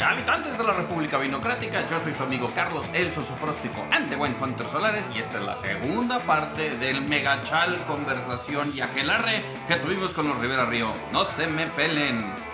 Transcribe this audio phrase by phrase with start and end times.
[0.00, 4.68] Habitantes de la República Vinocrática, yo soy su amigo Carlos El Sosofróstico ante Buen Hunter
[4.68, 10.28] Solares y esta es la segunda parte del megachal conversación y aquelarre que tuvimos con
[10.28, 10.92] los Rivera Río.
[11.12, 12.45] No se me pelen.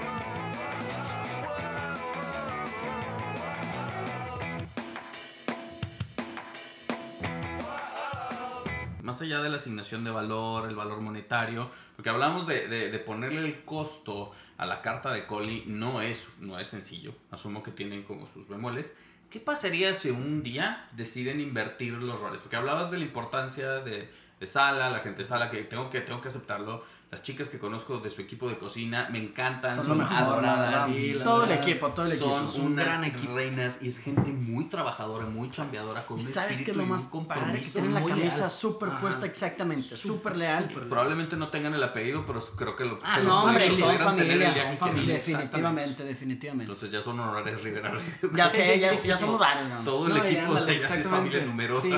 [9.23, 14.33] Allá de la asignación de valor, el valor monetario, porque hablamos de, ponerle el costo
[14.59, 18.49] a la carta de Coli, no es, no es sencillo, asumo que tienen como sus
[18.49, 18.95] bemoles.
[19.31, 22.43] ¿Qué pasaría si un día deciden invertir los roles?
[22.43, 26.01] Porque hablabas de la importancia de, de Sala, la gente de Sala, que tengo que,
[26.01, 29.85] tengo que aceptarlo, las chicas que conozco de su equipo de cocina me encantan, son,
[29.85, 30.89] son mejor, adoradas.
[31.23, 32.31] Todo el equipo, todo el equipo.
[32.31, 33.35] Son, son unas gran equipo.
[33.35, 36.87] reinas y es gente muy trabajadora, muy chambeadora, con ¿Y un sabes qué es lo
[36.87, 37.75] más compromiso.
[37.75, 40.69] Que tienen la camisa súper puesta, exactamente, súper leal.
[40.69, 43.71] Super Probablemente no tengan el apellido, pero creo que lo ah, se no, lo hombre,
[43.71, 45.15] son familia, son familia.
[45.17, 46.73] Definitivamente, definitivamente.
[46.73, 47.93] Entonces ya son honorares Rivera
[48.35, 49.69] Ya sé, ya, ya somos varios.
[49.69, 49.85] ¿no?
[49.85, 51.89] Todo el No, equipo de ellas es familia numerosa.
[51.89, 51.95] Sí,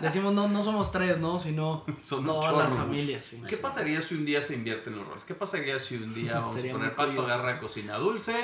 [0.00, 1.38] decimos no, no somos tres, ¿no?
[1.38, 3.30] Sino Son un todas las familias.
[3.48, 5.24] ¿Qué pasaría si un día se invierten los roles?
[5.24, 8.34] ¿Qué pasaría si un día vamos Estaría a poner pato, agarra cocina dulce,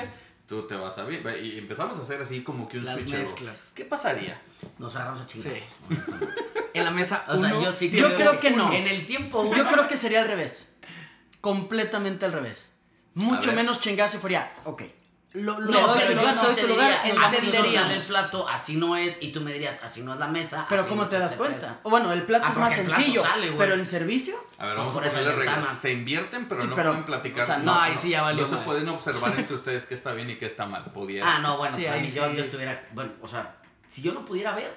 [0.47, 3.13] tú te vas a ver y empezamos a hacer así como que un Las switch.
[3.13, 3.71] mezclas.
[3.75, 4.41] ¿Qué pasaría?
[4.79, 5.59] Nos agarramos a chingazos.
[5.89, 5.95] Sí.
[6.73, 7.23] En la mesa.
[7.27, 8.71] O sea, uno yo sí Yo creo que no.
[8.73, 10.75] En el tiempo uno, Yo creo que sería al revés.
[11.41, 12.71] Completamente al revés.
[13.13, 13.55] Mucho ver.
[13.57, 14.81] menos chingazo y fuera, ok.
[15.35, 18.47] Lo, lo No, pero lo yo no tu diría, lugar, así no sale el plato,
[18.47, 20.65] así no es, y tú me dirías, así no es la mesa.
[20.69, 21.79] Pero ¿cómo no te das cuenta?
[21.83, 24.35] O bueno, el plato Ah, es más el sencillo, sale, pero en servicio...
[24.57, 25.67] A ver, No, vamos a ponerle reglas.
[25.67, 27.43] Se invierten, pero Sí, no pero, pueden platicar.
[27.43, 30.13] o sea, no, ahí sí ya valió No se pueden observar entre ustedes qué está
[30.13, 30.85] bien y qué está mal.
[30.91, 31.35] Pudiera.
[31.35, 33.57] Ah, no, bueno, Sí, pues ahí yo, estuviera, bueno, o sea,
[33.89, 34.73] si yo no pudiera ver,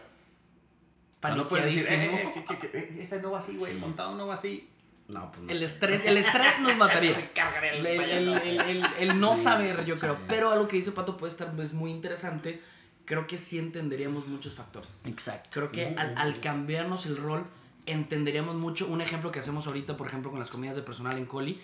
[1.23, 3.57] O sea, no puedes decir, eh, eh, que- que- que- eh, ese no va así,
[3.57, 3.75] güey.
[3.75, 4.69] Montado no va así.
[5.09, 5.65] No, pues no El sé.
[5.65, 7.31] estrés, el estrés nos mataría.
[7.73, 8.45] El, el el- payaso.
[8.45, 10.19] el- el- el no saber, yo creo.
[10.29, 12.63] Pero algo que dice Pato puede estar pues, muy interesante.
[13.05, 15.01] Creo que sí entenderíamos muchos factores.
[15.07, 15.49] Exacto.
[15.51, 17.47] Creo que al, al cambiarnos el rol,
[17.87, 18.87] entenderíamos mucho.
[18.87, 21.59] Un ejemplo que hacemos ahorita, por ejemplo, con las comidas de personal en Coli,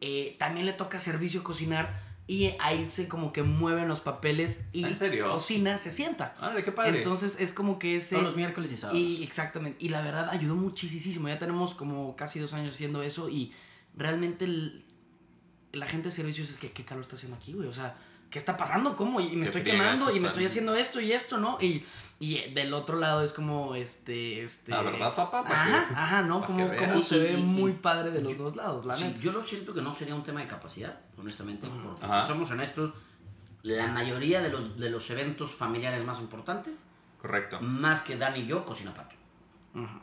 [0.00, 4.84] eh, también le toca servicio cocinar y ahí se como que mueven los papeles y
[4.84, 5.30] ¿En serio?
[5.32, 6.36] cocina se sienta.
[6.38, 6.98] Ah, de qué padre.
[6.98, 8.14] Entonces es como que ese...
[8.16, 9.00] Todos los miércoles y sábados.
[9.00, 9.84] Y exactamente.
[9.84, 11.26] Y la verdad ayudó muchísimo.
[11.28, 13.52] Ya tenemos como casi dos años haciendo eso y
[13.96, 14.84] realmente el-
[15.72, 17.66] la gente de servicios es que qué calor está haciendo aquí, güey.
[17.66, 17.96] O sea,
[18.30, 18.94] ¿qué está pasando?
[18.94, 19.20] ¿Cómo?
[19.20, 21.58] Y me Qué estoy quemando y me estoy haciendo esto y esto, ¿no?
[21.62, 21.82] Y,
[22.20, 24.42] y del otro lado es como este.
[24.42, 26.40] este La verdad, papá, Ajá, que- ajá, ¿no?
[26.44, 29.20] Como, como se ve y- muy y- padre de los dos lados, la Sí, neta.
[29.20, 32.22] yo lo siento que no sería un tema de capacidad, honestamente, porque Ajá.
[32.22, 32.92] si somos honestos,
[33.62, 36.84] la mayoría de los, de los eventos familiares más importantes,
[37.20, 37.60] Correcto.
[37.60, 39.14] más que Dan y yo, cocina pato.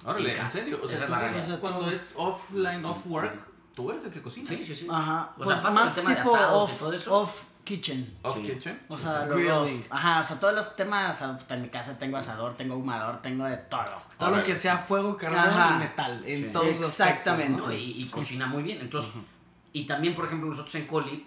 [0.05, 0.59] Órale, En ¿en casa.
[0.59, 0.79] serio?
[0.81, 3.33] O sea, es cuando es offline, off work,
[3.75, 4.49] tú eres el que cocina.
[4.49, 4.87] Sí, sí, sí.
[4.89, 5.31] Ajá.
[5.37, 7.13] O sea, pues aparte más del tema de tipo asados y off, todo eso.
[7.13, 8.17] off kitchen.
[8.21, 8.43] Off Sí.
[8.43, 8.81] kitchen.
[8.89, 9.67] O sea, lo.
[9.89, 13.21] Ajá, o sea, todos los temas, o sea, en mi casa tengo asador, tengo ahumador,
[13.21, 14.01] tengo de todo.
[14.17, 15.75] Todo lo que sea fuego, carbón Ajá.
[15.75, 16.23] y metal.
[16.25, 16.49] En Sí.
[16.53, 17.61] todos los Exactamente.
[17.61, 17.73] aspectos, ¿no?
[17.73, 18.79] Y, y cocina muy bien.
[18.81, 19.11] Entonces,
[19.73, 21.25] y también, por ejemplo, nosotros en Coli,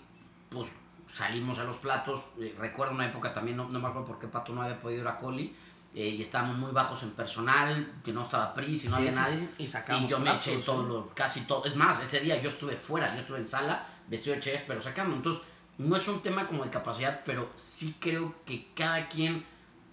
[0.49, 0.71] pues
[1.13, 2.21] salimos a los platos.
[2.41, 5.03] eh, recuerdo una época también, no, no me acuerdo por qué Pato no había podido
[5.03, 5.55] ir a Coli.
[5.94, 9.12] Eh, y estábamos muy bajos en personal, que no estaba PRI, si no Sí, había
[9.12, 9.37] sí, nadie.
[9.37, 9.49] sí.
[9.59, 11.65] Y sacamos yo me eché todos los, casi todo.
[11.65, 14.81] Es más, ese día yo estuve fuera, yo estuve en sala, vestido de chef, pero
[14.82, 15.16] sacando.
[15.16, 15.43] Entonces,
[15.78, 19.44] no es un tema como de capacidad, pero sí creo que cada quien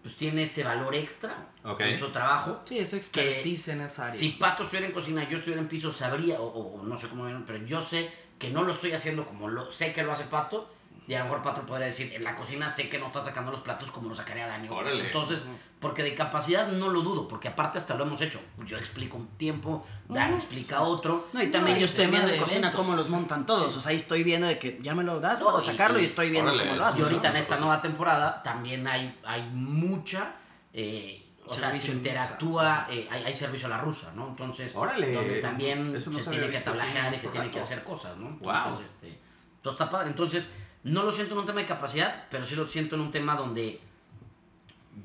[0.03, 1.31] pues tiene ese valor extra
[1.63, 1.81] Ok.
[1.81, 2.61] en su trabajo.
[2.65, 4.13] Sí, eso expertise en esa área.
[4.15, 7.07] Si Pato estuviera en cocina, yo estuviera en piso, sabría, o, o- o no sé
[7.07, 10.11] cómo vieron, pero yo sé que no lo estoy haciendo como lo sé que lo
[10.11, 10.71] hace Pato.
[11.07, 13.51] Y a lo mejor Pato podría decir, en la cocina sé que no está sacando
[13.51, 14.67] los platos como lo sacaría Dani.
[14.69, 15.05] Órale.
[15.07, 15.45] Entonces,
[15.85, 18.41] porque de capacidad no lo dudo, porque aparte hasta lo hemos hecho.
[18.65, 21.27] Yo explico un tiempo, Dani explica otro.
[21.31, 22.81] No, y también yo estoy viendo de de cocina eventos.
[22.81, 23.77] cómo los montan todos.
[23.77, 25.99] O sea, ahí estoy viendo de que ya me lo das, No, puedo y- sacarlo
[25.99, 27.01] y, y- estoy viendo órale, cómo lo haces.
[27.01, 30.37] Y ahorita en esta nueva temporada también hay, hay mucha,
[30.73, 34.27] eh, o sea, se en interactúa, eh, hay, hay servicio a la rusa, ¿no?
[34.29, 38.17] Entonces, Órale, donde también no se tiene que tablajear y se tiene que hacer cosas,
[38.17, 38.29] ¿no?
[38.39, 38.53] Wow.
[38.55, 39.19] Entonces, este,
[39.61, 40.07] todo está padre.
[40.09, 40.51] Entonces,
[40.81, 43.35] no lo siento en un tema de capacidad, pero sí lo siento en un tema
[43.35, 43.81] donde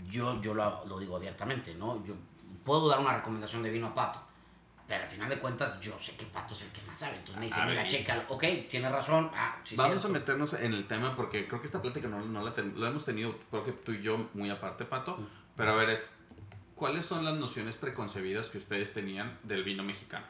[0.09, 2.05] yo, yo lo, lo digo abiertamente, ¿no?
[2.05, 2.15] Yo
[2.65, 4.21] puedo dar una recomendación de vino a Pato,
[4.87, 7.17] pero al final de cuentas yo sé que Pato es el que más sabe.
[7.17, 10.09] Entonces me dice, A mira, ver, y- checa, ok, tiene razón, ah, sí, Vamos cierto.
[10.09, 12.89] a meternos en el tema porque creo que esta plática no, no la, ten- la
[12.89, 15.19] hemos tenido, creo que tú y yo muy aparte, Pato.
[15.57, 16.13] Pero a ver, es,
[16.75, 20.27] ¿cuáles son las nociones preconcebidas que ustedes tenían del vino mexicano?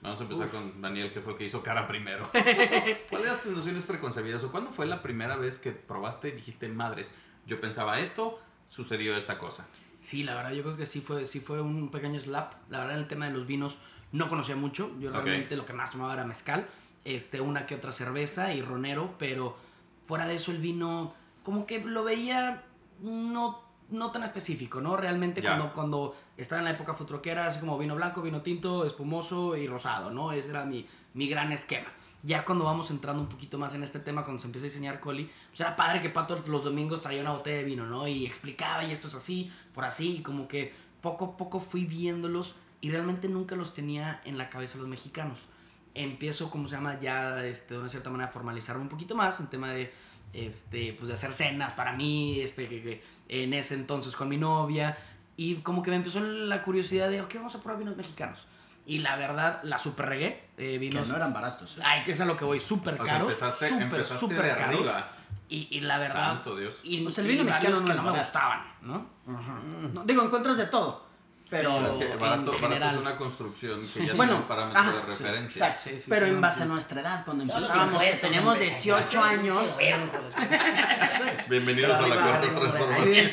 [0.00, 2.28] Vamos a empezar con Daniel, que fue el que hizo cara primero.
[3.08, 4.42] ¿Cuáles eran tus nociones preconcebidas?
[4.42, 7.12] ¿O cuándo fue la primera vez que probaste y dijiste, madres,
[7.46, 9.66] yo pensaba esto, sucedió esta cosa?
[9.98, 12.54] Sí, la verdad, yo creo que sí fue, sí fue un pequeño slap.
[12.70, 13.78] La verdad, el tema de los vinos
[14.10, 14.90] no conocía mucho.
[14.98, 16.66] Yo realmente lo que más tomaba era mezcal,
[17.04, 19.56] este, una que otra cerveza y ronero, pero
[20.04, 22.64] fuera de eso el vino, como que lo veía
[23.00, 24.96] no, no tan específico, ¿no?
[24.96, 29.56] Realmente cuando, cuando estaba en la época futroquera, así como vino blanco, vino tinto, espumoso
[29.56, 30.32] y rosado, ¿no?
[30.32, 31.88] Ese era mi, mi gran esquema.
[32.22, 35.00] Ya cuando vamos entrando un poquito más en este tema, cuando se empieza a diseñar
[35.00, 38.06] Coli, pues era padre que Pato los domingos traía una botella de vino, ¿no?
[38.06, 41.84] Y explicaba, y esto es así, por así, y como que poco a poco fui
[41.84, 45.40] viéndolos y realmente nunca los tenía en la cabeza los mexicanos.
[45.94, 49.40] Empiezo, como se llama, ya este, de una cierta manera a formalizarme un poquito más
[49.40, 49.92] en tema de,
[50.32, 54.36] este, pues de hacer cenas para mí, este, que, que en ese entonces con mi
[54.36, 54.96] novia,
[55.36, 58.46] y como que me empezó la curiosidad de, ok, vamos a probar vinos mexicanos.
[58.84, 60.26] Y la verdad, la super regué,
[60.56, 61.06] eh, Que vinos...
[61.08, 61.78] no eran baratos.
[61.78, 61.82] ¿eh?
[61.84, 64.42] Ay, que es a lo que voy, súper O sea, caros, empezaste, súper, empezaste súper
[64.42, 64.64] de caros.
[64.80, 65.08] arriba.
[65.48, 66.34] Y, y la verdad...
[66.34, 66.80] Santo Dios.
[66.82, 68.24] Y, Pues el vino mexicano no que no me barato.
[68.24, 69.06] gustaban, ¿no?
[69.94, 71.12] No, digo, encuentras de todo.
[71.50, 72.90] Pero, Pero Es que en barato, barato general.
[72.94, 75.66] es una construcción que ya bueno, tiene un parámetro ajá, de sí, referencia.
[75.66, 75.90] exacto.
[75.90, 76.72] Sí, sí, pero sí, en no, base a no.
[76.72, 78.64] nuestra edad, cuando empezábamos, que teníamos hombre.
[78.64, 79.76] 18 años.
[81.50, 83.30] Bienvenidos a la cuarta transformación.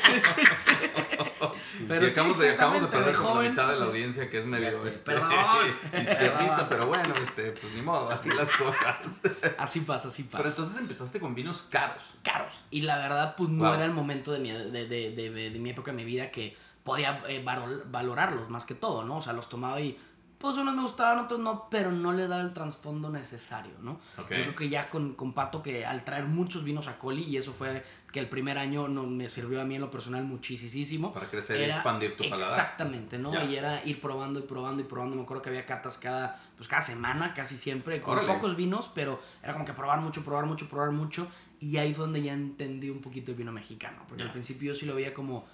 [1.70, 1.86] Sí, sí, sí, sí.
[1.88, 3.84] Pero Sí, sí, acabamos, de, acabamos de perder de como la mitad de la sí.
[3.84, 5.14] audiencia que es medio este,
[6.02, 9.22] izquierdista, pero bueno, este, pues ni modo, así las cosas.
[9.58, 10.38] Así pasa, así pasa.
[10.38, 12.16] Pero entonces empezaste con vinos caros.
[12.24, 12.64] caros.
[12.72, 15.92] Y la verdad, pues no era el momento de mi, de, de, de, mi época
[15.92, 19.18] de mi vida que podía eh, valorarlos más que todo, ¿no?
[19.18, 19.98] O sea, los tomaba y
[20.40, 24.00] pues unos me gustaban, otros no, pero no le daba el trasfondo necesario, ¿no?
[24.18, 24.30] Ok.
[24.32, 27.36] Yo creo que ya con, con Pato, que al traer muchos vinos a Coli, y
[27.36, 31.12] eso fue que el primer año no, me sirvió a mí en lo personal muchísimo.
[31.12, 32.58] Para crecer y expandir tu paladar.
[32.58, 33.34] Exactamente, ¿no?
[33.34, 33.44] Ya.
[33.44, 35.18] Y era ir probando y probando y probando.
[35.18, 38.34] Me acuerdo que había catas cada, pues cada semana, casi siempre, con Órale.
[38.34, 41.28] pocos vinos, pero era como que probar mucho, probar mucho, probar mucho.
[41.60, 44.04] Y ahí fue donde ya entendí un poquito el vino mexicano.
[44.08, 45.46] Porque al principio yo sí lo veía como,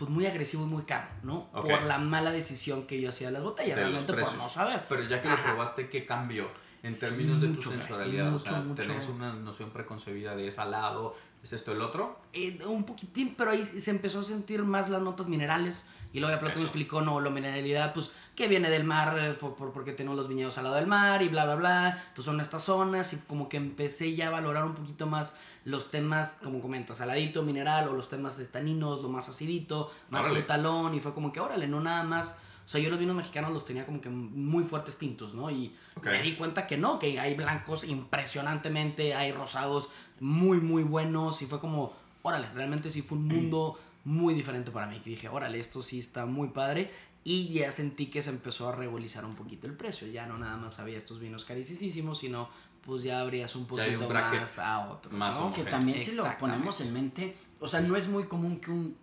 [0.00, 1.50] pues muy agresivo y muy caro, ¿no?
[1.52, 4.86] Por la mala decisión que yo hacía de las botellas, De realmente por no saber.
[4.88, 6.48] Pero ya que lo probaste, ¿qué cambió?
[6.82, 8.82] En Sí, términos de tu mucho, güey, sensualidad, o sea, mucho, mucho.
[8.82, 12.18] ¿tenés una noción preconcebida de es salado, es esto el otro?
[12.32, 15.84] Eh, un poquitín, pero ahí se empezó a sentir más las notas minerales.
[16.14, 18.10] Y luego ya Plato me explicó, no, la mineralidad, pues,
[18.40, 21.22] que viene del mar, eh, por, por- porque tenemos los viñedos al lado del mar
[21.22, 21.88] y bla, bla, bla.
[22.08, 25.34] Entonces son estas zonas y como que empecé ya a valorar un poquito más
[25.64, 30.22] los temas, como comentas, saladito, mineral, o los temas de taninos, lo más acidito, más
[30.24, 30.40] Órale.
[30.40, 30.94] frutalón.
[30.94, 32.38] Y fue como que, órale, no nada más...
[32.66, 35.50] O sea, yo los vinos mexicanos los tenía como que muy fuertes tintos, ¿no?
[35.50, 39.88] Y me di cuenta que no, que hay blancos impresionantemente, hay rosados
[40.20, 41.42] muy, muy buenos.
[41.42, 44.98] Y fue como, órale, realmente sí fue un mundo muy diferente para mí.
[45.00, 46.90] Que dije, órale, esto sí está muy padre.
[47.22, 50.08] Y ya sentí que se empezó a revolizar un poquito el precio.
[50.08, 52.48] Ya no nada más había estos vinos carísimos, sino
[52.82, 55.12] pues ya abrías un un poquito bracket más a otros.
[55.12, 55.52] más ¿no?
[55.52, 58.96] Que también si lo ponemos en mente, o sea, no es muy común que un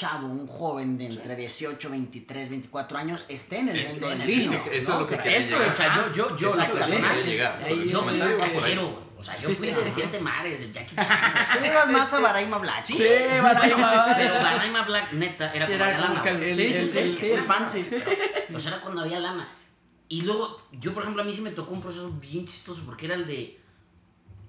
[0.00, 4.20] chavo, un joven de entre 18, 23, 24 años esté en el Esté mundo del
[4.22, 4.50] el vino.
[4.52, 4.64] vino.
[4.64, 5.00] Eso es ¿no?
[5.00, 5.62] lo que Eso llegar.
[5.68, 8.24] es, O sea, yo, yo, yo, la el yo fui de
[9.18, 11.06] O sea, yo fui de Siete Mares, de Jackie Chan.
[11.58, 12.84] Tú ibas más a Baraima Black.
[12.86, 12.98] Sí,
[13.42, 14.14] Baraima.
[14.16, 16.22] Pero Baraima Black, neta, era Sí, cuando era lana.
[16.22, 17.84] que el- sí, sí, sí, sí, el fancy.
[18.50, 19.46] Pues era cuando había lana.
[20.08, 23.04] Y luego, yo por ejemplo, a mí sí me tocó un proceso bien chistoso porque
[23.06, 23.60] era el de.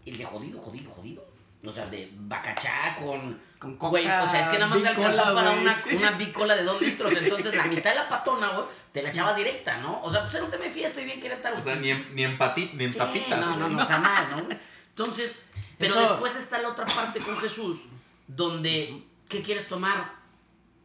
[0.05, 1.27] El de jodido, jodido, jodido.
[1.65, 3.50] O sea, el de bacachá con.
[3.61, 5.77] Con Güey, coca o sea, es que nada más se bicola, alcanzó para güey, una,
[5.77, 5.95] sí.
[5.95, 7.13] una bicola de dos litros.
[7.15, 10.01] Entonces, la mitad de la patona, güey, te la echabas directa, ¿no?
[10.01, 11.59] O sea, pues era un tema de fiesta y bien Querétaro.
[11.59, 13.39] O sea, ni en, ni en, pati- ni en Sí, tapitas.
[13.39, 14.47] No, no, no, o sea, mal, ¿no?
[14.89, 15.39] Entonces,
[15.77, 17.83] pero Eso- después está la otra parte con Jesús,
[18.27, 20.19] donde, ¿qué quieres tomar?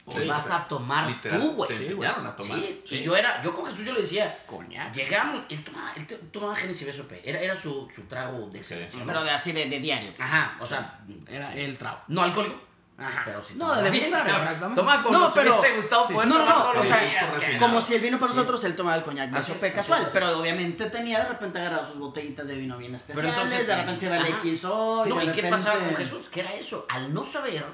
[0.09, 1.69] ¿Qué Oye, vas a tomar literal, tú, güey?
[1.69, 2.33] te Sí, enseñaron güey.
[2.33, 2.59] a tomar.
[2.59, 2.95] Sí, Sí.
[2.99, 4.93] y yo era, yo con Jesús yo le decía, Coñac.
[4.95, 9.07] llegamos, él tomaba, él tomaba Genesis BSOP, era, era su, su trago de excelencia, ¿no?
[9.07, 10.13] Pero de así de, de diario.
[10.21, 11.99] Ajá, o sea, Era el trago.
[12.07, 12.61] no alcohólico,
[12.99, 13.23] Ajá.
[13.27, 13.55] pero sí.
[13.55, 14.43] No, tomaba de bien, degustar, cabrón.
[14.47, 14.81] exactamente.
[14.81, 16.13] Toma como No, pero- hubiese gustado sí.
[16.15, 18.97] poder No, no, no, o sea, días, como si el vino para nosotros, él tomaba
[18.97, 22.55] el coñac BSOP es, casual, así pero obviamente tenía de repente agarrado sus botellitas de
[22.57, 24.27] vino bien especiales, entonces, de repente se va el.
[24.57, 26.29] XO y No, de ¿y qué repente- pasaba con Jesús?
[26.31, 27.65] Que era eso, al no saber,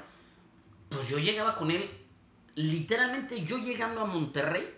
[0.89, 1.89] pues yo llegaba con él,
[2.55, 4.75] literalmente yo llegando a Monterrey,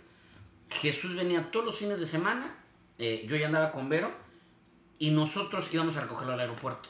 [0.70, 2.56] Jesús venía todos los fines de semana,
[3.00, 4.12] eh, yo ya andaba con Vero,
[5.00, 6.90] y nosotros íbamos a recogerlo al aeropuerto.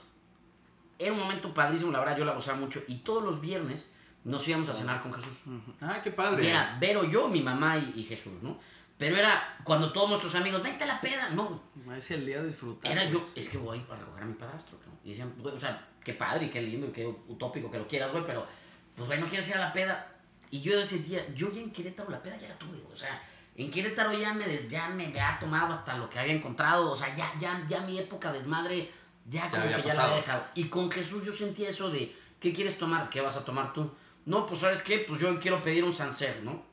[0.97, 3.89] Era un momento padrísimo, la verdad yo la gozaba mucho, y todos los viernes
[4.23, 5.37] nos íbamos a cenar con Jesús.
[5.81, 6.49] Ah, qué Y padre.
[6.49, 8.57] era Vero, yo, mi mamá y, y Jesús, ¿no?
[8.97, 11.61] Pero era cuando todos nuestros amigos, vente a la peda, no,
[11.95, 12.91] Es el día de disfrutar.
[12.91, 13.13] era pues.
[13.13, 14.97] yo, es que voy a recoger a mi padrastro, cabrón.
[15.03, 18.11] Y decían, o sea, qué padre y qué lindo y qué utópico que lo quieras,
[18.13, 18.47] güey, pero,
[18.95, 20.13] pues, güey, no quieres ir a la peda.
[20.49, 23.21] Y yo ese día, yo ya en Querétaro la peda ya la tuve, o sea,
[23.57, 27.13] en Querétaro ya me, ya me había tomado hasta lo que había encontrado, o sea,
[27.13, 28.89] ya, ya, ya mi época desmadre,
[29.25, 30.45] ya como que ya la había dejado.
[30.55, 33.09] Y con Jesús yo sentía eso de, ¿qué quieres tomar?
[33.09, 33.91] ¿Qué vas a tomar tú?
[34.25, 34.99] No, pues, ¿sabes qué?
[34.99, 36.63] Pues yo quiero pedir un Sancer, ¿no?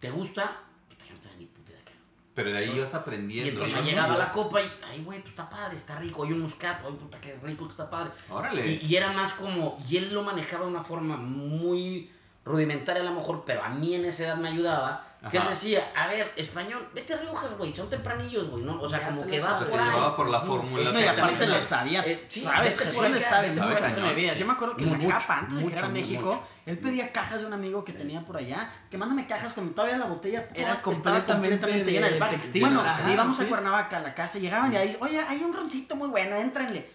[0.00, 0.60] ¿Te gusta?
[0.88, 2.00] Puta, yo no tenía ni puta idea qué era.
[2.34, 3.50] Pero de ahí ibas Y aprendiendo.
[3.50, 6.24] entonces ibas- llegaba la ibas- copa y, ay, güey, pues está padre, está rico.
[6.24, 8.12] Hay un muscat, ay, puta, qué rico, está padre.
[8.30, 8.66] Órale.
[8.66, 12.10] Y, y era más como, y él lo manejaba de una forma muy
[12.44, 15.08] rudimentaria a lo mejor, pero a mí en esa edad me ayudaba.
[15.30, 18.80] Que él decía, a ver, español, vete a Riojas, güey, son tempranillos, güey, ¿no?
[18.82, 19.90] O sea, Ya como que vas O sea, por te ahí.
[19.90, 20.90] llevaba por la fórmula.
[20.92, 22.76] No, y aparte le sabía, Eh, sí, ¿sabes?
[22.78, 24.16] Jesús le sabe sabe cañón.
[24.36, 26.44] Yo me acuerdo que Mucho, sacaba antes de que era México, mucho.
[26.66, 29.96] él pedía cajas de un amigo que tenía por allá, que mándame cajas cuando todavía
[29.96, 32.62] la botella Era completamente completamente llena de textil.
[32.62, 36.08] Bueno, íbamos a Cuernavaca a la casa, llegaban y ahí, oye, hay un roncito muy
[36.08, 36.90] bueno, éntrenle.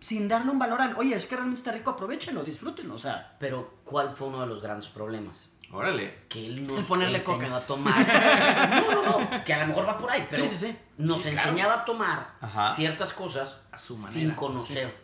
[0.00, 3.34] Sin darle un valor al, oye, es que realmente está rico, aprovechenlo, disfrútenlo, o sea.
[3.38, 5.46] Pero, ¿cuál fue uno de los grandes problemas?
[5.74, 6.20] Órale.
[6.28, 7.56] Que él nos ponerle enseñó coca.
[7.56, 8.80] a tomar.
[8.86, 10.76] no, no, no, que a lo mejor va por ahí, pero Sí, sí, sí.
[10.98, 11.48] nos Sí, claro.
[11.50, 12.68] enseñaba a tomar Ajá.
[12.68, 14.94] ciertas cosas A su sin conocer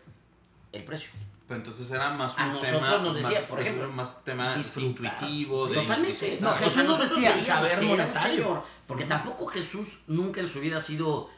[0.72, 1.10] el precio.
[1.48, 2.98] Pero entonces era más A un nosotros tema.
[2.98, 5.66] nos decía, más, por ejemplo, era más tema intuitivo.
[5.66, 6.38] De Totalmente.
[6.40, 8.22] No, O sea, Jesús nos decía, saber monetario.
[8.44, 11.28] señor, porque tampoco Jesús nunca en su vida ha sido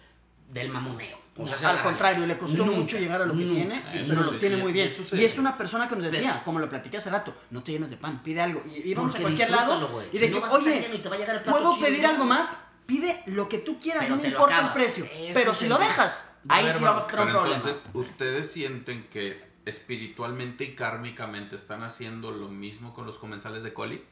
[0.51, 1.22] del mamoneo.
[1.35, 3.81] O sea, Al contrario, le costó Nunca, mucho llegar a lo que nunca.
[3.91, 4.91] tiene, pero lo tiene muy bien.
[5.13, 7.89] Y es una persona que nos decía, como lo platiqué hace rato, no te llenes
[7.91, 8.63] de pan, pide algo.
[8.67, 11.15] Y íbamos a Porque cualquier lado y de no que, a y oye, te va
[11.15, 12.09] a llegar el plato ¿puedo pedir ¿no?
[12.11, 12.55] algo más?
[12.85, 15.07] Pide lo que tú quieras, Pero no me importa el precio.
[15.33, 17.57] Pero si lo dejas, A ahí sí vamos, vamos a tener un problema.
[17.57, 23.73] entonces, ¿ustedes sienten que espiritualmente y kármicamente están haciendo lo mismo con los comensales de
[23.73, 24.05] Coli?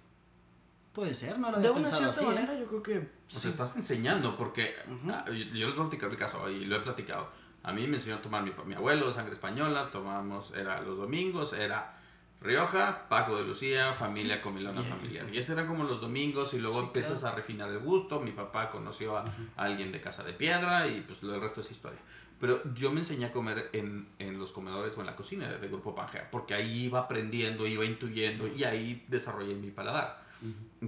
[0.92, 2.24] Puede ser, no lo De había una pensado cierta así.
[2.24, 2.34] ¿eh?
[2.46, 2.98] manera, yo creo que.
[2.98, 4.74] O sea, estás enseñando, porque
[5.12, 7.28] ah, yo, yo les voy a platicar mi caso y lo he platicado.
[7.62, 10.96] A mí me enseñó a tomar mi, mi abuelo de sangre española, tomamos, era los
[10.98, 11.96] domingos, era
[12.40, 15.28] Rioja, Paco de Lucía, familia comilona familiar.
[15.32, 18.18] Y ese eran como los domingos y luego empiezas a refinar el gusto.
[18.20, 21.60] Mi papá conoció a, a alguien de Casa de Piedra y pues lo- el resto
[21.60, 21.98] es historia.
[22.40, 25.58] Pero yo me enseñé a comer en, en los comedores o en la cocina de,
[25.58, 30.24] de Grupo Pangea, porque ahí iba aprendiendo, iba intuyendo y ahí desarrollé mi paladar.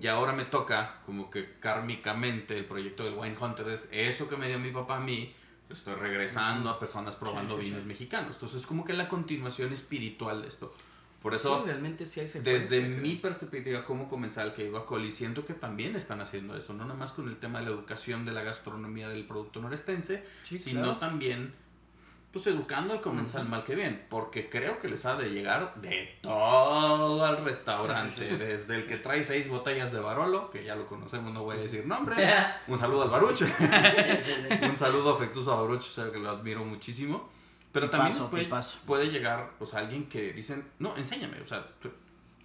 [0.00, 4.36] Y ahora me toca, como que kármicamente, el proyecto del Wine Hunter es eso que
[4.36, 5.34] me dio mi papá a mí,
[5.68, 8.36] lo estoy regresando a personas probando vinos mexicanos.
[8.36, 10.74] Entonces es como que la continuación espiritual de esto.
[11.22, 13.00] Por eso, realmente hay desde creo.
[13.00, 16.84] mi perspectiva como comensal que ido a Coli, siento que también están haciendo eso, no
[16.84, 20.80] nada más con el tema de la educación de la gastronomía del producto norestense, sino
[20.80, 20.98] claro.
[20.98, 21.54] también
[22.32, 26.18] pues educando al comensal mal que bien, porque creo que les ha de llegar de
[26.22, 31.34] todo al restaurante, desde el que trae seis botellas de Barolo, que ya lo conocemos,
[31.34, 32.18] no voy a decir nombres,
[32.68, 33.42] un saludo al Baruch,
[34.62, 37.28] un saludo afectuoso a Baruch, o sea, que lo admiro muchísimo,
[37.70, 38.78] pero también puede, tipazo.
[38.86, 41.66] puede llegar, o sea, alguien que dicen, no, enséñame, o sea,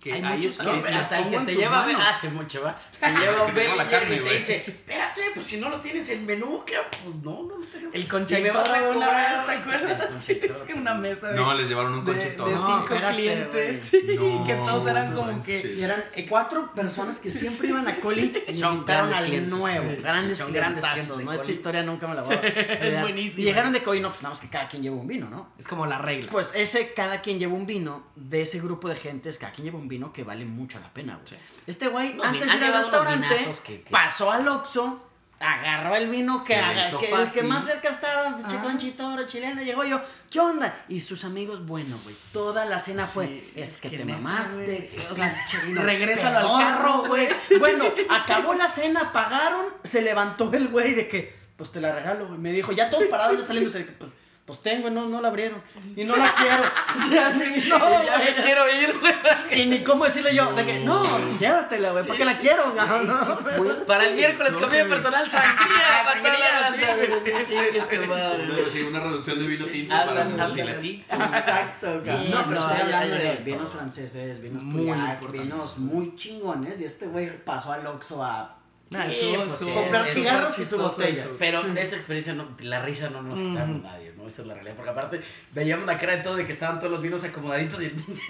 [0.07, 0.99] que Hay ahí muchos está, que es- está.
[0.99, 2.01] hasta el que te lleva manos.
[2.07, 2.77] hace mucho, ¿va?
[2.99, 5.81] Te lleva te lleva la Baby carne, y te dice, espérate, pues si no lo
[5.81, 6.75] tienes en menú, ¿qué?
[7.03, 7.93] Pues no, no lo tenemos.
[7.93, 10.13] El Y me conchito vas a cobrar, ¿te acuerdas?
[10.27, 12.45] Sí, es que una mesa de, No, les llevaron un conchito.
[12.47, 13.81] de No, cinco clientes.
[13.81, 15.75] Sí, No, que todos eran no como que.
[15.77, 19.89] Y eran cuatro personas que siempre iban a Coli y invitaron al nuevo.
[19.95, 20.01] Sí.
[20.01, 21.33] Grandes grandes clientes ¿no?
[21.33, 22.41] Esta historia nunca me la voy a
[23.01, 23.41] buenísima.
[23.41, 25.49] Y llegaron de Coli, no, pues nada más que cada quien lleva un vino, ¿no?
[25.57, 26.29] Es como la regla.
[26.31, 29.77] Pues ese cada quien lleva un vino, de ese grupo de gentes, cada quien lleva
[29.77, 31.39] un vino que vale mucho la pena, güey.
[31.65, 33.27] Este güey, No, antes de ir al restaurante,
[33.65, 35.03] que- que- pasó al Oxxo,
[35.39, 38.61] agarró el vino que, haga- el que más cerca estaba, Ah.
[38.63, 40.01] conchitoro, chileno, llegó yo,
[40.31, 40.75] ¿qué onda?
[40.89, 44.05] Y sus amigos, bueno, güey, toda la cena fue, Sí, es es que, que te
[44.05, 47.27] mamaste, o sea, regrésalo al carro, güey.
[47.59, 52.27] Bueno, acabó la cena, pagaron, se levantó el güey de que, pues te la regalo,
[52.27, 52.39] güey.
[52.39, 53.61] Me dijo, ya todos parados, ya que,
[53.91, 54.11] pues,
[54.47, 55.61] pues tengo, no, no la abrieron.
[55.95, 56.63] Y no la quiero.
[57.05, 59.61] O sea, ni, no, ya me quiero ir, güey.
[59.61, 61.03] Y ni cómo decirle yo, de que, no,
[61.37, 62.87] llévatela, güey, porque la quiero, güey.
[63.05, 66.03] No, Para el miércoles, comida personal, sangría.
[66.23, 67.07] la raza, güey.
[67.07, 67.95] Sí, sí, Chingue sí.
[67.97, 68.43] su madre.
[68.45, 70.47] Una- sí, una reducción de vino tinto para ándale.
[70.47, 71.19] multilatitos.
[71.19, 72.17] Exacto, güey.
[72.25, 76.79] Sí, no, pero no, estoy hablando de vinos franceses, vinos Muy Puyac, vinos muy chingones.
[76.79, 78.53] Y este güey pasó al Oxxo a
[78.89, 81.25] Nah, Sí, estuvo- pues, estuvo- comprar cigarros y su botella.
[81.37, 84.33] Pero esa experiencia, no, la risa no nos quitamos nadie, ¿no?
[84.33, 84.75] Esa es la realidad.
[84.75, 85.21] Porque aparte,
[85.53, 88.23] veíamos la cara de todo de que estaban todos los vinos acomodaditos y el pinche.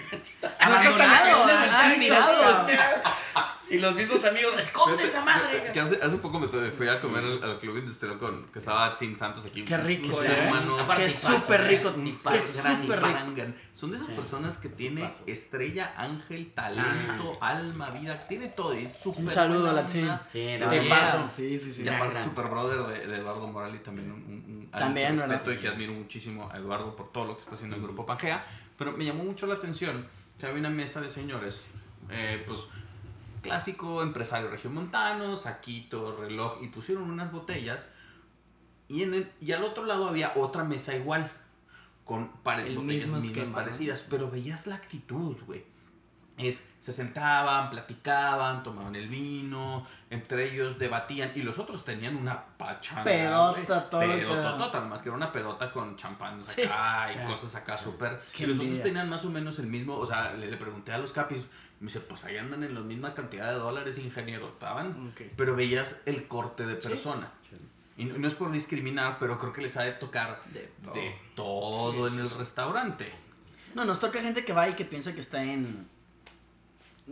[0.60, 2.62] Abandonado, tirado, tirado.
[2.62, 5.70] O sea, Y los mismos amigos, esconde esa madre.
[5.72, 8.94] Que hace, hace poco me fui a comer al, al club industrial con que estaba
[8.96, 9.62] Sin Santos aquí.
[9.62, 10.26] Qué rico, Un ¿eh?
[10.26, 10.76] ser humano.
[10.78, 11.68] Tipazo, súper ¿eh?
[11.68, 13.52] rico, Gran súper rico.
[13.74, 15.22] Son de esas personas que tiene Tipazo.
[15.26, 18.74] estrella, ángel, talento, alma, vida, tiene todo.
[18.78, 20.10] y Es súper Un saludo buena a la Chin.
[20.26, 21.18] Sí, Te paso.
[21.18, 21.30] paso.
[21.36, 21.82] Sí, sí, sí.
[21.82, 22.24] Y aparte, gran.
[22.24, 26.48] super brother de, de Eduardo Morali, también un, un, También, respeto y que admiro muchísimo
[26.52, 28.44] a Eduardo por todo lo que está haciendo el grupo Pangea.
[28.78, 30.06] Pero me llamó mucho la atención
[30.38, 31.64] que había una mesa de señores,
[32.10, 32.60] eh, pues
[33.48, 37.88] clásico empresario regiomontano, saquito, reloj, y pusieron unas botellas.
[38.88, 41.30] Y, en el- y al otro lado había otra mesa igual,
[42.04, 43.54] con pare- botellas mismas esquema, ¿no?
[43.54, 45.64] parecidas, pero veías la actitud, güey.
[46.38, 52.42] Es se sentaban, platicaban, tomaban el vino, entre ellos debatían y los otros tenían una
[52.56, 53.04] pachanga.
[53.04, 57.30] Pedota, todo el Pedototota, más que era una pedota con champán Sí, acá y claro.
[57.30, 58.22] cosas acá súper.
[58.38, 60.98] Y los otros tenían más o menos el mismo, o sea, le, le pregunté a
[60.98, 61.46] los capis,
[61.80, 65.96] me dice, pues ahí andan en la misma cantidad de dólares, ingeniero, estaban, pero veías
[66.06, 67.30] el corte de persona.
[67.96, 70.60] Y no, no es por discriminar, pero creo que les ha de tocar De
[70.94, 71.90] de todo.
[71.92, 73.12] todo, en el restaurante.
[73.74, 75.88] No, nos toca gente que va y que piensa que está en.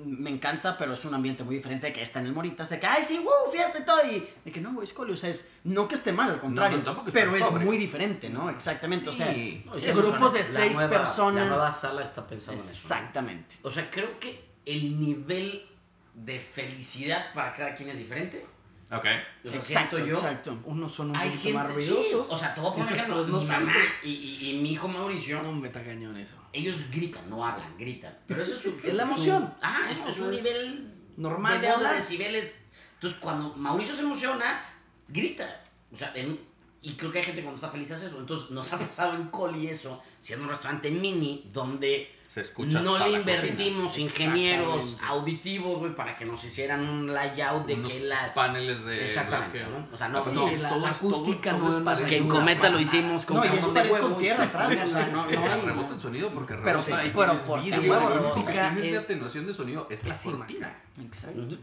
[0.05, 2.79] Me encanta, pero es un ambiente muy diferente de que está en el Moritas, de
[2.79, 3.99] que, ay, sí, wow, fiesta y todo.
[4.07, 5.49] Y de que no, güey, es coli, o sea, es.
[5.65, 6.83] No que esté mal, al contrario.
[6.85, 7.65] no, pero es sobre.
[7.65, 8.51] muy diferente, ¿no?
[8.51, 9.09] Exactamente.
[9.09, 9.65] O sea, Sí.
[9.71, 11.45] o sea, grupos de seis la nueva- personas.
[11.45, 12.67] La nueva sala está pensando en eso.
[12.69, 12.77] ¿no?
[12.79, 13.57] Exactamente.
[13.63, 15.67] O sea, creo que el nivel
[16.15, 18.45] de felicidad para cada quien es diferente.
[18.91, 19.05] Ok.
[19.45, 20.15] Exacto, siento yo.
[20.15, 20.59] exacto.
[20.65, 22.31] Unos son un Hay poquito gente, más sí, ruidosos.
[22.33, 23.25] o sea, te voy a poner ejemplo.
[23.25, 23.73] mi mamá
[24.05, 26.37] y, y- y mi hijo Mauricio, No, me está cañón eso.
[26.53, 28.17] ellos gritan, no hablan, gritan.
[28.29, 29.55] Pero eso es su, Es la su- emoción.
[29.61, 31.97] Ah, eso No, es un es nivel normal de hablar.
[31.97, 32.55] decibeles.
[32.95, 34.61] Entonces, cuando Mauricio se emociona,
[35.09, 35.63] grita.
[35.93, 36.39] O sea, en-
[36.83, 38.19] y creo que hay gente cuando está feliz hace eso.
[38.21, 42.95] Entonces, nos ha pasado en Coli eso, siendo un restaurante mini, donde Se escucha no
[42.95, 43.19] le la cocina.
[43.21, 48.35] invertimos ingenieros auditivos, güey, para que nos hicieran un layout de Unos que la...
[48.35, 49.79] paneles de Exactamente, bloqueo.
[49.79, 49.89] ¿no?
[49.93, 52.27] O sea, no- Aparte, no, todo la- todo- acústica todo no es que en.
[52.29, 54.85] Cometa lo hicimos con No, y es cajón de con tierra Sí, atrás, sí, o
[54.87, 55.29] sea, sí, no- sí.
[55.29, 57.81] Que no te hay- rebota el sonido porque Pero rebota sí, y pero por vidrio.
[57.83, 60.83] sí, huevo, La acústica de Es- atenuación de sonido es la cortina.
[61.01, 61.57] Exacto.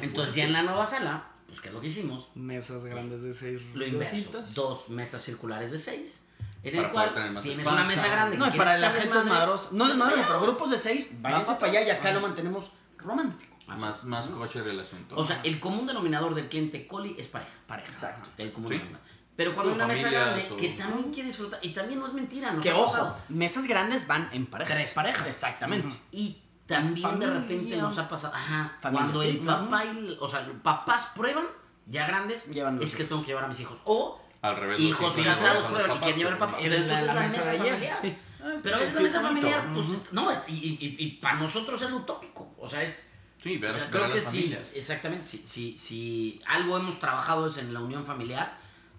[0.00, 2.30] Entonces ya en la nueva sala, pues ¿qué es lo que hicimos?
[2.34, 4.42] Mesas grandes de seis Lo inverso.
[4.54, 6.24] Dos mesas circulares de seis.
[6.64, 7.80] En Para el cual poder tener más tienes espacio.
[7.80, 8.36] una mesa grande.
[8.38, 9.68] No, y para la gente es madre, madrosa.
[9.72, 13.52] No es madrosa, pero grupos de seis, váyanse para allá y acá lo mantenemos romántico.
[13.66, 15.14] Más, más kosher el asunto.
[15.16, 17.52] O sea, el común denominador del cliente coli es pareja.
[17.66, 17.90] Pareja.
[17.92, 18.28] Exacto.
[18.38, 18.74] El común Sí.
[18.74, 19.06] denominador.
[19.34, 22.52] Pero cuando una mesa grande o- que también quiere disfrutar, y también no es mentira,
[22.52, 24.74] nos Que ojo, mesas grandes van en pareja.
[24.74, 25.26] Tres parejas.
[25.26, 25.88] Exactamente.
[26.12, 27.40] Y también de Familia.
[27.40, 31.08] repente nos ha pasado, ajá, Familia, cuando sí, el papá y, el- o sea, papás
[31.14, 31.46] prueban,
[31.86, 33.78] ya grandes, Llevan es que tengo que llevar a mis hijos.
[33.84, 34.80] O Al revés.
[34.80, 36.60] hijos casados prueban y quieren llevar pues, papá.
[36.62, 37.98] El- Pero entonces la la, mesa mesa familiar.
[38.02, 38.16] sí.
[38.44, 39.46] Ah, es Pero a veces la mesa bonito.
[39.48, 42.52] familiar, pues, es- no, es- y, y, y- y para nosotros es lo utópico.
[42.58, 43.06] O sea, es.
[43.38, 45.26] Sí, ver, o sea, ver creo a que sí, exactamente.
[45.26, 48.56] Si, si, si algo hemos trabajado es en la unión familiar,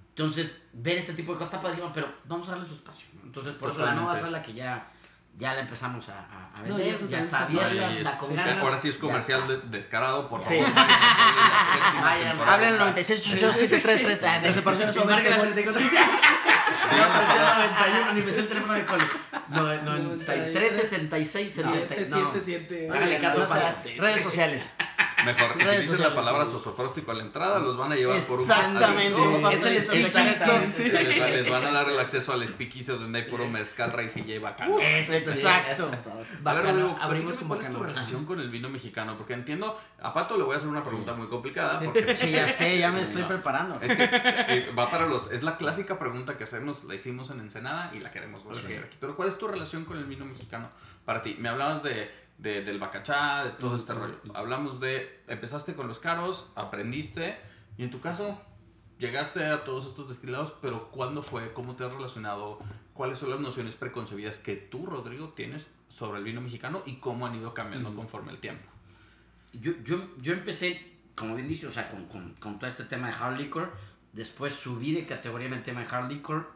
[0.10, 3.06] entonces ver este tipo de cosas está padrísimo, pero vamos a darle su espacio.
[3.24, 4.90] Entonces, por eso la nueva sala que ya,
[5.36, 8.36] ya la empezamos a, a- No, vender, ya está abierta, Ahí está es- con sí.
[8.36, 8.58] ganas.
[8.60, 10.50] Ahora sí es comercial de- descarado, por Sí.
[10.56, 10.66] favor.
[10.68, 12.40] séptima Vayan.
[12.48, 15.82] Hablen al 96 873 De separaciones sobre sobre el 34.
[16.94, 19.06] No, 391, ni me sé el teléfono de Coli.
[19.50, 21.80] No, 93, 66, 70.
[21.80, 21.88] no.
[21.88, 22.90] 777.
[22.92, 24.74] Hágale caso No sé, para- redes sociales.
[25.26, 26.52] Mejor, y si dicen la palabra sí.
[26.52, 29.08] sosofróstico a la entrada, los van a llevar por un Exactamente,
[30.06, 31.04] exactamente.
[31.04, 34.16] Les, va- les van a dar el acceso al speakeasy donde hay puro mezcal, raíz
[34.18, 34.80] y bacano.
[34.80, 35.92] Exacto.
[36.46, 36.98] A ver, Rodrigo,
[37.48, 39.18] ¿cuál es tu relación con el vino mexicano?
[39.18, 41.80] Porque entiendo, a Pato le voy a hacer una pregunta muy complicada.
[41.80, 43.80] Porque Sí, ya sé, ya me estoy preparando.
[43.82, 45.32] Es que eh, va para los.
[45.32, 48.68] Es la clásica pregunta que hacemos, la hicimos en Ensenada y la queremos volver a
[48.68, 48.98] hacer aquí.
[49.00, 50.70] Pero, ¿cuál es tu relación con el vino mexicano
[51.06, 51.36] para ti?
[51.40, 54.20] Me hablabas de, de- del bacachá, de todo este rollo.
[54.34, 55.24] Hablamos de.
[55.28, 57.38] Empezaste con los caros, aprendiste,
[57.78, 58.40] y en tu caso,
[59.00, 61.54] llegaste a todos estos destilados, pero ¿cuándo fue?
[61.54, 62.60] ¿Cómo te has relacionado?
[62.94, 67.26] ¿Cuáles son las nociones preconcebidas que tú, Rodrigo, tienes sobre el vino mexicano y cómo
[67.26, 68.70] han ido cambiando conforme el tiempo?
[69.54, 73.08] Yo, yo, yo empecé, como bien dice, o sea, con, con, con todo este tema
[73.08, 73.72] de hard liquor.
[74.14, 76.52] Después subí de categoría en el tema de hard liquor.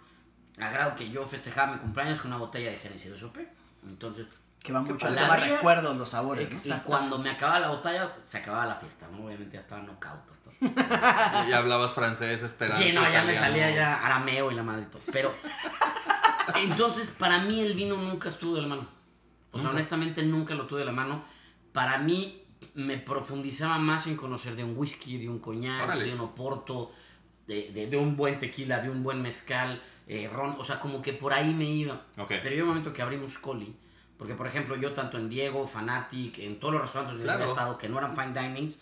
[0.59, 3.47] Al grado que yo festejaba mi cumpleaños con una botella de Genesis de Sope.
[3.87, 4.27] Entonces,
[4.63, 6.65] Que va mucho al La tema recuerdos, los sabores.
[6.65, 9.25] y cuando me acababa la botella, se acababa la fiesta, ¿no?
[9.25, 10.19] Obviamente ya estaba knockout.
[10.31, 12.79] hasta- Y hablabas francés, esperando.
[12.81, 15.01] Sí, no, ya me salía ya arameo y la madre y todo.
[15.11, 15.33] Pero,
[16.55, 18.87] entonces, para mí el vino nunca estuvo de la mano.
[19.51, 21.23] O sea, honestamente nunca lo tuve de la mano.
[21.71, 22.43] Para mí
[22.73, 26.05] me profundizaba más en conocer de un whisky, de un coñac, Órale.
[26.05, 26.91] de un oporto,
[27.47, 30.55] de, de- de un buen tequila, de un buen mezcal, eh, ron.
[30.59, 32.01] O sea, como que por ahí me iba.
[32.17, 32.27] Ok.
[32.43, 33.75] Pero yo un momento que abrimos Coli,
[34.17, 37.39] porque por ejemplo yo tanto en Diego, Fanatic, en todos los restaurantes donde Claro.
[37.43, 38.77] había estado que no eran fine dinings,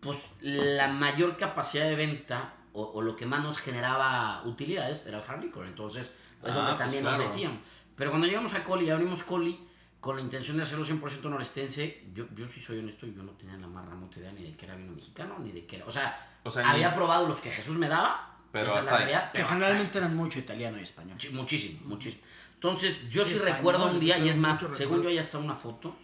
[0.00, 5.18] pues la mayor capacidad de venta o, o lo que más nos generaba utilidades era
[5.18, 5.66] el hard liquor.
[5.66, 6.12] Entonces es
[6.50, 7.18] Ah, donde pues también claro.
[7.22, 7.58] nos metíamos.
[7.96, 9.60] Pero cuando llegamos a Coli y abrimos Coli
[10.00, 13.58] con la intención de hacerlo 100% norestense, yo, yo sí soy honesto, yo no tenía
[13.58, 15.84] la más remota idea ni de que era vino mexicano, ni de que era...
[15.84, 18.80] O sea, O sea, había ni- probado los que Jesús me daba, Pero esa es
[18.80, 21.20] hasta la realidad, Pero pero generalmente eran mucho italiano y español.
[21.20, 22.22] Sí, muchísimo, muchísimo.
[22.60, 25.02] Entonces, yo sí Español, recuerdo un día, y es más, según recuerdo.
[25.04, 25.96] yo ya está una foto,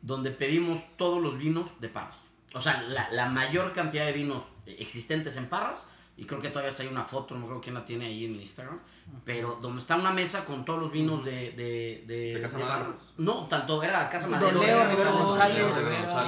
[0.00, 2.16] donde pedimos todos los vinos de Parras.
[2.54, 5.84] O sea, la, la mayor cantidad de vinos existentes en Parras
[6.16, 8.34] y creo que todavía está ahí una foto, no acuerdo quién la tiene ahí en
[8.34, 8.80] el Instagram,
[9.24, 11.52] pero donde está una mesa con todos los vinos de...
[11.52, 12.96] ¿De, de, ¿De Casa de Madero?
[13.16, 14.60] No, tanto era Casa Madero.
[14.60, 15.76] Leo, era Rivero González,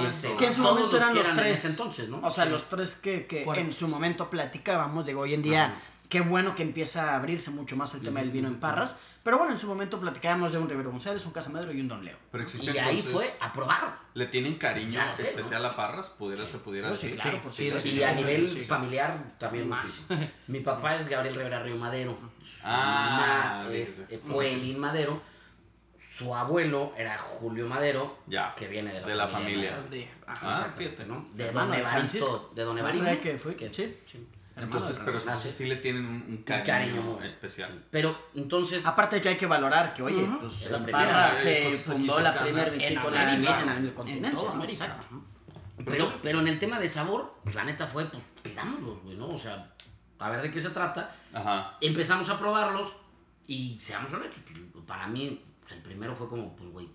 [0.07, 1.59] este, Que en su todos momento eran los en tres.
[1.59, 2.19] ese entonces, ¿no?
[2.23, 2.49] O sea, Sí.
[2.51, 5.05] los tres que, en su momento platicábamos.
[5.05, 5.75] Digo, hoy en día,
[6.09, 8.97] qué bueno que empieza a abrirse mucho más el tema del vino en Parras.
[9.23, 11.87] Pero bueno, en su momento platicábamos de un Rivero González, un Casa Madero y un
[11.87, 12.15] Don Leo.
[12.31, 13.97] Pero existe Y ahí fue a probar.
[14.13, 16.11] ¿Le tienen cariño especial a Parras?
[16.11, 17.21] ¿Pudiera, se pudiera No, sí, decir?
[17.23, 17.69] claro, por Sí.
[17.89, 18.63] Y a nivel Sí.
[18.63, 19.85] familiar también Más.
[20.47, 22.15] Mi papá es Gabriel Rivera Río Madero.
[22.63, 24.15] Ah, mamá es, dice.
[24.15, 25.19] eh, Madero.
[26.11, 29.71] Su abuelo era Julio Madero, Ya, que viene de la, de la familia.
[29.71, 29.89] Madero.
[29.89, 30.65] De- ajá.
[30.65, 31.05] Ah, fíjate.
[31.05, 31.25] ¿no?
[31.33, 32.51] De don Evaristo.
[32.55, 33.05] De don Ah, Evaristo.
[33.07, 33.57] ¿verdad que fue?
[33.73, 33.97] Sí.
[34.57, 35.49] Entonces, de pero Ah, sí.
[35.51, 37.23] sí le tienen un, un cariño, cariño.
[37.23, 37.83] especial.
[37.91, 40.39] Pero entonces, Aparte que hay que valorar que, oye, Ujú.
[40.39, 44.37] pues Es la primera, se fundó la primera En vitícola en el en continente.
[45.85, 49.27] pero, pero en el tema de sabor, pues, la neta fue, pues pidámoslos, güey, ¿no?
[49.27, 49.73] O sea,
[50.19, 51.13] a ver de qué se trata.
[51.33, 51.77] Ajá.
[51.81, 52.93] Empezamos a probarlos
[53.47, 54.39] y seamos honestos,
[54.71, 56.89] pues, para mí pues, el primero fue como, pues güey,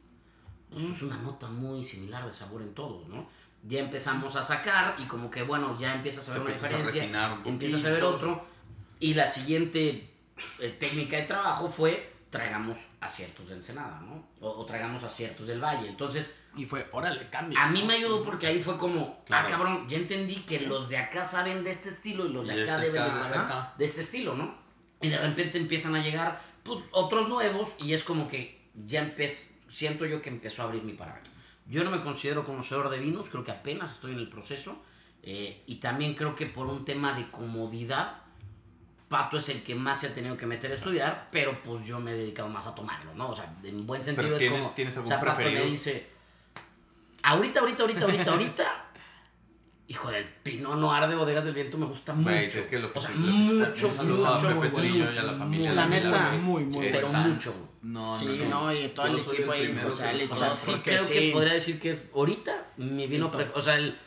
[0.70, 3.28] pues, es una nota muy similar de sabor en todos, ¿no?
[3.62, 7.04] Ya empezamos a sacar y como que bueno, ya empiezas a ver una a diferencia,
[7.04, 8.46] un empiezas a ver otro
[8.98, 10.10] y la siguiente
[10.58, 14.24] eh, técnica de trabajo fue traigamos aciertos de Ensenada, ¿no?
[14.40, 15.88] O, o traigamos aciertos del Valle.
[15.88, 17.58] Entonces, Y fue, órale, cambio.
[17.58, 19.46] a mí me ayudó porque ahí fue como, Claro.
[19.46, 22.56] ah, cabrón, ya entendí que los de acá saben de este estilo y los de
[22.56, 23.40] Y acá este deben de saber
[23.76, 24.54] de este estilo, ¿no?
[25.02, 29.52] Y de repente empiezan a llegar pues, otros nuevos y es como que ya empecé,
[29.68, 31.32] siento yo que empezó a abrir mi parámetro.
[31.70, 34.82] Yo no me considero conocedor de vinos, creo que apenas estoy en el proceso
[35.22, 38.16] eh, y también creo que por un tema de comodidad,
[39.08, 42.00] Pato es el que más se ha tenido que meter a estudiar, pero pues yo
[42.00, 43.30] me he dedicado más a tomarlo, ¿no?
[43.30, 44.74] O sea, en buen sentido Pero es ¿tienes- como...
[44.74, 46.08] tienes algún o sea, Pato me dice,
[47.22, 48.84] ahorita, ahorita, ahorita, ahorita, ahorita...
[49.90, 52.30] Hijo del Pinot Noir de Bodegas del Viento me gusta mucho.
[52.30, 55.18] Es que lo que o sea, sí- lo que está- mucho, mucho, Pepe Trillo y
[55.18, 55.72] a la familia.
[55.72, 57.68] La neta, muy, muy, pero Están- mucho.
[57.82, 58.66] No, no, Sí, no.
[58.66, 61.12] no, y todo el equipo ahí, O sea, sí creo sí.
[61.12, 63.58] que podría decir que es ahorita mi vino preferido.
[63.58, 63.98] O sea, el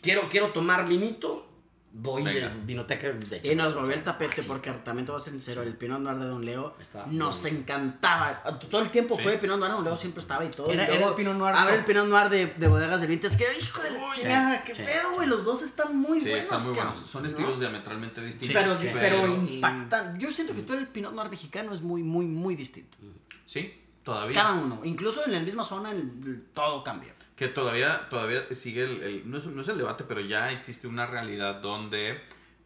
[0.00, 1.49] quiero, quiero tomar vinito,
[1.92, 2.48] voy Venga.
[2.48, 4.48] de vinoteca de Y nos movió el tapete Así.
[4.48, 7.44] porque también te voy a ser sincero, el Pinot Noir de Don Leo Está nos
[7.46, 8.42] encantaba.
[8.70, 9.22] Todo el tiempo Sí.
[9.22, 10.70] fue Pinot Noir, Don Leo siempre estaba y todo.
[10.70, 13.06] Era- y luego era el Pinot Noir Abre el Pinot Noir de, de bodegas de
[13.08, 13.26] Vinto.
[13.26, 14.82] Es que, hijo de la chingada, qué sí.
[14.84, 15.26] pedo, güey.
[15.28, 16.44] Los dos están muy Sí, buenos.
[16.44, 16.96] están muy buenos.
[16.96, 17.28] Son ¿no?
[17.28, 18.54] estilos diametralmente distintos.
[18.62, 20.18] Pero, Sí, pero, pero- impactan.
[20.18, 22.98] Yo siento que todo el Pinot Noir mexicano es muy, muy, muy distinto.
[23.46, 24.34] Sí, todavía.
[24.34, 24.80] Cada uno.
[24.84, 27.14] Incluso en la misma zona, el- el- todo cambia.
[27.40, 30.86] Que todavía, todavía sigue el, el- no, es, no es el debate, pero ya existe
[30.86, 32.20] una realidad donde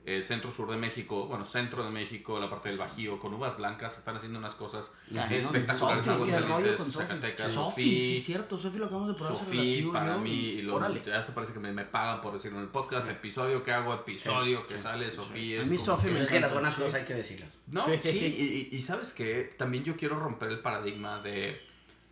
[0.05, 3.97] el centro-sur de México, bueno, centro de México, la parte del Bajío, con uvas blancas,
[3.97, 4.93] están haciendo unas cosas
[5.31, 6.05] espectaculares.
[6.05, 6.31] Sofi,
[6.77, 6.93] con Sofi.
[6.93, 8.59] Zacatecas, Sofi, sí, cierto.
[8.59, 9.33] Sofi lo acabamos de probar.
[9.49, 12.65] relativo, para mí, y lo, ya hasta parece que me, me pagan por decirlo en
[12.65, 16.21] el podcast, episodio que hago, episodio que sale, Sofí A es mí como Sofi me
[16.21, 16.81] es que las buenas sí.
[16.83, 17.51] cosas hay que decirlas.
[17.69, 17.93] No, Sí.
[18.03, 21.65] sí, y, y- y sabes que también yo quiero romper el paradigma de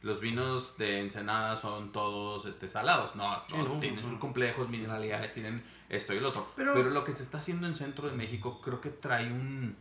[0.02, 3.14] los vinos de Ensenada son todos este, salados.
[3.16, 4.08] No, no, Sí, no, tienen no.
[4.08, 6.50] sus complejos, mineralidades, tienen esto y el otro.
[6.56, 9.76] Pero- Pero, lo que se está haciendo en centro de México creo que trae un...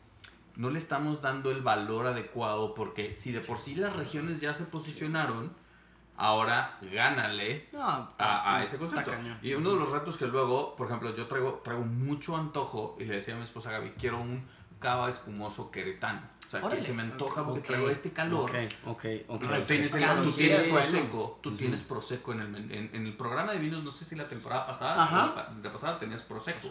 [0.58, 4.54] No le estamos dando el valor adecuado porque si de por sí las regiones ya
[4.54, 5.54] se posicionaron,
[6.18, 7.82] ahora gánale No,
[8.20, 9.12] a, a ese concepto.
[9.42, 13.06] Y uno de los retos que luego, por ejemplo, yo traigo, traigo mucho antojo y
[13.06, 14.46] le decía a mi esposa Gaby, quiero un
[14.80, 16.22] cava espumoso queretano.
[16.52, 16.82] O sea, Órale.
[16.82, 18.50] que se me antoja porque Ok, traigo este calor.
[18.50, 18.56] Ok,
[18.88, 19.40] ok, ok.
[19.42, 23.14] Tú tienes, el- Refrescado, tú tienes prosecco, tú tienes prosecco en el, en, en el
[23.16, 25.24] programa de vinos, no sé si la temporada pasada, Ajá.
[25.24, 26.68] o la, pa- la pasada tenías prosecco.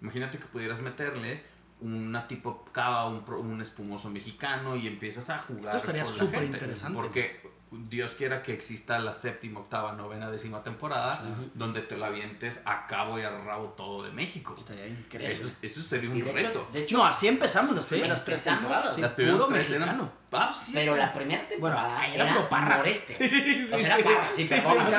[0.00, 1.42] Imagínate que pudieras meterle
[1.80, 5.70] una tipo cava, un, pro- un espumoso mexicano y empiezas a jugar.
[5.74, 6.96] Eso estaría súper gente, interesante.
[6.96, 11.20] Porque Dios quiera que exista la séptima, octava, novena, décima temporada,
[11.54, 14.54] donde te la avientes a cabo y a rabo todo de México.
[14.56, 15.34] Estaría increíble.
[15.34, 16.48] Eso, eso sería un de reto.
[16.48, 18.94] hecho, de hecho No, así empezamos las Sí, primeras tres temporadas.
[18.94, 19.00] sí.
[19.00, 20.10] Las primeras puro tres eran.
[20.32, 20.70] Ah, sí.
[20.74, 22.78] pero la primera temporada Bueno, era era Parras.
[22.78, 23.14] noreste.
[23.14, 24.02] Sí, o sea, era sí.
[24.04, 24.44] Parras, sí,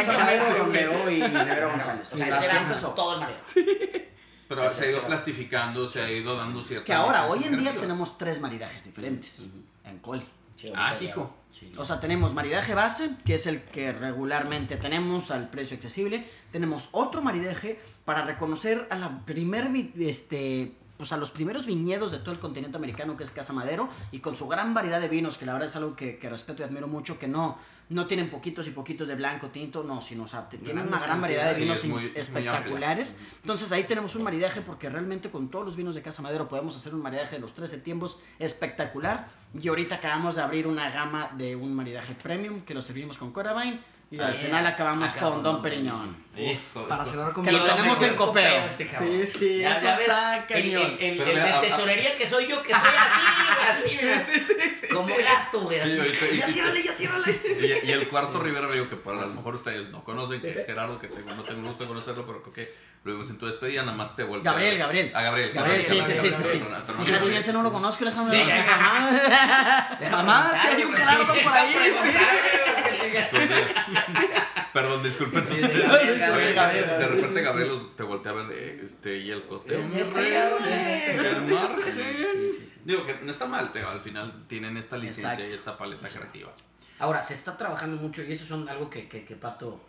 [0.05, 2.13] perdón, Leo y Rivero González.
[2.13, 2.89] O sea, ese era empezó.
[2.89, 3.37] todo el mareo.
[4.49, 7.73] Pero se ha ido plastificando, se ha ido dando ciertas Que ahora, hoy en día
[7.73, 9.43] tenemos tres maridajes diferentes
[9.85, 10.25] en Coli.
[10.75, 11.33] Ah, hijo.
[11.77, 16.25] O sea, tenemos maridaje base, que es el que regularmente tenemos al precio accesible.
[16.51, 22.19] Tenemos otro maridaje para reconocer a la primer, este, pues a los primeros viñedos de
[22.19, 25.37] todo el continente americano, que es Casa Madero, y con su gran variedad de vinos,
[25.37, 27.57] que la verdad es algo que respeto y admiro mucho, que no,
[27.89, 31.21] no tienen poquitos y poquitos de blanco, tinto, no, sino, o sea, tienen una gran
[31.21, 33.17] variedad de vinos Sí, es muy- es muy espectaculares.
[33.41, 36.75] Entonces ahí tenemos un maridaje porque realmente con todos los vinos de Casa Madero podemos
[36.75, 39.29] hacer un maridaje de los 13 tiempos espectacular.
[39.53, 43.31] Y ahorita acabamos de abrir una gama de un maridaje premium que lo servimos con
[43.31, 43.79] Coravine.
[44.09, 46.15] Y al Ahí final acabamos Acaba con Don Periñón.
[46.87, 48.65] Para cerrar con Que lo tenemos en copeo.
[48.67, 48.87] este.
[48.87, 50.97] Sí, sí, Ya, eso está el, cañón.
[50.99, 52.89] el, de a- a- tesorería que soy yo, que estoy
[53.69, 54.31] así, güey, así.
[54.39, 55.13] Sí, sí, sí, Como sí.
[55.21, 56.37] gato, güey, Sí, así.
[56.37, 57.35] Ya ciérrale, ya ciérrale.
[57.83, 60.51] Y, y el cuarto Rivera Bello, que para a lo mejor ustedes no conocen, que
[60.51, 63.37] es Gerardo, que tengo, no tengo gusto de conocerlo, pero creo que lo vimos en
[63.39, 64.45] tu despedida, nada más te volteé.
[64.49, 65.11] Gabriel, Gabriel.
[65.15, 65.51] A Gabriel.
[65.53, 67.35] Gabriel, sí, sí, sí, sí, sí.
[67.35, 68.45] ese no lo conozco, déjame.
[70.11, 71.75] Mamá, si hay un Gerardo por ahí.
[74.73, 75.45] Perdón, disculpen.
[75.45, 79.17] Sí, sí, Gabriel, Oye, Gabriel, Gabriel, de repente Gabriel te voltea a ver de este
[79.17, 79.79] y el costeo.
[79.79, 79.87] El
[81.47, 82.51] margen.
[82.85, 85.51] Digo que no está mal, pero al final tienen esta licencia Exacto.
[85.51, 86.53] y esta paleta creativa.
[86.99, 89.79] Ahora, se está trabajando mucho y eso son algo que, que, que Pato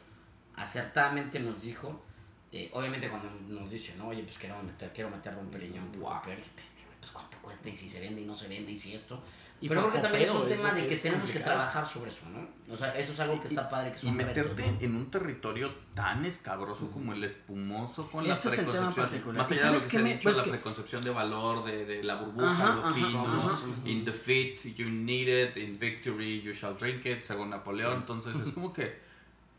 [0.56, 2.04] acertadamente nos dijo.
[2.50, 6.14] Eh, obviamente cuando nos dice, no, oye, pues quiero meter, quiero meter Don Periñón, wow.
[6.24, 8.72] pero dije, "Vete, güey, pues cuánto cuesta y si se vende y no se vende
[8.72, 9.22] y si esto.
[9.60, 12.10] Y pero creo que también es un tema de que que tenemos que trabajar sobre
[12.10, 12.46] eso, ¿no?
[12.72, 14.80] O sea, eso es algo que está padre, que es Y reto, meterte ¿no?
[14.80, 19.36] en un territorio tan escabroso como el espumoso con la Ese tema preconcepción.
[19.36, 21.02] Más ¿Y allá de lo que qué se ha me- dicho, pues la que- preconcepción
[21.04, 23.58] de valor, de, de la burbuja, Ajá, lo ajá, fino, ajá.
[23.84, 27.94] in defeat you need it, in victory you shall drink it, según Napoleón.
[27.96, 28.98] Entonces es como que,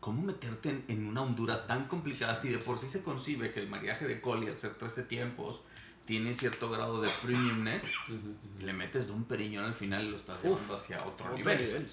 [0.00, 3.60] ¿cómo meterte en, en una hondura tan complicada si de por sí se concibe que
[3.60, 5.60] el mariaje de Collie al ser 13 tiempos
[6.04, 7.84] tiene cierto grado de premiumness?
[8.60, 11.58] Le metes de un periñón al final y lo estás llevando hacia otro, Otro nivel.
[11.58, 11.90] nivel.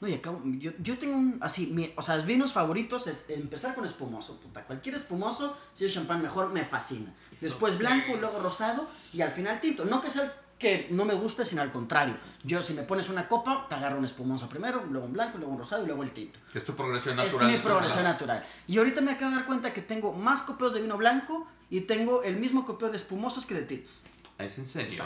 [0.00, 3.74] No, y acá, yo, yo tengo un, así, mi, o sea, vinos favoritos es empezar
[3.74, 4.62] con espumoso, puta.
[4.64, 7.14] Cualquier espumoso, si es champán mejor, me fascina.
[7.40, 9.84] Después blanco, luego rosado y al final tinto.
[9.84, 12.16] No que sea el que no me guste, sino al contrario.
[12.42, 15.52] Yo, si me pones una copa, te agarro un espumoso primero, luego un blanco, luego
[15.52, 16.38] un rosado y luego el tinto.
[16.52, 17.52] Que es tu progresión Es natural.
[17.52, 18.46] mi progresión natural.
[18.66, 21.82] Y ahorita me acabo de dar cuenta que tengo más copeos de vino blanco y
[21.82, 24.00] tengo el mismo copeo de espumosos que de tintos.
[24.38, 25.04] ¿Es en serio?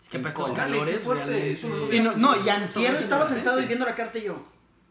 [0.00, 3.60] Es que para estos calores, fuerte, eso no Y no, no, y antier estaba sentado
[3.60, 4.36] y viendo la carta y yo,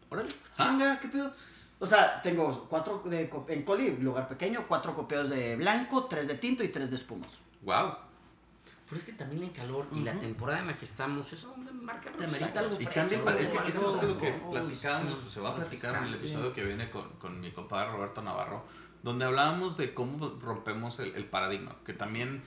[0.08, 1.32] órale, chinga, ¿qué pedo?
[1.78, 6.34] O sea, tengo cuatro de en coli, lugar pequeño, cuatro copeos de blanco, tres de
[6.34, 7.38] tinto y tres de espumoso.
[7.62, 7.94] Wow.
[8.90, 12.10] Pero es que también el calor y la temporada en la que estamos, eso marca
[12.10, 15.56] Te amerita algo Y también, es que eso es algo que platicábamos, se va a
[15.56, 18.64] platicar en el episodio que viene con, con mi compadre Roberto Navarro,
[19.02, 22.42] donde hablábamos de cómo rompemos el, el paradigma, que también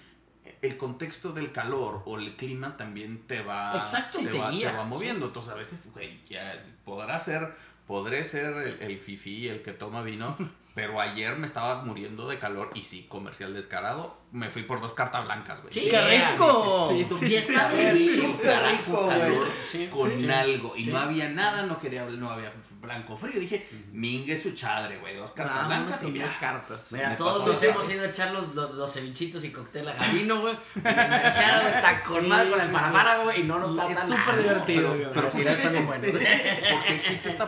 [0.61, 4.71] el contexto del calor o el clima también te va, Exacto, te te va, te
[4.71, 5.27] va moviendo.
[5.27, 7.53] Entonces a veces, güey, ya podrá ser,
[7.87, 10.37] podré ser el, el fifí, el que toma vino,
[10.75, 14.93] pero ayer me estaba muriendo de calor y sí, comercial descarado, me fui por dos
[14.95, 15.71] cartas blancas, güey.
[15.73, 16.89] Sí, ¡Qué rico!
[16.89, 19.47] sí, sí, carajo, calor.
[19.91, 23.39] con algo y no había nada, no quería no había blanco frío.
[23.39, 26.39] Dije, mingue su chadre, güey, dos cartas blancas y 10 ya.
[26.39, 26.88] cartas.
[26.91, 29.93] Mira, Me todos nos hemos ido a echar los, los, los cevichitos y cóctel a
[29.93, 30.57] Gabino, güey.
[30.75, 34.23] Está con madre con el paramara, güey, y no nos pasa Es nada.
[34.25, 35.13] súper divertido, pero- güey.
[35.13, 36.03] pero Sí, fíjate, también bueno.
[36.07, 37.47] Porque existe esta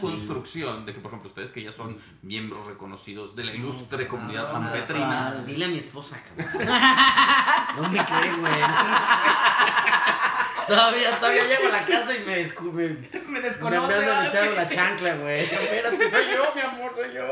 [0.00, 4.42] construcción de que, por ejemplo, ustedes que ya son miembros reconocidos de la ilustre comunidad
[4.42, 6.68] no, sanpetrina, Ah, Dile a mi esposa, cabrón.
[7.82, 8.52] No me crees, güey.
[10.66, 12.88] Todavía, todavía llego a la casa y me descubre.
[12.88, 13.94] Me, Me me desconoce.
[13.94, 14.28] andan ¿vale?
[14.28, 15.40] echando la chancla, güey.
[15.44, 17.22] Espérate, soy yo, mi amor, soy yo.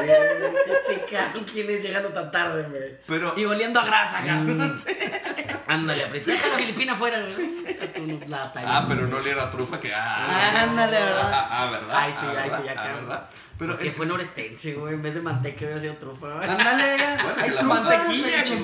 [0.00, 1.44] ¿Qué cabrón?
[1.50, 2.96] ¿Quién es llegando tan tarde, güey?
[3.06, 4.76] pero Y oliendo a grasa, cabrón.
[5.68, 6.32] Ándale, aprecia.
[6.34, 7.48] Deja la filipina afuera, güey.
[8.64, 11.30] Ah, pero no le era trufa que ah, Ándale, ¿verdad?
[11.32, 11.96] ah, ah, verdad.
[11.98, 13.08] Ay, sí, Ah, ay, sí, ya, cabrón.
[13.08, 13.28] ¿verdad?
[13.58, 14.94] Pero eh, fue norestense, güey.
[14.94, 16.48] En vez de manteca hubiera sido trufa, güey.
[16.48, 18.56] Ándale, Bueno, hay la mantequilla, que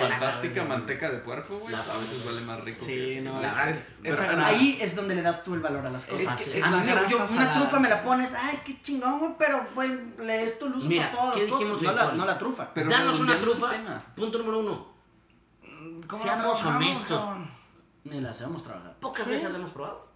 [0.00, 2.84] fantástica manteca de puerco, güey, a veces vale más rico.
[2.84, 4.56] Sí, que- no, La es, verdad, es, pero es agradable.
[4.56, 6.36] Ahí es donde le das tú el valor a las cosas.
[6.38, 9.20] que es A la mí, grasa yo, una trufa me la pones, ay, qué chingón,
[9.20, 9.90] güey, pero, güey,
[10.24, 12.74] le es tu luz Mira, para todas ¿qué las dijimos no la, no la trufa.
[12.74, 13.70] Pero Danos una trufa.
[14.16, 14.86] Punto número uno.
[16.08, 17.18] ¿Cómo Seamos honestos.
[17.20, 17.50] cabrón?
[18.04, 18.94] Ni la hacemos trabajar.
[19.00, 20.06] Pocas veces la hemos probado.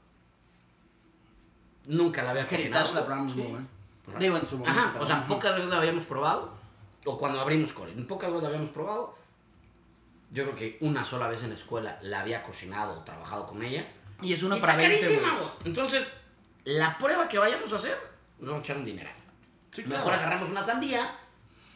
[1.87, 2.95] Nunca la había cocinado.
[2.95, 3.67] La probamos muy buena.
[4.19, 4.79] Digo, en su momento.
[4.81, 6.53] Ajá, pero- o sea, pocas veces la habíamos probado.
[7.05, 7.93] O cuando abrimos Core.
[8.03, 9.17] Pocas veces la habíamos probado.
[10.31, 13.63] Yo creo que una sola vez en la escuela la había cocinado o trabajado con
[13.63, 13.87] ella.
[14.21, 15.37] Y es una Y para está 20, carísima.
[15.65, 16.07] Entonces,
[16.65, 17.97] la prueba que vayamos a hacer,
[18.39, 19.15] nos vamos a echar un dineral.
[19.83, 21.11] Sí, Mejor agarramos una sandía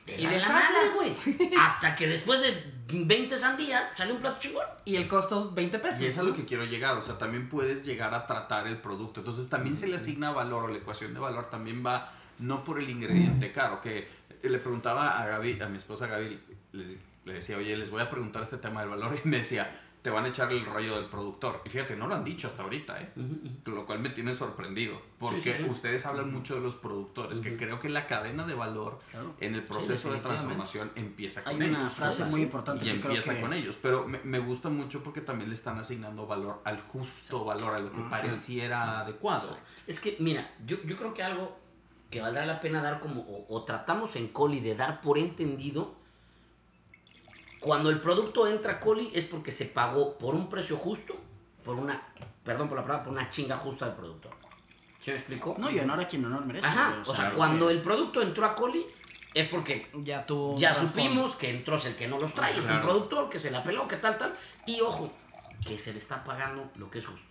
[0.06, 1.14] de Y la, de la madre, güey.
[1.58, 4.66] Hasta que después de 20 sandías sale un plato chingón.
[4.84, 6.00] Y el costo 20 pesos.
[6.00, 8.78] Y es a lo que quiero llegar, o sea, también puedes llegar a tratar el
[8.78, 9.20] producto.
[9.20, 12.80] Entonces también se le asigna valor o la ecuación de valor también va no por
[12.80, 14.08] el ingrediente caro, que
[14.42, 16.40] le preguntaba a Gaby, a mi esposa Gaby,
[16.72, 19.70] le, le decía, oye, les voy a preguntar este tema del valor y me decía,
[20.02, 21.62] te van a echar el rollo del productor.
[21.64, 23.12] Y fíjate, no lo han dicho hasta ahorita, ¿eh?
[23.66, 25.00] Lo cual me tiene sorprendido.
[25.16, 25.70] Porque Sí, sí, sí.
[25.70, 29.34] ustedes hablan mucho de los productores, que creo que la cadena de valor Claro.
[29.38, 31.92] en el proceso de transformación empieza con Hay una ellos.
[31.92, 33.78] frase muy importante Y que creo empieza que- con ellos.
[33.80, 37.78] Pero me, me gusta mucho porque también le están asignando valor al justo valor, a
[37.78, 39.56] lo que pareciera adecuado.
[39.86, 41.56] Es que, mira, yo, yo creo que algo
[42.10, 45.94] que valdrá la pena dar como, o, o tratamos en Coli de dar por entendido,
[47.62, 51.14] cuando el producto entra a Coli es porque se pagó por un precio justo,
[51.64, 52.02] por una,
[52.44, 54.32] perdón por la palabra, por una chinga justa del productor.
[55.00, 55.54] ¿Se me explicó?
[55.58, 56.66] No, y honor a quien honor merece.
[56.66, 58.84] Ajá, o sea, cuando que- el producto entró a Coli
[59.32, 60.58] es porque Ya tuvo.
[60.58, 63.50] ya supimos que entró es el que no los trae, es un productor que se
[63.50, 64.34] la peló, que tal, tal.
[64.66, 65.12] Y ojo,
[65.66, 67.26] que se le está pagando lo que es justo.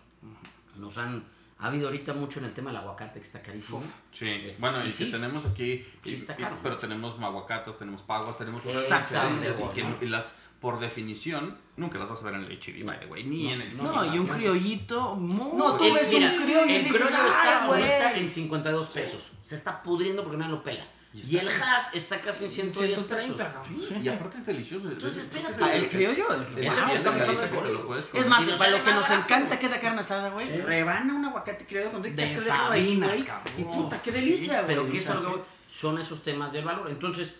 [0.77, 1.23] Nos han.
[1.61, 3.81] Ha habido ahorita mucho en el tema del aguacate que está carísimo.
[4.11, 5.05] Sí, Este, bueno, y y, sí.
[5.05, 6.57] que tenemos aquí, Sí, está y- caro.
[6.63, 11.99] pero tenemos maguacatas, tenemos paguas, tenemos Exactamente, y, güey, que- y las, por definición, nunca
[11.99, 14.17] las vas a ver en el HB, by the way, ni en el No, y
[14.17, 15.55] un criollito muy.
[15.57, 17.81] No, tú El- ves mira, un criollo el criollo "Ay, está güey".
[17.83, 19.31] ahorita en 52 pesos.
[19.43, 20.85] Se está pudriendo porque nadie lo pela.
[21.13, 23.91] Y, el hash está casi en 110 130, pesos.
[24.01, 24.89] Y aparte es delicioso.
[24.89, 25.61] Entonces, espérate.
[25.61, 29.71] Ah, el criollo es lo que Es más, para lo que nos encanta, que es
[29.71, 33.53] la carne asada, güey, rebana un aguacate criollo con y De sabinas, cabrón.
[33.57, 34.67] Y puta, qué delicia, güey.
[34.67, 36.89] Pero que O es algo, son esos temas del valor.
[36.89, 37.35] Entonces,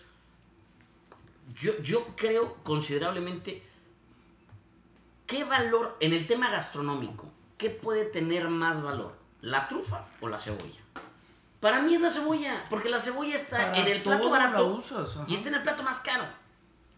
[1.58, 3.62] yo, yo creo considerablemente,
[5.26, 7.30] ¿qué valor en el tema gastronómico?
[7.56, 9.16] ¿Qué puede tener más valor?
[9.40, 10.80] ¿La trufa o la cebolla?
[11.62, 15.16] Para mí es la cebolla, porque la cebolla está Para en el plato barato usas,
[15.28, 16.24] y está en el plato más caro.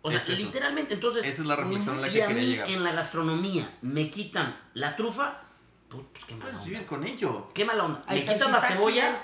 [0.00, 2.42] O sea, Es literalmente, entonces, Esa es la reflexión a la si que a quería
[2.42, 2.70] mí llegar.
[2.70, 5.42] en la gastronomía me quitan la trufa,
[5.90, 6.68] pues, pues, qué mala Puedes onda.
[6.70, 7.48] vivir con ello.
[7.52, 8.02] Qué mala onda.
[8.06, 9.22] Ahí Me quitas la cebolla,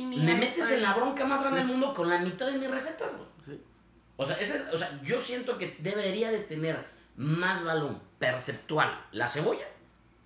[0.00, 3.08] me metes en la bronca más grande del mundo con la mitad de mis recetas.
[3.46, 3.60] Sí.
[4.16, 9.28] O sea, ese- o sea, yo siento que debería de tener más valor perceptual la
[9.28, 9.66] cebolla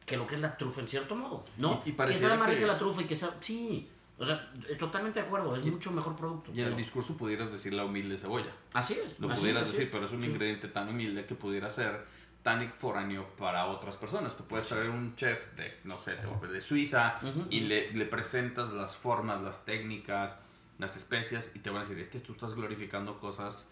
[0.07, 1.83] que lo que es la trufa en cierto modo, ¿no?
[1.85, 3.31] Y- y que sea más rica que- la trufa y que sea...
[3.40, 6.50] Sí, o sea, eh, totalmente de acuerdo, es mucho mejor producto.
[6.50, 8.50] Y en el pero- discurso pudieras decir la humilde cebolla.
[8.72, 9.18] Así es.
[9.20, 9.92] Lo así pudieras es, decir, es.
[9.92, 12.07] pero es un ingrediente tan humilde que pudiera ser
[12.42, 14.37] tan foráneo para otras personas.
[14.37, 16.16] Tú puedes traer un chef de, no sé,
[16.52, 17.46] de, Suiza Ujú.
[17.50, 20.38] y le, le presentas las formas, las técnicas,
[20.79, 23.68] las especias y te van a decir, es que tú estás glorificando cosas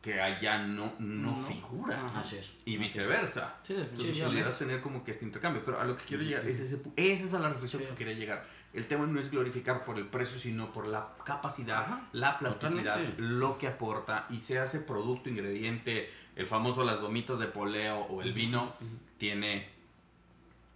[0.00, 2.04] que allá no, no, figuran.
[2.14, 2.50] Así es.
[2.66, 3.56] Y viceversa.
[3.62, 5.62] Sí, Entonces pudieras tener como que este intercambio.
[5.64, 8.12] Pero a lo que quiero llegar, es ese, esa es a la reflexión que quería
[8.14, 8.46] llegar.
[8.74, 13.22] El tema no es glorificar por el precio, sino por la capacidad, la plasticidad, Totalmente.
[13.22, 14.26] lo que aporta.
[14.30, 18.74] Y sea ese producto, ingrediente, el famoso las gomitas de poleo o el vino,
[19.16, 19.72] tiene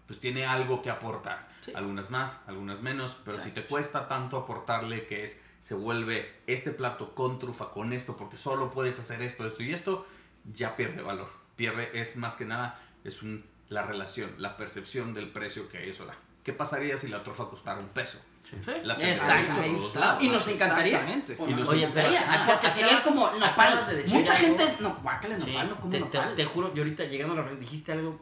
[0.06, 1.48] pues tiene algo que aportar.
[1.60, 1.72] Sí.
[1.74, 6.70] Algunas más, algunas menos, pero si te cuesta tanto aportarle que es, se vuelve este
[6.70, 10.06] plato con trufa, con esto, porque solo puedes hacer esto, esto y esto,
[10.50, 11.28] ya pierde valor.
[11.56, 16.06] Pierde, es más que nada, es un, la relación, la percepción del precio que eso
[16.06, 16.16] da.
[16.48, 18.18] ¿Qué pasaría si la trufa costara un peso?
[18.42, 18.56] Sí.
[18.82, 20.22] La Exacto, por lados.
[20.24, 21.22] Y nos encantaría.
[21.46, 22.08] Y nos Oye, pero
[22.46, 23.86] porque sería como nopal.
[23.86, 24.46] de decir Mucha algo.
[24.46, 26.34] gente es, no, guácale Sí, nopal, no como te, nopal.
[26.34, 28.18] te juro, y ahorita llegando a la frente dijiste algo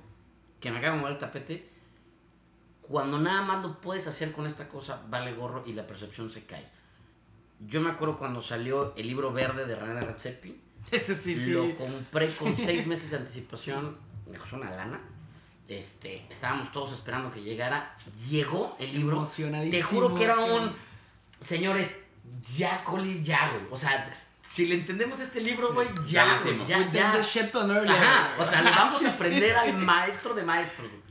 [0.58, 1.70] que me acaba de mover el tapete.
[2.80, 6.42] Cuando nada más lo puedes hacer con esta cosa, vale gorro y la percepción se
[6.46, 6.66] cae.
[7.60, 10.60] Yo me acuerdo cuando salió el libro verde de René Redzepi.
[10.90, 11.52] Ese sí, sí.
[11.52, 13.96] Lo compré con seis meses de anticipación.
[14.28, 14.98] Me costó una lana.
[15.68, 17.96] Este, estábamos todos esperando que llegara.
[18.29, 19.26] Llegó el libro.
[19.26, 20.74] Te juro que era un.
[21.40, 22.05] Señores,
[22.57, 23.64] ya, Coli, ya, güey.
[23.70, 26.66] O sea, si le entendemos este libro, güey, Ya ya, güey.
[26.66, 26.88] Ya,
[27.94, 29.85] Ajá, o sea, le vamos a aprender sí, al sí.
[29.85, 31.02] maestro de maestros, güey.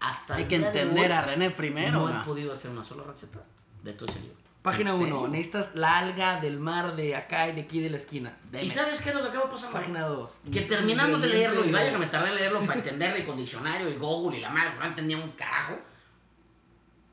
[0.00, 2.00] Hasta Hay el que entender a René primero.
[2.00, 2.20] No ¿no?
[2.20, 3.42] he podido hacer una sola receta
[3.82, 4.36] de todo ese libro.
[4.64, 5.04] Página ¿En 1.
[5.04, 5.28] serio?
[5.28, 8.34] Necesitas la alga del mar de acá y de aquí de la esquina.
[8.62, 9.74] ¿Y sabes qué es lo que acaba pasando?
[9.78, 10.40] Página 2.
[10.50, 13.36] Que terminamos de leerlo y vaya que me tardé en leerlo para entenderle y con
[13.36, 15.78] diccionario y Google y la madre, no entendía un carajo.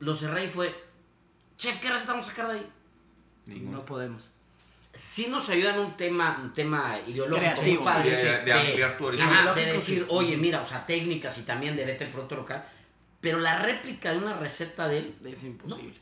[0.00, 0.74] Lo cerré y fue,
[1.58, 2.66] chef, ¿qué receta vamos a sacar de ahí?
[3.44, 3.78] Ninguno.
[3.78, 4.30] No podemos.
[4.94, 8.96] Sí nos ayuda en un tema, un tema ideológico Creativo, padre, de- sí, de ampliar
[8.96, 9.34] tu horizonte.
[9.34, 10.06] ajá, de decir, sí.
[10.08, 12.64] oye, mira, o sea, técnicas y también de vete el producto local,
[13.20, 15.94] pero la réplica de una receta de él, Es imposible.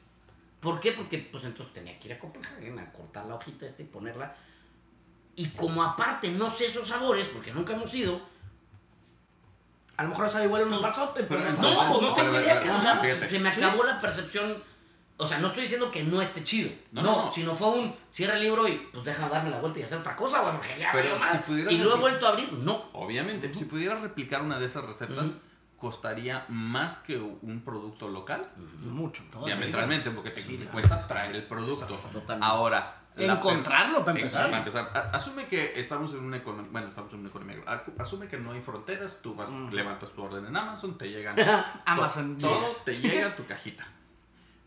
[0.61, 0.93] ¿Por qué?
[0.93, 4.37] Porque pues entonces tenía que ir a Copenhagen a cortar la hojita esta y ponerla,
[5.37, 8.21] y como aparte no sé esos sabores, porque nunca hemos ido,
[9.97, 11.75] A lo mejor sabe igual un pasote, pero, pero no.
[11.75, 12.61] No, no tengo idea.
[12.61, 13.29] que, o sea, fíjate.
[13.29, 14.63] se me acabó la percepción.
[15.19, 16.71] O sea, no estoy diciendo que no esté chido.
[16.93, 17.33] No, No, no, no.
[17.33, 20.17] sino fue un cierra el libro y pues déjame darme la vuelta y hacer otra
[20.17, 22.89] cosa, güey, porque ya Pero si pudieras Y lo he vuelto a abrir, no.
[22.95, 25.37] Obviamente, si pudieras replicar una de esas recetas,
[25.81, 28.49] costaría más que un producto local.
[28.83, 29.23] Mucho.
[29.45, 31.87] diametralmente, porque te cuesta traer el producto.
[31.97, 32.45] Totalmente.
[32.47, 34.45] Ahora, Encontrarlo, para empezar.
[34.47, 34.91] Para empezar.
[34.95, 36.71] A- Asume que estamos en una economía.
[36.71, 37.57] Bueno, estamos en una economía.
[37.99, 39.19] Asume que no hay fronteras.
[39.21, 41.35] Tú vas, levantas tu orden en Amazon, te llegan.
[41.87, 43.85] Amazon to- Todo te llega a tu cajita.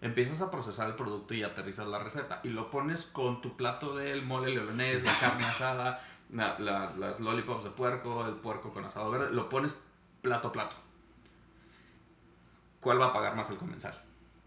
[0.01, 2.41] Empiezas a procesar el producto y aterrizas la receta.
[2.43, 7.21] Y lo pones con tu plato del mole leonés, la carne asada, la- la- las
[7.21, 9.29] lollipops de puerco, el puerco con asado verde.
[9.31, 9.77] Lo pones
[10.21, 10.75] plato a plato.
[12.83, 13.97] ¿Cuál va a pagar más el comensal?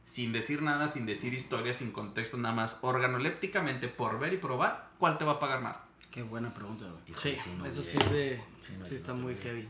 [0.04, 4.90] Sin decir nada, sin decir historia, sin contexto, nada más organolépticamente por ver y probar,
[4.98, 5.82] ¿cuál te va a pagar más?
[6.10, 6.84] Qué buena pregunta.
[7.16, 9.42] Sí, Sí, no, eso sí, es de, Sí, no, sí no está tengo muy idea.
[9.44, 9.68] heavy.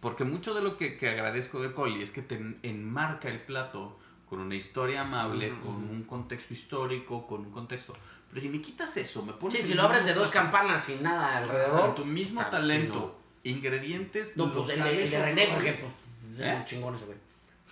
[0.00, 3.40] Porque mucho de lo que, que agradezco de Coli es que te en- enmarca el
[3.40, 7.92] plato con una historia amable, con un contexto histórico, con un contexto.
[8.28, 9.60] Pero si me quitas eso, me pones.
[9.60, 11.94] Sí, si lo abres de dos campanas sin nada Con alrededor.
[11.94, 14.36] tu mismo ah, sí, talento, ingredientes.
[14.36, 15.88] No, pues el de, el de René, por ejemplo.
[16.34, 16.54] Es ¿Eh?
[16.58, 17.18] un chingón ese güey.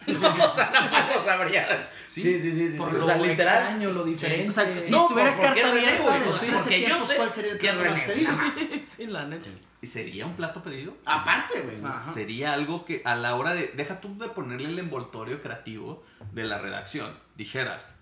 [0.17, 1.67] o sea, nada más lo sabría.
[2.05, 2.23] Sí.
[2.23, 2.69] sí, sí.
[2.73, 2.97] sí, Por sí.
[2.99, 3.59] lo o sea, literal.
[3.63, 4.49] extraño, lo diferente.
[4.49, 6.21] O sea, si No, estuviera ¿por- carta abierta güey?
[6.21, 7.99] de los Sí, 13 porque yo tiempos, sé ¿cuál sería el que es plato más
[8.01, 8.13] René.
[8.13, 8.33] pedido?
[8.33, 9.47] Nada Sí, sí, la neta.
[9.81, 10.97] ¿Y sería un plato pedido?
[11.07, 11.85] Aparte, güey.
[11.85, 12.11] Ajá.
[12.13, 13.73] Sería algo que a la hora de.
[13.75, 17.19] Deja tú de ponerle el envoltorio creativo de la redacción.
[17.35, 17.99] Dijeras,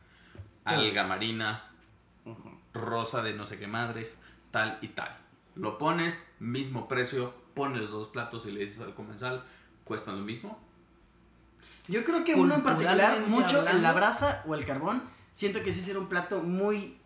[0.65, 1.71] alga marina,
[2.75, 4.19] rosa de no sé qué madres,
[4.51, 5.17] tal y tal.
[5.55, 9.45] Lo pones, mismo precio, pones los dos platos y le dices al comensal,
[9.85, 10.59] cuestan lo mismo.
[11.91, 15.73] Yo creo que uno en particular, mucho en la brasa o el carbón, siento que
[15.73, 16.97] sí será un plato muy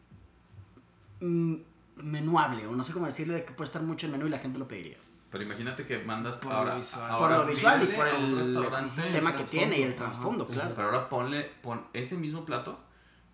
[1.21, 1.55] mm,
[1.97, 4.59] menuable, o no sé cómo decirle, que puede estar mucho en menú y la gente
[4.59, 4.99] lo pediría.
[5.31, 7.11] Pero imagínate que mandas Por lo ahora, visual.
[7.11, 9.03] ahora por lo visual y por el restaurante.
[9.11, 10.75] tema el que tiene y el trasfondo, trasfondo, claro.
[10.77, 12.79] Pero ahora ponle pon ese mismo plato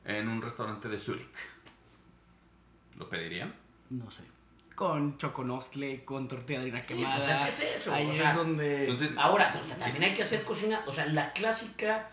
[0.05, 1.37] en un restaurante de Zurich.
[2.97, 3.53] ¿Lo pedirían?
[3.91, 4.23] No sé.
[4.81, 7.17] Con choconostle, con tortilla de harina Sí, quemada.
[7.19, 8.81] pues es que es eso, Ahí o sea, es donde.
[8.85, 10.81] Entonces, Ahora, pues, también hay que hacer cocina.
[10.87, 12.09] O sea, la clásica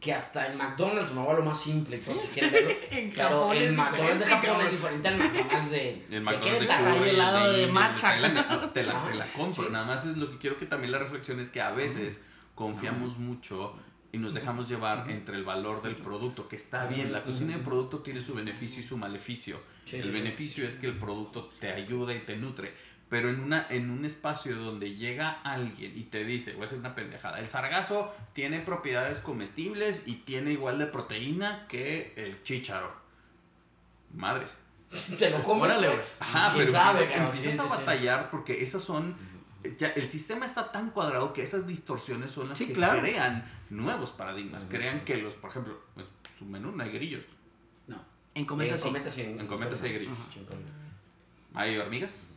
[0.00, 1.98] que hasta en McDonald's me va lo más simple.
[1.98, 2.70] quieren verlo.
[2.90, 6.06] En Claro, Japón el McDonald's de Japón es diferente al McDonald's de.
[6.10, 6.66] el McDonald's de.
[6.66, 7.66] Cuba el helado de.
[8.00, 8.46] Tailandia.
[8.50, 9.68] No, te, la, te la compro.
[9.68, 12.22] Nada más es lo que quiero que también la reflexión es que a veces
[12.54, 13.78] confiamos mucho
[14.10, 17.12] y nos dejamos llevar entre el valor del producto, que está bien.
[17.12, 19.60] La cocina de producto tiene su beneficio y su maleficio.
[19.86, 20.14] Sí, el sí, sí.
[20.14, 22.74] beneficio es que el producto te ayuda y te nutre.
[23.08, 26.78] Pero en, una, en un espacio donde llega alguien y te dice, voy a hacer
[26.80, 32.92] una pendejada, el sargazo tiene propiedades comestibles y tiene igual de proteína que el chícharo.
[34.12, 34.60] Madres.
[35.18, 35.64] Te lo comes.
[35.64, 36.00] Órale, güey.
[36.20, 37.68] Ajá, ¿Quién pero sabe, empiezas, Sí, a sí, sí.
[37.68, 39.16] batallar porque esas son...
[39.78, 43.00] ya, el sistema está tan cuadrado que esas distorsiones son las Sí, que claro.
[43.00, 44.64] crean nuevos paradigmas.
[44.64, 46.06] Crean que los, por ejemplo, pues,
[46.38, 47.26] su menú no hay grillos.
[48.36, 48.44] En.
[48.46, 49.20] Cometa sí.
[49.22, 50.18] En Cometa sí hay grillos.
[51.54, 52.30] Hay hormigas.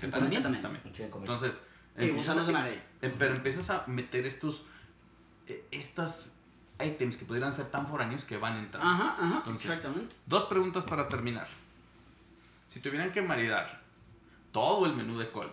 [0.00, 0.42] Cometa también.
[0.62, 0.82] también.
[0.84, 1.58] Entonces,
[1.96, 2.68] empiezas a-
[3.02, 4.64] em- pero empiezas a meter estos...
[5.46, 6.30] eh, Estas
[6.84, 8.88] ítems que pudieran ser tan foráneos que van entrando.
[8.90, 10.16] Ajá, ajá, Entonces, exactamente.
[10.26, 11.46] Dos preguntas para terminar.
[12.66, 13.80] Si tuvieran que maridar
[14.50, 15.50] todo el menú de Coli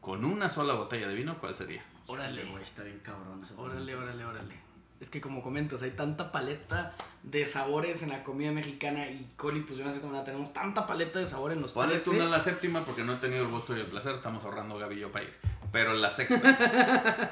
[0.00, 1.84] con una sola botella de vino, ¿cuál sería?
[2.06, 2.44] Órale.
[2.44, 4.54] Güey, está bien cabrón Órale, órale, órale.
[4.98, 9.60] Es que como comentas, hay tanta paleta de sabores en la comida mexicana y Coli,
[9.60, 12.20] pues de una cierta manera tenemos tanta paleta de sabores en los Ponle tú 13.
[12.22, 15.12] una la séptima porque no he tenido el gusto y el placer, estamos ahorrando yo
[15.12, 15.34] para ir.
[15.70, 16.40] Pero la sexta,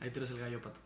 [0.00, 0.80] Ahí tienes el gallo, pato.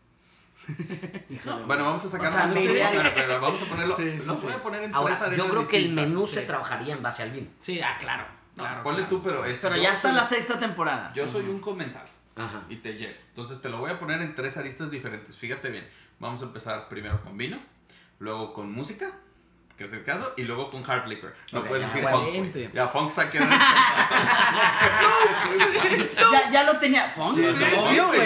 [1.29, 4.35] Híjole, bueno, vamos a sacar O sea, Bueno, pero vamos a ponerlo, Sí, sí, lo
[4.35, 4.41] sí.
[4.43, 6.33] voy a poner en tres Ahora, arenas yo creo que el menú sí.
[6.35, 7.47] se trabajaría en base al vino.
[7.59, 8.25] Sí, ah, claro.
[8.57, 9.15] No, claro ponle claro.
[9.17, 11.11] tú, pero es Pero yo ya está soy- la sexta temporada.
[11.13, 12.05] Yo soy un comensal
[12.35, 12.63] Ajá.
[12.69, 13.13] y te llego.
[13.29, 15.37] Entonces te lo voy a poner en tres aristas diferentes.
[15.37, 15.87] Fíjate bien.
[16.19, 17.59] Vamos a empezar primero con vino,
[18.19, 19.11] luego con música,
[19.77, 21.33] que es el caso, y luego con hard liquor.
[21.51, 22.23] No Ok, puedes decir funk.
[22.53, 22.71] güey.
[22.73, 23.45] Ya, funk saque de
[26.31, 27.09] Ya, ya lo tenía.
[27.09, 27.55] Funk, Sí, güey.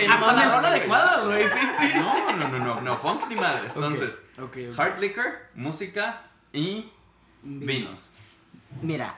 [0.02, 1.44] sí, la rola adecuada, güey.
[1.46, 1.92] Sí, sí.
[1.96, 3.74] No, no, no, no, no, funk ni madres.
[3.76, 4.80] Entonces, Ok, ok.
[4.80, 6.22] hard liquor, música
[6.54, 6.92] y
[7.42, 8.10] vinos.
[8.82, 9.18] Mira,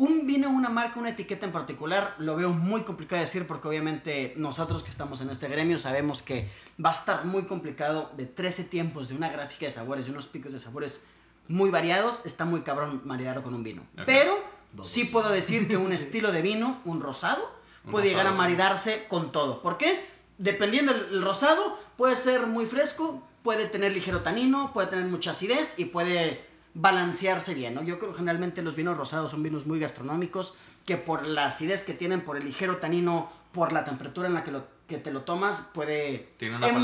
[0.00, 3.68] un vino, una marca, una etiqueta en particular, lo veo muy complicado de decir porque
[3.68, 6.48] obviamente nosotros que estamos en este gremio sabemos que
[6.82, 10.26] va a estar muy complicado de 13 tiempos, de una gráfica de sabores, de unos
[10.26, 11.02] picos de sabores
[11.48, 13.82] muy variados, está muy cabrón maridarlo con un vino.
[14.06, 14.42] Pero
[14.82, 17.52] sí puedo decir que un estilo de vino, un rosado,
[17.84, 18.38] Un puede llegar a sí.
[18.38, 19.60] maridarse con todo.
[19.60, 20.02] ¿Por qué?
[20.38, 25.32] Dependiendo del el rosado, puede ser muy fresco, puede tener ligero tanino, puede tener mucha
[25.32, 27.82] acidez y puede balancearse bien, ¿no?
[27.82, 30.54] Yo creo que generalmente los vinos rosados son vinos muy gastronómicos
[30.86, 34.44] que por la acidez que tienen, por el ligero tanino, por la temperatura en la
[34.44, 36.32] que, lo, que te lo tomas, puede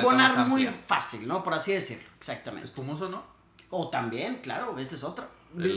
[0.01, 1.43] embonar muy fácil, ¿no?
[1.45, 2.67] Por así decirlo, exactamente.
[2.67, 3.23] Espumoso, ¿no?
[3.71, 5.29] O también, claro, esa es otra.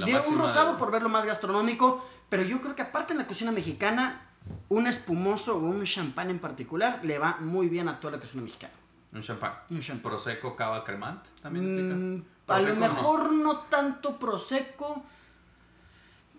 [0.06, 3.28] Digo un rosado de- por verlo más gastronómico, pero yo creo que aparte en la
[3.28, 4.26] cocina mexicana,
[4.70, 8.42] un espumoso o un champán en particular le va muy bien a toda la cocina
[8.44, 8.74] mexicana.
[9.14, 9.54] Un champán.
[9.70, 10.12] Un champán.
[10.12, 11.26] Prosecco, cava, cremant.
[11.42, 12.16] También.
[12.18, 12.80] Mm, A lo no.
[12.82, 15.04] mejor no tanto prosecco,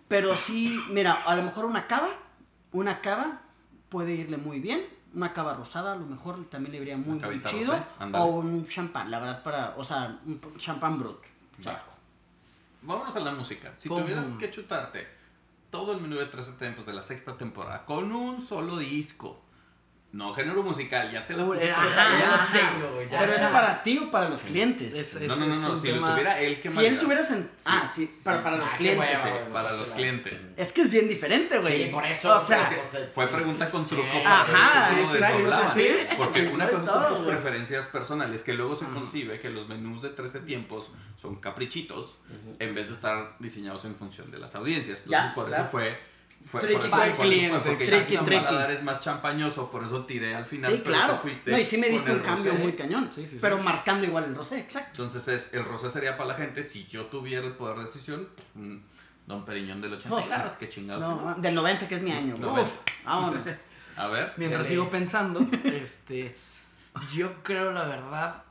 [0.09, 2.11] pero sí, mira, a lo mejor una cava,
[2.73, 3.43] una cava
[3.89, 4.87] puede irle muy bien.
[5.12, 7.73] Una cava rosada a lo mejor también le iría muy, muy chido.
[7.73, 11.18] rosé, o un champán, la verdad, para, o sea, un champán brut.
[11.66, 11.85] Va.
[12.83, 13.75] Vámonos a la música.
[13.77, 15.09] Si tuvieras que chutarte
[15.68, 19.41] todo el menú de 13 tempos de la sexta temporada con un solo disco,
[20.12, 23.08] no género musical, ya te la Uy, puse ya lo tengo, güey.
[23.08, 24.92] Pero es para ti o para los clientes.
[24.94, 27.06] Es- es- No, no, no, no, si lo tuviera él, qué si mal él se
[27.06, 28.76] hubiera sent- Ah, sí, para, para sí, los sí.
[28.76, 29.08] clientes.
[29.22, 29.52] Ah, hueva.
[29.52, 30.48] para los clientes.
[30.56, 31.84] Es que es bien diferente, güey.
[31.84, 32.36] Sí, por eso.
[32.36, 34.18] O sea, pues, pues, Fue pregunta con truco Sí.
[34.24, 35.86] para Ajá, exacto, sí.
[36.16, 40.08] Porque una cosa son tus preferencias personales, que luego se concibe que los menús de
[40.11, 40.90] 13 tiempos
[41.20, 42.18] son caprichitos
[42.58, 45.02] en vez de estar diseñados en función de las audiencias.
[45.04, 45.62] Entonces, Ya, por claro.
[45.62, 46.09] eso fue.
[46.45, 48.45] Fue Tricky por eso, para el cliente, porque tricky, tricky.
[48.70, 50.70] es más champañoso, por eso tiré al final.
[50.72, 51.18] sí, pero claro.
[51.18, 52.62] fuiste No, y sí me diste un cambio rosé.
[52.62, 53.09] muy cañón.
[53.12, 53.38] Sí, sí, sí.
[53.41, 55.05] Pero marcando igual el rosé, exacto.
[55.05, 56.62] Entonces, es, el rosé sería para la gente.
[56.62, 58.49] Si yo tuviera el poder de decisión, pues,
[59.26, 60.28] Don Periñón del 80 Uf.
[60.28, 61.05] garras, que chingados.
[61.05, 62.34] que No, del 90, que es mi año.
[62.36, 62.49] güey.
[62.51, 62.62] 90.
[62.62, 63.49] Uf, vámonos.
[63.97, 64.32] A ver.
[64.36, 66.34] Mientras sigo pensando, este,
[67.14, 68.43] yo creo la verdad,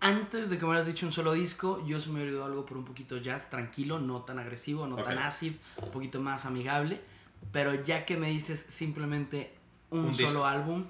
[0.00, 2.64] antes de que me hubieras dicho un solo disco, yo se me hubiera ido algo
[2.64, 7.00] por un poquito jazz, tranquilo, no tan agresivo, no tan ácido, un poquito más amigable,
[7.52, 9.52] pero ya que me dices simplemente
[9.90, 10.84] un, Un solo álbum,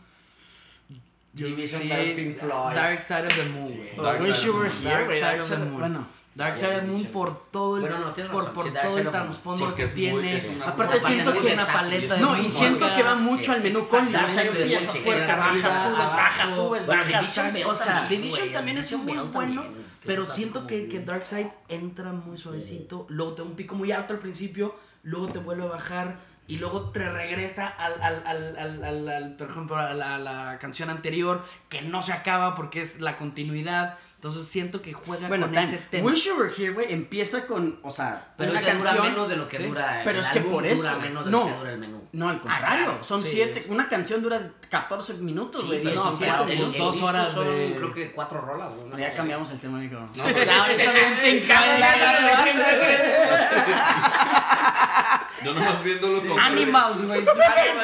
[1.32, 2.74] yo Division Pink Floyd.
[2.74, 3.66] Dark Side of the Moon.
[3.68, 3.80] Sí.
[4.02, 4.82] Dark Wish Side you of the were Moon.
[4.82, 5.12] here, Dark.
[5.12, 5.78] Side Dark of the Side- Moon.
[5.80, 6.06] Bueno.
[6.34, 8.82] Dark Side of the Moon por todo el, Bueno, no, por, razón, por sí, Dark
[8.86, 10.42] todo Side el trasfondo Porque que tiene.
[10.64, 14.30] Aparte siento que- una paleta No, y siento que va mucho al menú con Dark
[14.30, 18.52] Side of the empiezas Moon, fuerte, bajas, subes, bajas, subes, bajas, O sea, también, Division
[18.52, 19.64] también es muy bueno,
[20.04, 24.14] pero siento que, que Darkseid entra muy suavecito, luego te da un pico muy alto
[24.14, 29.34] al principio, luego te vuelve a bajar y luego te regresa al, al, al, al,
[29.36, 33.16] por ejemplo, a la, a la canción anterior que no se acaba porque es la
[33.16, 33.96] continuidad.
[34.16, 35.64] Entonces siento que juega Bueno, con time.
[35.64, 36.10] ese tema.
[36.10, 39.08] Wish You Were Here, güey, empieza con, o sea, Pero una ese dura canción.
[39.12, 39.62] menos de lo que sí.
[39.62, 41.40] dura el Pero es que por eso- dura menos de no.
[41.40, 42.02] lo que dura el menú.
[42.12, 43.60] No, al contrario, claro, son sí, siete.
[43.60, 45.82] es- Una canción dura 14 minutos, Sí, güey.
[45.84, 49.00] pero no, 17 cuatro, el- el dos horas son, de- creo que cuatro rolas, güey.
[49.00, 49.78] Ya cambiamos el tema.
[49.78, 50.10] No,
[50.44, 51.50] Ya, ahorita bien Pink
[55.44, 56.38] Yo nomás viéndolo con.
[56.40, 57.20] Animals, güey.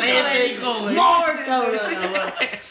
[0.01, 0.95] Sí, hijo, güey.
[0.95, 1.81] More, cabrón.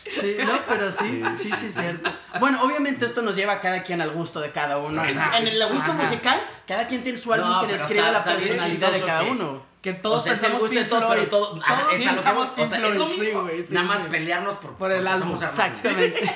[0.04, 2.10] Sí, no, pero sí, sí, sí, es cierto.
[2.40, 5.04] Bueno, obviamente esto nos lleva a cada quien al gusto de cada uno.
[5.04, 5.38] Exacto.
[5.38, 6.04] En el gusto Ajá.
[6.04, 9.32] musical, cada quien tiene su álbum No, que describe está- la personalidad de cada que-
[9.32, 9.75] uno.
[9.86, 11.28] Que O todos sea, pensamos Pink todo, Floyd.
[11.30, 11.60] todo.
[11.64, 13.24] ah, Todos pensamos Pink O sea, es lo Floyd, mismo.
[13.24, 14.08] sí, güey, sí, Nada más sí.
[14.10, 15.34] pelearnos por, Por el álbum.
[15.42, 16.32] Exactamente.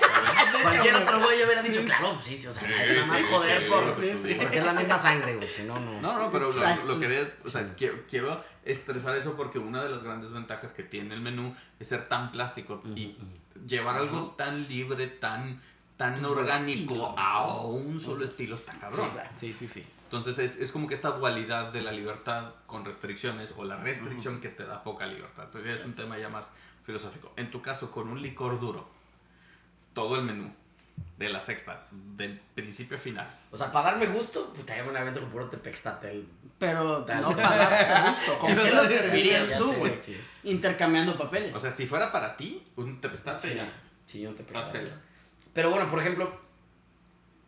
[0.62, 3.26] Cualquier otro güey hubiera dicho, claro, pues sí, sí, o sea, Sí, nada más sí,
[3.32, 3.97] joder sí, por.
[4.00, 4.34] sí, sí.
[4.36, 6.00] Porque es la misma sangre, güey, si no, no.
[6.00, 9.89] No, no, pero lo, lo quería, o sea, quiero, quiero estresar eso porque una de
[9.89, 13.18] las grandes ventajas que tiene el menú es ser tan plástico y
[13.66, 15.60] llevar algo tan libre, tan,
[16.00, 19.06] tan orgánico a un solo estilo está cabrón.
[19.38, 19.86] Sí, sí, sí.
[20.06, 24.39] Entonces es, es como que esta dualidad de la libertad con restricciones o la restricción
[24.39, 25.43] que te da poca libertad.
[25.47, 26.52] Entonces ya es un tema ya más
[26.86, 27.34] filosófico.
[27.36, 28.88] En tu caso, con un licor duro,
[29.93, 30.54] todo el menú
[31.18, 33.30] de la sexta, de principio a final.
[33.52, 36.26] O sea, para darme gusto, puta, ya me la vento con puro Tepextatel.
[36.58, 37.24] Pero Tal.
[37.24, 38.39] no para darte gusto.
[38.39, 40.02] ¿Con qué lo servirías tú, güey?
[40.02, 40.18] sí.
[40.43, 41.54] Intercambiando papeles.
[41.54, 43.70] O sea, si fuera para ti, un tepestate Sí, ya.
[44.06, 45.09] sí, yo te Las Tepextatel.
[45.54, 46.32] Pero bueno, por ejemplo,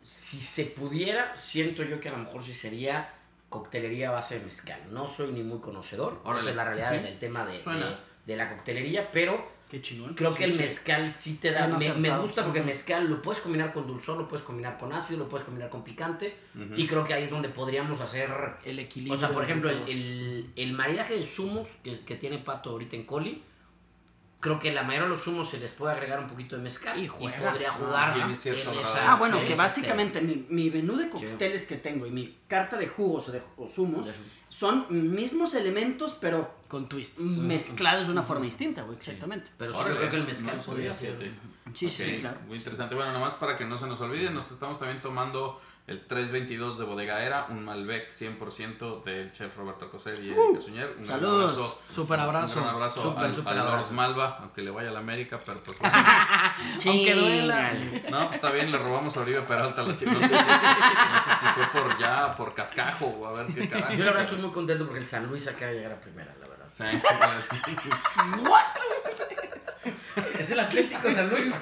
[0.03, 3.13] si se pudiera, siento yo que a lo mejor sí sería
[3.49, 4.79] coctelería a base de mezcal.
[4.91, 7.95] No soy ni muy conocedor, esa es la realidad Sí, en el tema de, de,
[8.25, 10.15] de la coctelería, pero Qué chingón.
[10.15, 13.41] creo que el mezcal sí te da, me, me gusta porque el mezcal lo puedes
[13.41, 16.73] combinar con dulzor, lo puedes combinar con ácido, lo puedes combinar con picante, Ujú.
[16.75, 18.29] y creo que ahí es donde podríamos hacer
[18.65, 19.15] El equilibrio.
[19.15, 22.95] o sea, por ejemplo, el, el, el maridaje de zumos que, que tiene Pato ahorita
[22.97, 23.43] en Coli,
[24.41, 27.01] creo que la mayoría de los zumos se les puede agregar un poquito de mezcal
[27.01, 28.81] Y podría Ah, jugar tiene en cierto grado.
[28.81, 29.13] esa...
[29.13, 32.75] Ah, bueno, en que básicamente mi, mi menú de cócteles que tengo y mi carta
[32.77, 34.13] de jugos o de o zumos De
[34.49, 37.21] son mismos elementos, pero Con twists.
[37.21, 39.49] mezclados de una forma distinta, güey, exactamente.
[39.57, 41.15] Pero sí, yo creo que el mezcal podría ser...
[41.73, 42.37] Sí, sí, sí, claro.
[42.47, 42.95] Muy interesante.
[42.95, 46.77] Bueno, nada más para que no se nos olvide, nos estamos también tomando el 322
[46.77, 50.95] de Bodegaera, un Malbec 100% del chef Roberto Coser y Erika Suñer.
[50.97, 51.51] Un saludos.
[51.51, 51.81] abrazo.
[51.89, 52.55] Súper abrazo.
[52.59, 53.77] Un gran abrazo Súper, al, súper al abrazo.
[53.81, 55.97] Lord Malva, aunque le vaya a la América, pero pues bueno.
[56.85, 57.73] Aunque duela.
[58.09, 60.11] No, pues está bien, le robamos a Oribe Peralta la chica.
[60.11, 63.93] No sé, no sé si fue por ya, por cascajo o a ver qué carajo.
[63.93, 66.33] Yo la verdad estoy muy contento porque el San Luis acaba de llegar a primera,
[66.39, 66.67] la verdad.
[66.71, 66.83] Sí.
[70.39, 71.53] es el Atlético San Luis.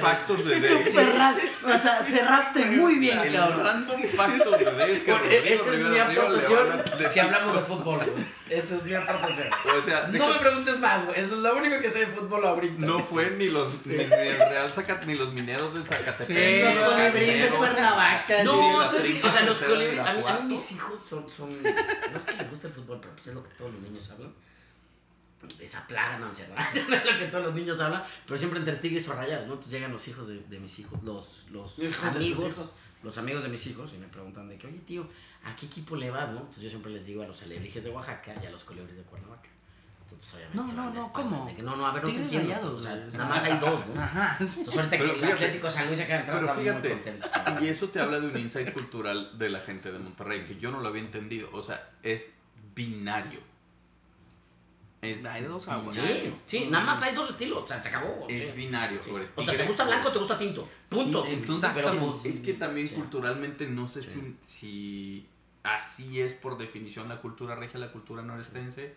[0.00, 0.90] Factors de Days.
[0.90, 3.64] Súper ras- O sea, cerraste muy bien, El cabrón.
[3.64, 6.82] random factor de Rodrigo Esa es mi aportación
[7.12, 8.24] si hablamos de fútbol, güey.
[8.50, 9.46] Esa es mi aportación.
[9.78, 11.20] O sea, No me preguntes más, güey.
[11.20, 12.86] Eso es lo único que sé de fútbol ahorita.
[12.86, 14.72] no fue ni los ni, ni el Real
[15.06, 16.74] ni los mineros del Zacatepec.
[16.76, 17.56] Los colibríes de.
[17.56, 18.44] Cuernavaca.
[18.44, 20.00] No, O sea, los de colibríes.
[20.00, 20.42] A mí, a mí Irapuato.
[20.44, 21.62] mis hijos son, son.
[21.62, 24.10] No es que les guste el fútbol, pero pues es lo que todos los niños
[24.10, 24.32] hablan.
[25.58, 26.26] Esa plaga, no,
[26.88, 29.54] no es lo que todos los niños hablan, pero siempre entre tigres o rayados, ¿no?
[29.54, 32.72] Entonces llegan los hijos de, de mis hijos, los, los Hijos amigos, hijos.
[33.02, 35.06] los amigos de mis hijos, y me preguntan de que, oye, tío,
[35.44, 36.40] ¿a qué equipo le vas, no?
[36.40, 39.02] Entonces yo siempre les digo a los alebrijes de Oaxaca y a los colibríes de
[39.04, 39.48] Cuernavaca.
[40.02, 41.46] Entonces, obviamente, No, no, no, ¿cómo?
[41.46, 42.48] de que no, no, a ver, no te entiendo.
[42.50, 44.02] Rayados, O sea, nada más hay dos, ¿no?
[44.02, 44.36] Ajá.
[44.40, 46.90] Entonces ahorita Pero que el fíjate- Atlético San Luis acaba de entrar, Pero muy fíjate,
[46.90, 47.30] contentos.
[47.62, 50.70] y eso te habla de un insight cultural de la gente de Monterrey que yo
[50.72, 51.48] no lo había entendido.
[51.52, 52.34] O sea, es
[52.74, 53.38] binario.
[55.02, 55.96] Es Hay dos aguas.
[55.96, 58.26] Sí, sí, nada más hay dos estilos, o sea, se acabó.
[58.28, 58.52] Es sí.
[58.56, 59.00] binario.
[59.02, 59.10] Sí.
[59.10, 60.68] o sea, ¿te gusta blanco o te gusta tinto?
[60.90, 61.24] Punto.
[61.26, 61.84] Entonces,
[62.24, 65.26] es que también culturalmente no sé si, si
[65.62, 68.94] así es por definición la cultura regia, la cultura norestense.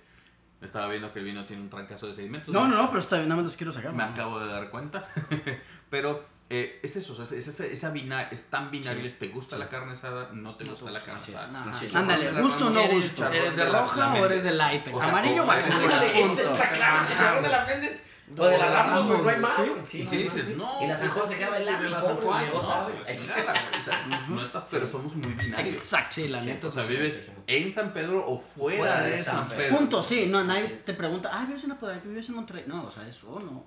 [0.62, 2.54] Estaba viendo que el vino tiene un trancazo de 6 metros.
[2.54, 3.94] No, no, no, pero está bien, nada más los quiero sacar.
[3.94, 5.08] Me acabo de dar cuenta.
[5.90, 9.08] Pero eh, es eso, o sea, es, esa, esa bina- es tan binario, Sí.
[9.08, 11.34] es te gusta la carne asada, no te No gusta la carne es.
[11.36, 11.74] asada.
[11.80, 11.88] Sí.
[11.94, 13.32] Ándale, gusto o no ¿Eres, gusto.
[13.32, 14.88] ¿Eres de roja o eres de light?
[14.92, 16.06] O sea, Amarillo o- basura.
[16.06, 18.04] Está claro, chicharrón de la Méndez.
[18.38, 19.54] O de la Ramos, güey, no hay más.
[19.56, 19.72] Sí.
[19.86, 21.84] Sí, Y si dices, no, Y la San es queda bailando.
[21.84, 22.94] de la San Juan, no, se
[23.28, 25.76] la o sea, no estás, pero somos muy binarios.
[25.78, 26.16] Exacto.
[26.16, 26.68] Sí, la neta.
[26.68, 26.90] O sea, sí.
[26.94, 29.78] vives en San Pedro o fuera, de, San San Pedro.
[29.78, 32.64] Punto, sí, no, nadie te pregunta, ah, vives en Apodaca, vives en Monterrey.
[32.66, 33.66] No, o sea, eso no.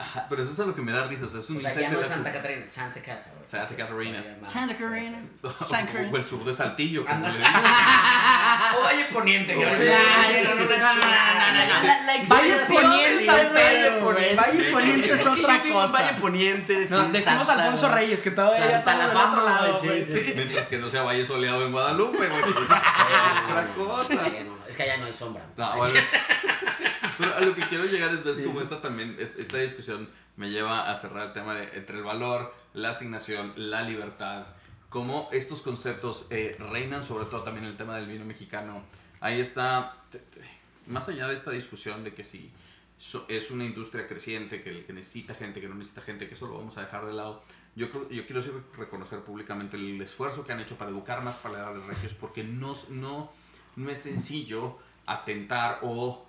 [0.00, 1.72] Ajá, pero eso es lo que me da risa, o sea, es un O sea,
[1.72, 2.32] es Santa.
[2.32, 3.30] Catarina, Santa Cata.
[3.36, 3.46] güey.
[3.46, 4.24] Santa Catarina.
[4.42, 5.18] Santa Catarina.
[6.10, 7.52] O el sur de Saltillo, como le dicen.
[8.78, 9.70] O Valle Poniente, la
[12.28, 14.14] Valle Poniente, San Pedro.
[14.14, 14.70] Valle.
[14.72, 16.16] Poniente Es otra Valle cosa.
[16.20, 16.74] Poniente.
[16.78, 17.88] Decimos Alfonso.
[17.90, 19.80] Reyes, que todavía la del otro lado.
[20.34, 22.42] Mientras que no sea Valle Soleado en Guadalupe, güey.
[22.42, 24.14] pues, es otra cosa.
[24.70, 25.46] Sí, es que allá no hay sombra.
[25.56, 26.00] No, bueno.
[27.18, 30.50] Pero a lo que quiero llegar es, ves como esta también, es- esta discusión me
[30.50, 34.46] lleva a cerrar el tema de entre el valor, la asignación, la libertad,
[34.88, 38.82] cómo estos conceptos eh, reinan sobre todo también el tema del vino mexicano.
[39.20, 39.96] Ahí está,
[40.86, 42.50] más allá de esta discusión de que si
[43.28, 46.58] es una industria creciente, que, que necesita gente, que no necesita gente, que eso lo
[46.58, 47.42] vamos a dejar de lado.
[47.76, 51.36] Yo, creo, yo quiero sí reconocer públicamente el esfuerzo que han hecho para educar más
[51.36, 53.32] paladores regios, porque no, no,
[53.76, 56.24] no es sencillo atentar o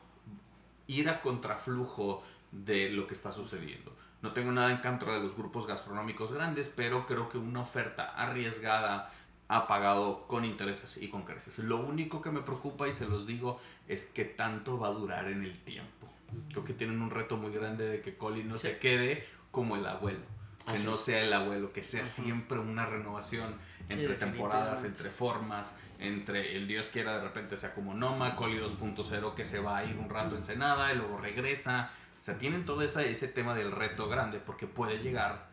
[0.88, 3.96] ir a contraflujo de lo que está sucediendo.
[4.22, 8.06] No tengo nada en contra de los grupos gastronómicos grandes, pero creo que una oferta
[8.16, 9.10] arriesgada
[9.48, 11.58] ha pagado con intereses y con creces.
[11.60, 15.28] Lo único que me preocupa, y se los digo, es que tanto va a durar
[15.28, 16.08] en el tiempo.
[16.50, 19.86] Creo que tienen un reto muy grande de que Colin no se quede como el
[19.86, 20.22] abuelo.
[20.66, 23.56] Que Así no sea el abuelo, que sea siempre una renovación
[23.90, 29.34] entre temporadas, entre formas, entre el Dios quiera de repente sea como Noma, Coli 2.0
[29.36, 31.92] que se va a ir un rato en Senada y luego regresa.
[32.20, 35.50] O sea, tienen todo esa, ese tema del reto grande porque puede llegar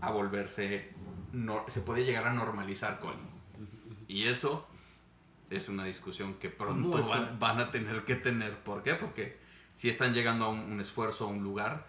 [0.00, 0.92] a volverse,
[1.32, 3.18] no- se puede llegar a normalizar Coli.
[4.08, 4.66] Y eso
[5.50, 6.98] es una discusión que pronto
[7.38, 8.58] van a tener que tener.
[8.62, 8.94] ¿Por qué?
[8.94, 9.38] Porque
[9.74, 11.86] si están llegando a un, un esfuerzo, a un lugar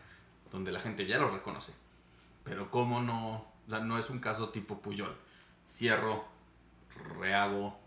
[0.51, 1.73] donde la gente ya los reconoce.
[2.43, 5.15] Pero cómo no, o sea, no es un caso tipo Puyol.
[5.67, 6.25] Cierro,
[7.19, 7.77] rehago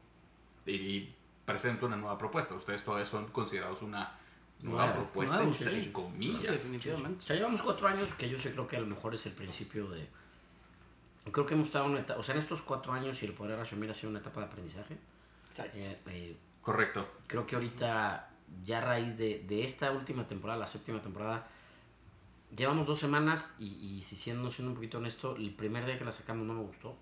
[0.66, 1.08] y
[1.44, 2.54] presento una nueva propuesta.
[2.54, 4.18] Ustedes todavía son considerados una
[4.62, 5.90] nueva Nueva, propuesta, nuevos, entre sí.
[5.92, 6.42] comillas.
[6.52, 7.24] Definitivamente.
[7.24, 9.32] O sea, llevamos cuatro años que yo sí creo que a lo mejor es el
[9.32, 10.08] principio de...
[11.30, 12.20] Creo que hemos estado en una etapa...
[12.20, 14.46] O sea, en estos cuatro años, si el poder asumir ha sido una etapa de
[14.46, 14.96] aprendizaje.
[15.74, 17.06] eh, eh, Correcto.
[17.26, 18.30] creo que ahorita,
[18.64, 21.46] ya a raíz de, de esta última temporada, la séptima temporada,
[22.56, 26.04] llevamos dos semanas y, y si siendo, siendo un poquito honesto, el primer día que
[26.04, 26.96] la sacamos no me gustó.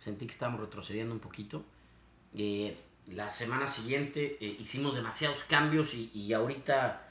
[0.00, 1.62] Sentí que estábamos retrocediendo un poquito.
[2.34, 2.76] Eh,
[3.06, 7.06] la semana siguiente eh, hicimos demasiados cambios y, y ahorita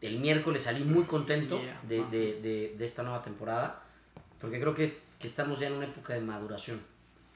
[0.00, 1.80] el miércoles salí muy contento Yeah.
[1.88, 3.82] de, de- de- de esta nueva temporada
[4.40, 6.80] porque creo que, es, que estamos ya en una época de maduración.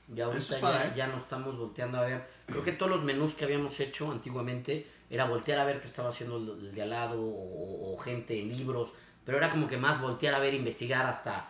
[0.09, 2.27] Ya ahorita es ya, ya nos estamos volteando a ver.
[2.47, 6.09] Creo que todos los menús que habíamos hecho antiguamente era voltear a ver qué estaba
[6.11, 8.91] haciendo el, el de al lado o, o gente, libros,
[9.27, 11.49] pero era como que más voltear a ver, investigar hasta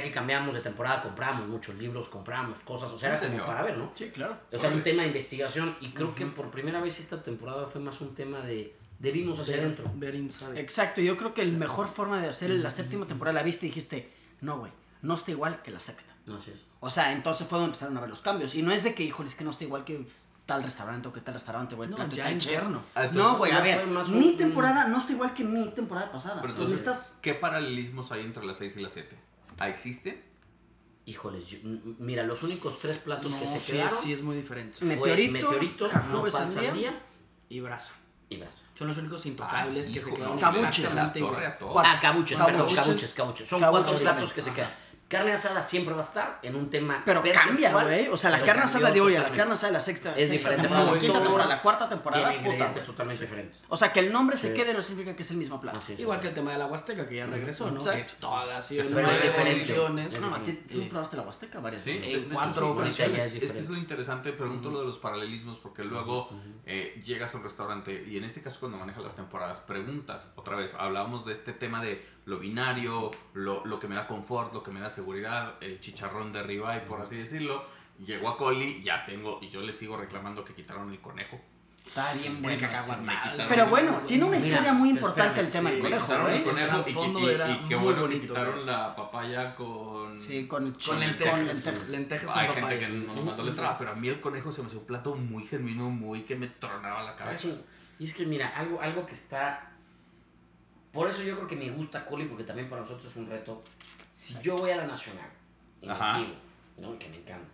[0.00, 3.46] que que cambiamos de temporada, compramos muchos libros, compramos cosas, o sea, ¿En era como
[3.46, 3.90] para ver, ¿no?
[3.94, 4.36] Sí, claro.
[4.52, 7.80] O sea, un tema de investigación y creo que por primera vez esta temporada fue
[7.80, 9.84] más un tema de, de vimos hacia Ver- adentro.
[9.96, 10.58] Ver inside.
[10.60, 13.68] Exacto, yo creo que la mejor forma de hacer la séptima temporada la viste y
[13.70, 14.72] dijiste, no, güey,
[15.02, 16.14] no está igual que la sexta.
[16.26, 16.64] No, así es.
[16.80, 18.54] O sea, entonces fue donde empezaron a ver los cambios.
[18.54, 20.06] Y no es de que, híjole, es que no está igual que
[20.46, 22.82] tal restaurante o que tal restaurante, güey, el No, plato ya interno.
[22.94, 25.34] Ah, entonces, No, güey, a ya ver, fue más mi un- temporada no está igual
[25.34, 26.40] que mi temporada pasada.
[26.42, 27.16] Pero Entonces.
[27.22, 29.16] ¿qué paralelismos hay entre las 6 y las 7?
[29.62, 30.20] ¿Ah, existe?
[31.06, 31.58] Híjoles, yo-
[32.00, 34.84] mira, los únicos tres platos No, que se sí, quedaron sí es muy diferente.
[34.84, 36.62] Meteorito, meteorito, nopal sandía.
[36.70, 37.00] sandía
[37.48, 37.92] Y brazo.
[38.28, 38.64] y brazo.
[38.76, 40.90] Son los únicos intocables Ay, que se hijo, quedaron no, Cabuches.
[40.96, 42.38] Ah, cabuches, Cabuches.
[42.38, 43.48] perdón, cabuches, cabuches.
[43.48, 44.74] Son cuatro platos que se quedan.
[45.12, 48.08] Carne asada siempre va a estar en un tema Pero cambia, güey.
[48.08, 50.30] O sea, la carne asada de hoy a la carne asada de la sexta, Es
[50.30, 53.62] sexta diferente, la quinta temporada, la cuarta temporada, Tiene ingredientes totalmente diferentes.
[53.68, 55.78] O sea, que el nombre se quede no significa que es el mismo plato.
[55.98, 57.76] Igual que el tema de la Huasteca, que ya regresó, ¿no?
[57.78, 57.92] Exacto.
[57.96, 59.56] Que es toda así, Que se nueve fue diferente.
[59.58, 60.14] ediciones.
[60.14, 62.24] Es No, tú Y- probaste la Huasteca varias Sí, veces.
[62.32, 62.96] cuatro es-
[63.52, 66.28] que es lo interesante, pregunto lo de los paralelismos, porque luego
[66.64, 70.56] eh, llegas a un restaurante y en este caso cuando manejas las temporadas, preguntas, otra
[70.56, 74.70] vez, hablábamos de este tema de lo binario, lo que me da confort, lo que
[74.70, 75.01] me da seguridad,
[75.60, 77.64] el chicharrón de ribeye, por así decirlo.
[78.04, 81.40] Llegó a Coli, ya tengo, y yo le sigo reclamando que quitaron el conejo.
[81.86, 82.68] Está bien Bueno,
[83.48, 85.82] Pero el- bueno, tiene una Mira, historia muy pero importante el espérame, tema del sí,
[85.82, 86.44] Me conejo, quitaron el güey.
[86.54, 90.20] conejo y, El y- y- y qué muy bueno que bonito, quitaron la papaya con...
[90.20, 91.40] Sí, con, Con con lentejas.
[91.44, 91.88] lentejas.
[91.88, 92.68] Lentejas con Hay papaya.
[92.68, 94.86] gente que no nos mandó letra, pero a mí el conejo se me hacía un
[94.86, 97.48] plato muy genuino, muy que me tronaba la cabeza.
[97.98, 99.72] Y es que mira, algo, algo que está.
[100.92, 103.62] Por eso yo creo que me gusta Coli, porque también para nosotros es un reto.
[104.22, 105.28] Si yo voy a la Nacional
[105.80, 106.36] y me sigo,
[106.76, 106.96] ¿no?
[106.96, 107.50] Que me encanta.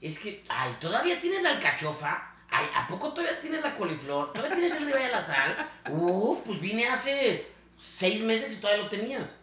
[0.00, 2.34] Es que, ay, todavía tienes la alcachofa.
[2.48, 4.32] Ay, ¿a poco todavía tienes la coliflor?
[4.32, 5.54] ¿Todavía tienes el ribeye a la sal?
[5.90, 9.36] Uf, pues vine hace seis meses y todavía lo tenías.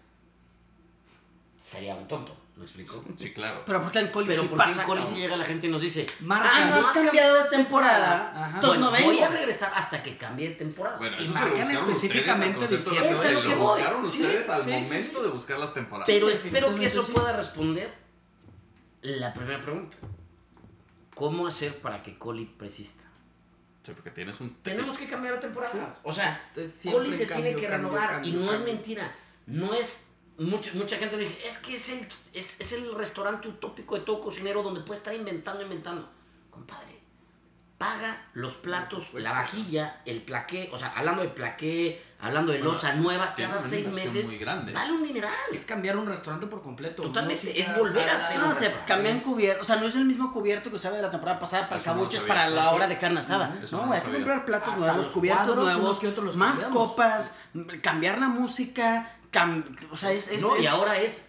[1.55, 3.03] Sería un tonto, ¿me explico?
[3.17, 3.63] Sí, claro.
[3.65, 4.49] Pero porque en Coli Pero sí
[4.79, 7.49] en Coli si llega la gente y nos dice, Marca, Ah, no has cambiado de
[7.49, 8.33] temporada.
[8.45, 8.55] Ajá.
[8.55, 9.27] Entonces no bueno, voy vengo.
[9.27, 10.97] a regresar hasta que cambie de temporada.
[10.97, 13.55] Bueno, Y eso se lo marcan buscaron específicamente ustedes diciendo- Eso es lo lo que
[13.55, 13.79] voy.
[13.79, 16.07] buscaron Sí, ustedes al sí, sí, momento de buscar las temporadas.
[16.07, 17.11] Pero Sí, espero que eso sí.
[17.11, 17.93] pueda responder
[19.01, 19.97] la primera pregunta.
[21.15, 23.03] ¿Cómo hacer para que Coli persista?
[23.83, 24.53] Sí, porque tienes un...
[24.61, 25.99] Tenemos que cambiar de temporadas.
[26.03, 28.59] O sea, Es siempre Coli se cambio, tiene que cambio, renovar cambio, y no es
[28.61, 29.15] mentira.
[29.45, 30.06] No es...
[30.37, 34.01] Mucha, mucha gente me dice, es que es el, es, es el restaurante utópico de
[34.01, 36.07] todo cocinero donde puede estar inventando, inventando.
[36.51, 36.99] Compadre,
[37.77, 42.59] paga los platos, Pues, la vajilla, el plaqué, o sea, hablando de plaqué, hablando de
[42.59, 44.73] Bueno, losa nueva, cada seis meses, muy grande.
[44.73, 45.33] vale un dineral.
[45.51, 47.03] Es cambiar un restaurante por completo.
[47.03, 49.63] Totalmente, música, es volver a hacer No, se cambian cubiertos.
[49.63, 51.97] O sea, no es el mismo cubierto que usaba de la temporada pasada para el
[51.97, 53.55] no para la hora de carne asada.
[53.71, 56.25] No, no hay que comprar platos Hasta nuevos, los cubiertos cuadros, nuevos, unos que otros
[56.25, 56.89] los más cambiamos.
[56.89, 57.35] copas,
[57.81, 59.13] cambiar la música.
[59.31, 60.27] Cam- o sea, es.
[60.29, 61.21] es- no, y ahora es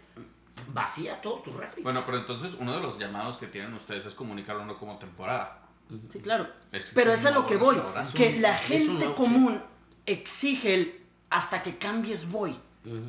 [0.73, 1.83] vacía todo tu refri.
[1.83, 5.63] Bueno, pero entonces uno de los llamados que tienen ustedes es comunicarlo no como temporada.
[6.11, 6.47] Sí, claro.
[6.73, 7.77] Es- Pero es es a lo que voy.
[8.15, 9.63] Que un- la gente común
[10.05, 12.59] exige el hasta que cambies voy.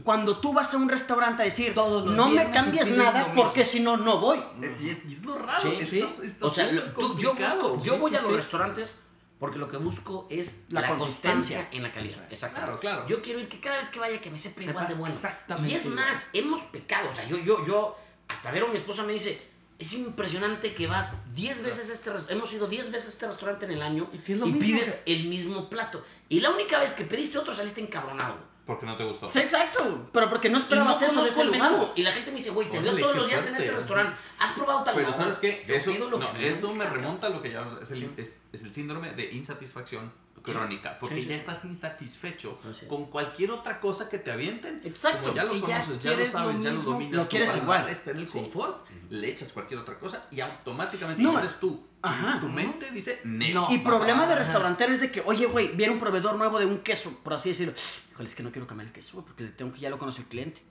[0.04, 3.44] Cuando tú vas a un restaurante a decir, Todos los no me cambies nada mismo".
[3.44, 4.38] porque si no, no voy.
[4.62, 5.72] Eh, Y es, y es lo raro.
[5.80, 6.00] Sí, sí.
[6.02, 8.36] está o sea, tú- yo, busco, yo voy sí, a los sí.
[8.36, 8.96] restaurantes
[9.40, 11.70] porque lo que busco es La la, consistencia.
[11.72, 12.24] en la calidad.
[12.30, 12.58] Exacto.
[12.58, 13.08] Claro, claro.
[13.08, 15.14] Yo quiero ir que cada vez que vaya que me sepa Sepa igual de bueno.
[15.14, 16.06] exactamente Y es igual.
[16.06, 17.10] más, hemos pecado.
[17.10, 17.96] O sea, yo, yo, yo,
[18.28, 19.42] hasta ver a mi esposa me dice,
[19.80, 23.28] es impresionante que vas 10 veces a este restaurante, hemos ido 10 veces a este
[23.28, 26.04] restaurante en el año Y y, pides el mismo plato.
[26.28, 28.49] Y la única vez que pediste otro saliste encabronado.
[28.70, 29.28] Porque no te gustó.
[29.28, 30.08] Sí, exacto.
[30.14, 31.72] Pero porque no esperabas eso de lugar.
[31.72, 31.88] menú.
[31.96, 34.16] Y la gente me dice, güey, te veo todos los días en este restaurante.
[34.38, 35.66] ¿Has probado tal Pero ¿sabes qué?
[35.68, 38.38] yo Eso, no, que me eso me remonta a lo que ya es el, es,
[38.54, 40.98] es el síndrome de insatisfacción crónica.
[41.00, 41.40] Porque Sí, sí, ya sí.
[41.42, 42.88] estás insatisfecho es.
[42.88, 44.82] con cualquier otra cosa que te avienten.
[44.84, 47.14] Exacto, Como ya lo que ya conoces, ya, lo quieres lo sabes, ya lo dominas.
[47.14, 47.90] lo quieres igual.
[47.90, 51.38] Está en el confort, le echas cualquier otra cosa y automáticamente No.
[51.40, 51.86] eres tú.
[52.02, 52.40] Ajá.
[52.40, 53.20] Tu mente dice.
[53.26, 53.68] No.
[53.70, 56.80] Y problema de restaurantero es de que, oye, güey, viene un proveedor nuevo de un
[56.80, 57.74] queso, por así decirlo.
[58.12, 60.22] Híjole, es que no quiero cambiar el queso, güey, porque tengo que ya lo conoce
[60.22, 60.62] el cliente.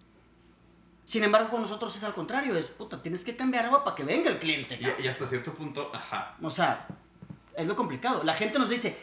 [1.04, 4.04] Sin embargo, con nosotros es al contrario, es puta, tienes que cambiar algo para que
[4.04, 4.78] venga el cliente.
[4.78, 6.36] Y, y hasta cierto punto, ajá.
[6.42, 6.86] O sea,
[7.56, 8.22] es lo complicado.
[8.24, 8.94] La gente nos dice,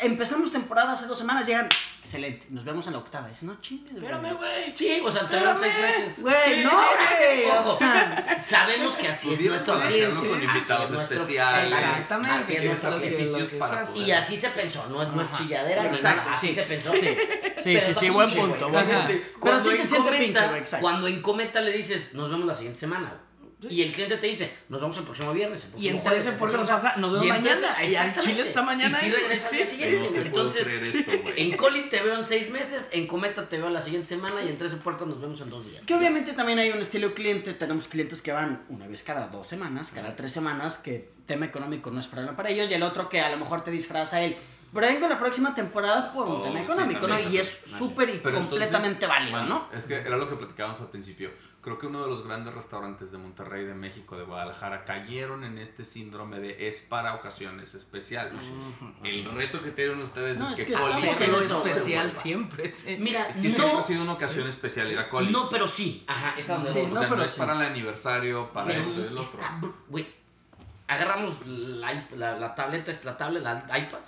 [0.00, 3.28] empezamos temporada hace dos semanas, llegan, excelente, nos vemos en la octava.
[3.28, 4.04] Dice, no chingues, güey.
[4.04, 4.76] Espérame, güey.
[4.76, 6.12] Sí, o sea, te dan seis meses.
[6.18, 7.44] Güey, no, güey.
[7.50, 10.28] O Ojo, sea, sabemos que así es nuestro cliente.
[10.28, 11.78] con invitados especiales.
[11.78, 12.36] Exactamente.
[12.36, 13.84] Así es nuestro sacrificios para.
[13.94, 16.54] Y así se pensó, no, no es chilladera Exacto, así sí.
[16.54, 16.92] se pensó.
[16.92, 17.16] Sí,
[17.58, 18.70] sí, sí, sí, buen punto.
[19.42, 20.62] Pero sí se en siente pinche, güey.
[20.80, 23.08] Cuando en Cometa le dices, nos vemos la siguiente semana.
[23.08, 23.25] güey.
[23.70, 25.64] Y el cliente te dice, nos vemos el próximo viernes.
[25.64, 27.84] el Y entre jueves, el por nos pasa, nos vemos mañana.
[27.86, 28.96] Y al chile está mañana.
[28.98, 30.10] Y si regresa al día siguiente.
[30.10, 33.80] No Entonces, esto, en Coli te veo en seis meses, en Cometa te veo la
[33.80, 35.84] siguiente semana y en 13 puercos nos vemos en dos días.
[35.86, 39.46] Que obviamente también hay un estilo cliente, tenemos clientes que van una vez cada dos
[39.46, 43.08] semanas, cada tres semanas, que tema económico no es problema para ellos, y el otro
[43.08, 44.36] que a lo mejor te disfraza el,
[44.76, 47.08] Pero vengo la próxima temporada por un Oh, tema sí, económico, ¿no?
[47.08, 49.76] también, Y es súper y Pero entonces, completamente válido, bueno, ¿no?
[49.76, 51.30] Es que era lo que platicábamos al principio.
[51.60, 55.58] Creo que uno de los grandes restaurantes de Monterrey, de México, de Guadalajara, cayeron en
[55.58, 58.48] este síndrome de es para ocasiones especiales.
[59.02, 62.72] El reto que tienen ustedes No, es es que, que Coli Sí, en especial siempre.
[62.72, 62.96] sí.
[63.00, 65.32] Mira, Es que siempre ha sido una ocasión especial ir a Coli.
[65.32, 66.04] No, pero sí.
[66.06, 66.86] Ajá, esa donde Sí, voy.
[66.86, 67.38] o no, sea, no, pero es sí.
[67.40, 69.22] para el aniversario, para Pero esto y el otro.
[69.22, 70.06] está güey,
[70.86, 73.98] agarramos la, la, la tableta, es la tablet, la iPad.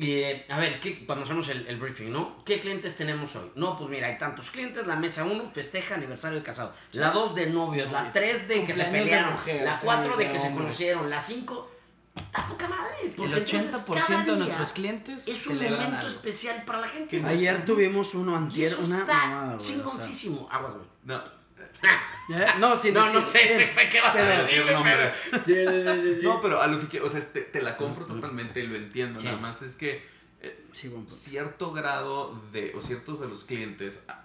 [0.00, 2.42] Y, eh, a ver, ¿qué, cuando hacemos el, el briefing, ¿no?
[2.42, 3.50] ¿Qué clientes tenemos hoy?
[3.54, 4.86] No, pues mira, hay tantos clientes.
[4.86, 6.72] La mesa 1 festeja aniversario de casado.
[6.92, 7.92] La 2 de novios.
[7.92, 9.34] La 3 de que se pelearon.
[9.34, 11.10] mujer, la sí, 4 de que se conocieron.
[11.10, 11.70] La 5,
[12.16, 12.94] está poca madre.
[13.04, 17.22] El porque entonces 80% cada de nuestros clientes es un momento especial para la gente.
[17.26, 19.76] Ayer tuvimos uno Y antier, eso una está mamada, güey, o sea.
[19.76, 20.48] chingoncísimo.
[20.50, 20.86] Aguas, güey.
[21.04, 21.39] No,
[22.32, 22.46] ¿Eh?
[22.58, 23.72] No, sí, No, no sí, sé.
[23.90, 24.42] ¿qué vas a Pero- decir?
[24.42, 26.22] decir güey, nombres.
[26.22, 29.18] No, pero a lo que quiero, o sea, te, te la compro totalmente, lo entiendo.
[29.18, 29.26] Sí.
[29.26, 30.04] Nada más es que
[30.42, 30.64] eh,
[31.08, 34.24] cierto grado de, o ciertos de los clientes ah,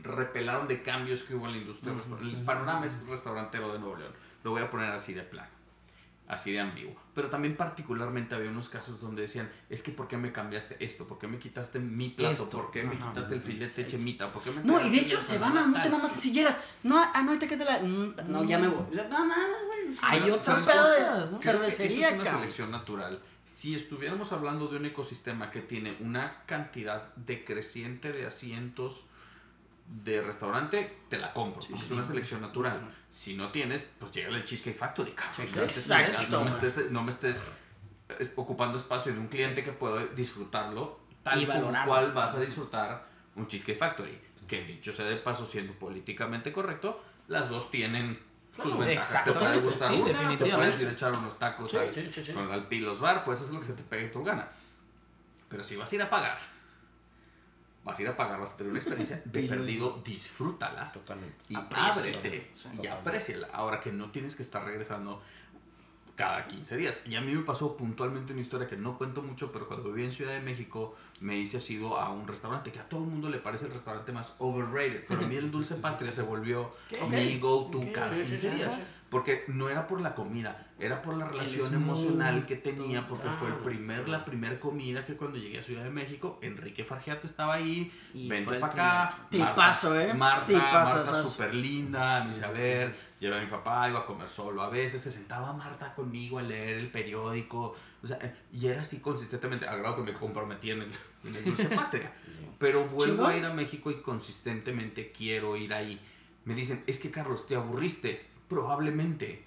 [0.00, 1.92] repelaron de cambios que hubo en la industria.
[1.92, 4.12] del resta- El panorama es restaurantero de Nuevo León.
[4.42, 5.48] Lo voy a poner así de plano,
[6.28, 6.94] así de ambiguo.
[7.14, 11.06] Pero también particularmente había unos casos donde decían, es que ¿por qué me cambiaste esto?
[11.06, 12.44] ¿Por qué me quitaste mi plato?
[12.44, 12.50] Esto.
[12.60, 13.08] ¿Por qué me Ajá.
[13.08, 14.32] quitaste el filete de chemita?
[14.32, 16.60] ¿Por qué me No, y de hecho se van a un tema más si llegas.
[16.82, 17.78] No, ah, no, te la.
[17.80, 18.84] mm, No, ya me voy.
[18.94, 19.96] No mames, güey.
[20.02, 20.90] Hay pero pedo
[21.24, 21.40] de ¿no?
[21.40, 22.40] Cervecería, eso es una cabrón.
[22.40, 23.22] selección natural.
[23.44, 29.04] Si estuviéramos hablando de un ecosistema que tiene una cantidad decreciente de asientos
[29.88, 32.92] de restaurante, te la compro, porque es una selección natural.
[33.08, 35.46] Si no tienes, pues llega el Cheesecake Factory, cabrón.
[35.54, 35.88] no, estés
[36.30, 37.46] no me estés, no me estés,
[38.18, 42.40] es- ocupando espacio de un cliente que puede disfrutarlo tal Y como cual vas a
[42.40, 43.06] disfrutar
[43.36, 44.20] un Cheesecake Factory.
[44.46, 48.16] Que dicho sea de paso, siendo políticamente correcto, las dos tienen
[48.54, 49.24] sus Claro, ventajas.
[49.24, 52.10] Te puede gustar sí, una, te puedes ir a echar unos tacos Sí, al- sí,
[52.14, 52.32] sí, sí.
[52.32, 54.48] con el Pilos Bar, pues eso es lo que se te pegue tu gana.
[55.48, 56.38] Pero si vas a ir a pagar,
[57.86, 60.92] vas a ir a pagar, vas a tener una experiencia de perdido, disfrútala.
[60.92, 61.36] Totalmente.
[61.48, 63.48] Y ábrete sí, y apréciala.
[63.52, 65.22] Ahora que no tienes que estar regresando
[66.16, 67.00] cada 15 días.
[67.06, 70.04] Y a mí me pasó puntualmente una historia que no cuento mucho, pero cuando viví
[70.04, 73.28] en Ciudad de México me hice asido a un restaurante que a todo el mundo
[73.30, 75.04] le parece el restaurante más overrated.
[75.06, 76.72] Pero a mí el Dulce Patria se volvió
[77.08, 78.78] mi go-to cada sí, sí, 15 sí, días.
[79.08, 83.48] Porque no era por la comida, era por la relación emocional que tenía, porque fue
[83.48, 83.62] el claro.
[83.62, 87.92] primer, la primera comida que cuando llegué a Ciudad de México, Enrique Fargiate estaba ahí,
[88.12, 89.18] Y vente para acá.
[89.30, 90.12] Tipazo, ¿eh?
[90.12, 94.06] Marta, Tipazo, Marta súper linda, me dice, a ver, lleva a mi papá, iba a
[94.06, 94.60] comer solo.
[94.60, 97.76] A veces se sentaba Marta conmigo a leer el periódico.
[98.02, 98.18] O sea,
[98.52, 100.90] y era así consistentemente, al grado que me comprometí en el,
[101.24, 102.12] en el Dulce Patria.
[102.58, 106.00] Pero vuelvo a ir a México y consistentemente quiero ir ahí.
[106.44, 108.35] Me dicen, es que Carlos, ¿te aburriste?
[108.48, 109.44] Probablemente.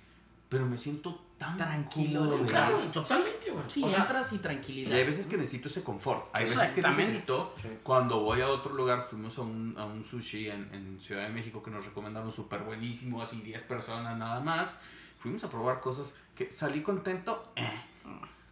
[0.49, 2.45] Pero me siento tan Tranquilo, cómodo.
[2.47, 3.63] Claro, totalmente, güey.
[3.69, 4.93] Sí, o sea, entras y Y tranquilidad.
[4.97, 6.27] hay veces que necesito ese confort.
[6.33, 7.67] Hay veces que necesito, Sí.
[7.83, 11.29] cuando voy a otro lugar, fuimos a un, a un sushi en, en Ciudad de
[11.29, 14.75] México que nos recomendaron súper buenísimo, así 10 personas nada más.
[15.17, 17.51] Fuimos a probar cosas que salí contento.
[17.55, 17.81] eh.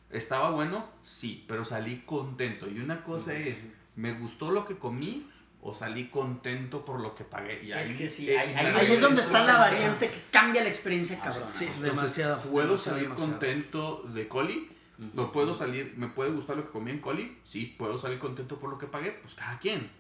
[0.10, 2.70] Estaba bueno, sí, pero salí contento.
[2.70, 5.30] Y una cosa es, ¿me gustó lo que comí?
[5.70, 7.62] O salí contento por lo que pagué.
[7.62, 10.10] Y Es ahí, que sí, eh, ahí- me ahí- Ahí es donde está la variante
[10.10, 11.52] que cambia la experiencia, cabrón.
[11.52, 12.42] Sí, Entonces, demasiado.
[12.44, 13.32] ¿Puedo demasiado, salir demasiado.
[13.32, 14.70] contento de Coli?
[15.14, 17.38] ¿No puedo salir, me puede gustar lo que comí en Coli?
[17.44, 19.92] Sí, puedo salir contento por lo que pagué, pues cada quien.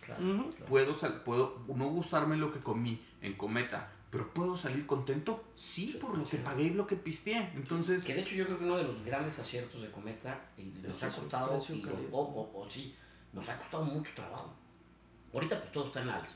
[0.70, 5.98] Puedo, sal- puedo no gustarme lo que comí en Cometa, pero puedo salir contento, sí,
[6.00, 7.52] por lo que pagué y lo que pisteé.
[7.56, 10.72] Entonces, Que de hecho yo creo que uno de los grandes aciertos de Cometa y
[10.88, 12.96] Es ha costado, y- o, o- o sí,
[13.34, 14.56] nos ha costado mucho trabajo.
[15.38, 16.36] Ahorita pues todo está en la alza.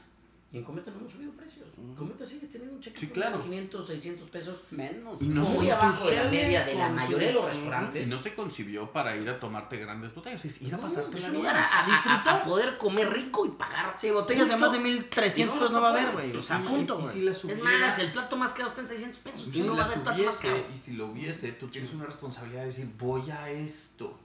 [0.53, 1.65] Y en Cometa no hemos subido precios.
[1.97, 3.43] Cometa sigues teniendo un cheque Sí, promedio de claro.
[3.49, 4.59] 500, 600 pesos.
[4.71, 5.15] Menos.
[5.21, 8.07] Y no muy abajo de la media de la mayoría de los tus- y restaurantes.
[8.09, 11.23] no se concibió para ir a tomarte grandes botellas, es ir a No, pasarte es
[11.23, 11.39] un vida.
[11.39, 12.41] lugar a, a- a- disfrutar.
[12.41, 13.95] a poder comer rico y pagar.
[13.97, 16.35] Sí, botellas de más de 1300 Y no pesos no va a haber, güey.
[16.35, 18.87] O sea, Y- punto, y si la Es más, el plato más caro está en
[18.89, 19.47] 600 pesos.
[19.47, 20.65] y Y si no va a haber plato más caro.
[20.73, 24.19] y si lo hubiese, tú tienes una responsabilidad de decir, voy a esto.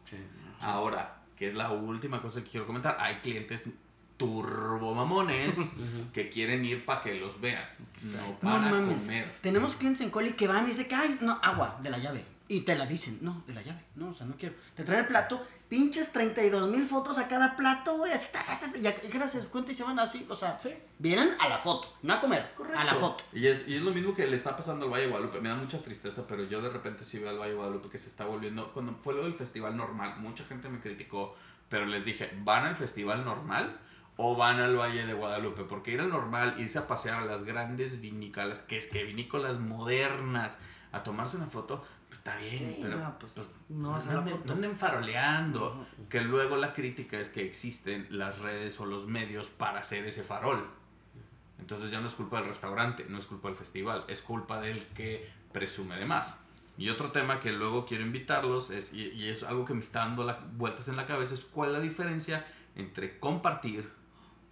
[0.60, 3.70] Ahora, que es la última cosa que quiero comentar, hay clientes
[4.16, 5.72] turbomamones
[6.12, 7.64] que quieren ir para que los vean,
[8.02, 9.34] no No para comer.
[9.40, 12.24] Tenemos clientes en Coli que van y dicen que, ay, no, agua, de la llave.
[12.48, 13.80] Y te la dicen, no, de la llave.
[13.96, 14.54] No, o sea, no quiero.
[14.76, 18.12] Te traen el plato, pinches 32 mil fotos a cada plato, güey.
[18.12, 20.24] Así, ta, ta, ta, y ya, gracias, cuenta y se van así.
[20.28, 20.56] O sea,
[20.98, 23.24] vienen a la foto, no a comer, a la foto.
[23.32, 25.40] Y es, y es lo mismo que le está pasando al Valle de Guadalupe.
[25.40, 27.98] Me da mucha tristeza, pero yo de repente sí veo al Valle de Guadalupe que
[27.98, 28.72] se está volviendo.
[28.72, 31.34] Cuando fue lo del festival normal, mucha gente me criticó,
[31.68, 33.76] pero les dije: ¿van al festival normal?
[34.18, 37.44] O van al Valle de Guadalupe, porque ir al normal, irse a pasear a las
[37.44, 40.58] grandes vinícolas, que es que vinícolas modernas,
[40.92, 44.28] a tomarse una foto, Pues está bien, Sí, pero no, pues, pues, no no, anden,
[44.36, 44.44] foto.
[44.46, 45.86] no anden faroleando.
[46.08, 50.22] Que luego la crítica es que existen las redes o los medios para hacer ese
[50.22, 50.66] farol.
[51.58, 54.78] Entonces ya no es culpa del restaurante, no es culpa del festival, es culpa del
[54.94, 56.38] que presume de más.
[56.78, 60.00] Y otro tema que luego quiero invitarlos es, y, y es algo que me está
[60.00, 62.46] dando la- vueltas en la cabeza, es cuál es la diferencia
[62.76, 63.90] entre compartir,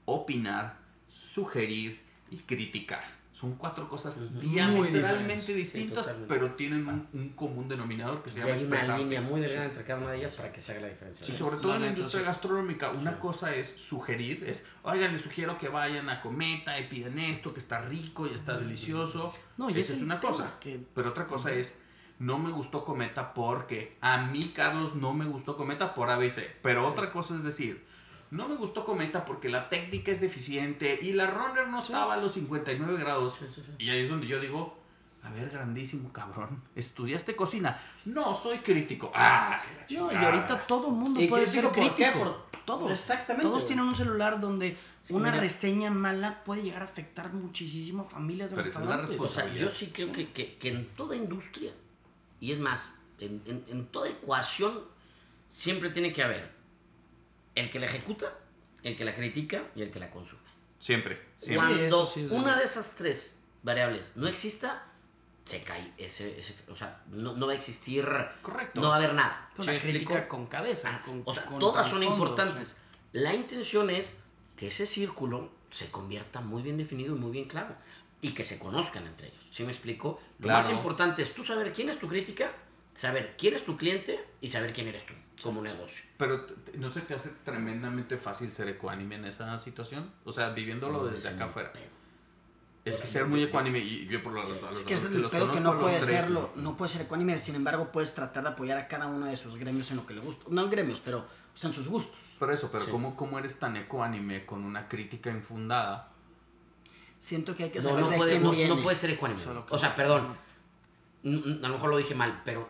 [0.05, 0.79] opinar,
[1.09, 2.01] sugerir
[2.31, 3.03] y criticar.
[3.33, 5.45] Son cuatro cosas diametralmente diferentes.
[5.45, 6.33] Sí, distintas, totalmente.
[6.33, 9.83] pero tienen un, un común denominador que se llama hay una línea muy delgada entre
[9.83, 11.27] cada una de ellas para que se haga la diferencia.
[11.35, 12.27] Y sobre todo la en la industria sí.
[12.27, 17.19] gastronómica, una cosa es sugerir, es, oigan, les sugiero que vayan a Cometa y piden
[17.19, 19.35] esto, que está rico y está delicioso.
[19.57, 20.53] No, y Esa ese es una cosa.
[20.61, 21.77] que- Pero otra cosa es,
[22.21, 26.49] no me gustó Cometa porque a mí, Carlos, no me gustó Cometa por ABC.
[26.63, 27.85] Pero otra cosa es decir,
[28.35, 32.16] no me gustó Cometa porque la técnica es deficiente y la runner no estaba a
[32.16, 33.37] los 59 grados.
[33.78, 34.76] Y ahí es donde yo digo,
[35.22, 37.78] a ver, grandísimo cabrón, ¿estudiaste cocina?
[38.05, 39.11] No, soy crítico.
[39.14, 42.05] Ah, que la No, y ahorita todo el mundo ¿Y puede ser crítico por qué?
[42.11, 42.24] crítico.
[42.24, 42.91] Por- Todos.
[42.91, 44.76] Exactamente, Todos tienen un celular donde
[45.11, 48.87] una mira- reseña mala puede llegar a afectar muchísimo a familias de Pero esa es
[48.87, 49.20] la restaurantes.
[49.20, 49.66] O sea, responsabilidad.
[49.66, 51.72] yo sí creo que, que- que en toda industria,
[52.41, 52.89] y es más,
[53.20, 54.80] en, en- en toda ecuación,
[55.49, 56.51] siempre tiene que haber
[57.55, 58.33] el que la ejecuta,
[58.83, 60.43] el que la critica y el que la consume.
[60.79, 61.67] Siempre, siempre.
[61.89, 64.85] Cuando sí una de esas tres variables no exista,
[65.45, 68.07] se cae ese, ese o sea, no, no va a existir,
[68.43, 68.81] Correcto.
[68.81, 69.51] no va a haber nada.
[69.57, 70.11] Pues ¿Sí la me explico?
[70.13, 70.91] crítica con cabeza.
[70.93, 72.69] Ah, con- o sea, con todas son importantes.
[72.73, 72.79] o sea.
[73.13, 74.17] La intención es
[74.57, 77.75] que ese círculo se convierta muy bien definido y muy bien claro.
[78.21, 79.45] Y que se conozcan entre ellos.
[79.51, 80.21] ¿Sí me explico?
[80.39, 82.51] Lo más importante es tú saber quién es tu crítica,
[82.95, 86.05] saber quién es tu cliente y saber quién eres tú como negocio.
[86.17, 90.11] Pero ¿no se te hace tremendamente fácil ser ecuánime en esa situación?
[90.25, 91.73] O sea, viviéndolo desde acá afuera.
[92.85, 95.33] Es que ser muy ecuánime, y yo por los, los, Es que es el los
[95.33, 98.43] pedo que no los puede tres, serlo, no puede ser ecuánime, sin embargo puedes tratar
[98.43, 100.45] de apoyar a cada uno de sus gremios en lo que le gusta.
[100.51, 102.19] No en gremios, pero o sea, en sus gustos.
[102.39, 106.11] Por eso, pero ¿cómo, ¿cómo eres tan ecuánime con una crítica infundada?
[107.21, 108.75] Siento que hay que No, saber no de puede, quién no, viene.
[108.75, 109.41] no puede ser ecuánime.
[109.71, 110.37] O sea, perdón.
[111.25, 112.69] A lo mejor lo dije mal, pero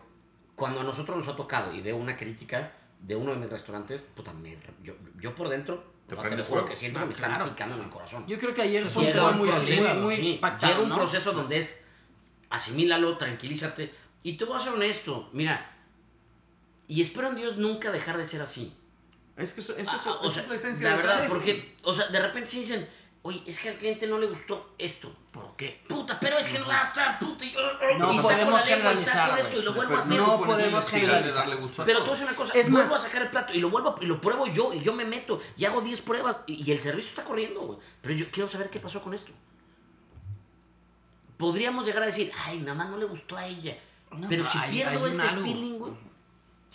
[0.55, 4.01] cuando a nosotros nos ha tocado y veo una crítica de uno de mis restaurantes,
[4.15, 7.01] puta, me- yo, yo por dentro, Te o sea, te lo juro que siento Ah,
[7.01, 7.45] que me están claro.
[7.49, 8.25] picando en el corazón.
[8.27, 10.71] Yo creo que ayer fue un llega tema un muy, proceso, muy, muy sí, pactado,
[10.73, 10.95] llega un ¿no?
[10.95, 11.83] proceso donde es
[12.49, 13.93] asimílalo, tranquilízate
[14.23, 15.71] y te voy a ser honesto, mira,
[16.87, 18.73] y espero en Dios nunca dejar de ser así.
[19.37, 21.75] Es que eso, eso, Ah, es- o sea, es la esencia la de verdad, porque,
[21.83, 22.87] o sea, de repente sí dicen,
[23.27, 25.11] oye, es que al cliente no le gustó esto.
[25.31, 25.81] ¿Por qué?
[25.89, 27.53] Puta, pero es que no ta, puta, y,
[27.97, 30.17] No y saco podemos la lengua y saco esto y lo vuelvo a hacer.
[30.21, 31.49] no podemos generalizar.
[31.85, 32.11] Pero todos.
[32.19, 34.21] decir una cosa, Es vuelvo más- a sacar el plato y lo vuelvo y lo
[34.21, 37.23] pruebo yo y yo me meto y hago 10 pruebas y, y el servicio está
[37.23, 37.79] corriendo, güey.
[38.01, 39.31] Pero yo quiero saber qué pasó con esto.
[41.37, 43.77] Podríamos llegar a decir, ay, nada más no le gustó a ella.
[44.11, 45.43] No, pero si hay- pierdo hay ese algo.
[45.43, 45.93] feeling, güey,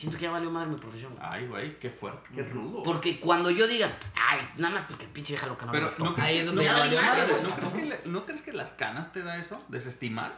[0.00, 1.12] siento que ya valió madre mi profesión.
[1.12, 1.24] güey.
[1.28, 2.82] Ay, güey, qué fuerte, qué rudo.
[2.82, 5.90] Porque cuando yo diga, ay, nada más porque el pinche vieja loca no Pero me
[5.92, 6.04] gustó.
[6.04, 7.50] ¿no crees, Ahí que, es no, donde ya crees- valió no madre, crees- güey.
[7.50, 9.62] no crees que le- ¿no crees que las canas te da eso?
[9.68, 10.34] ¿Desestimar?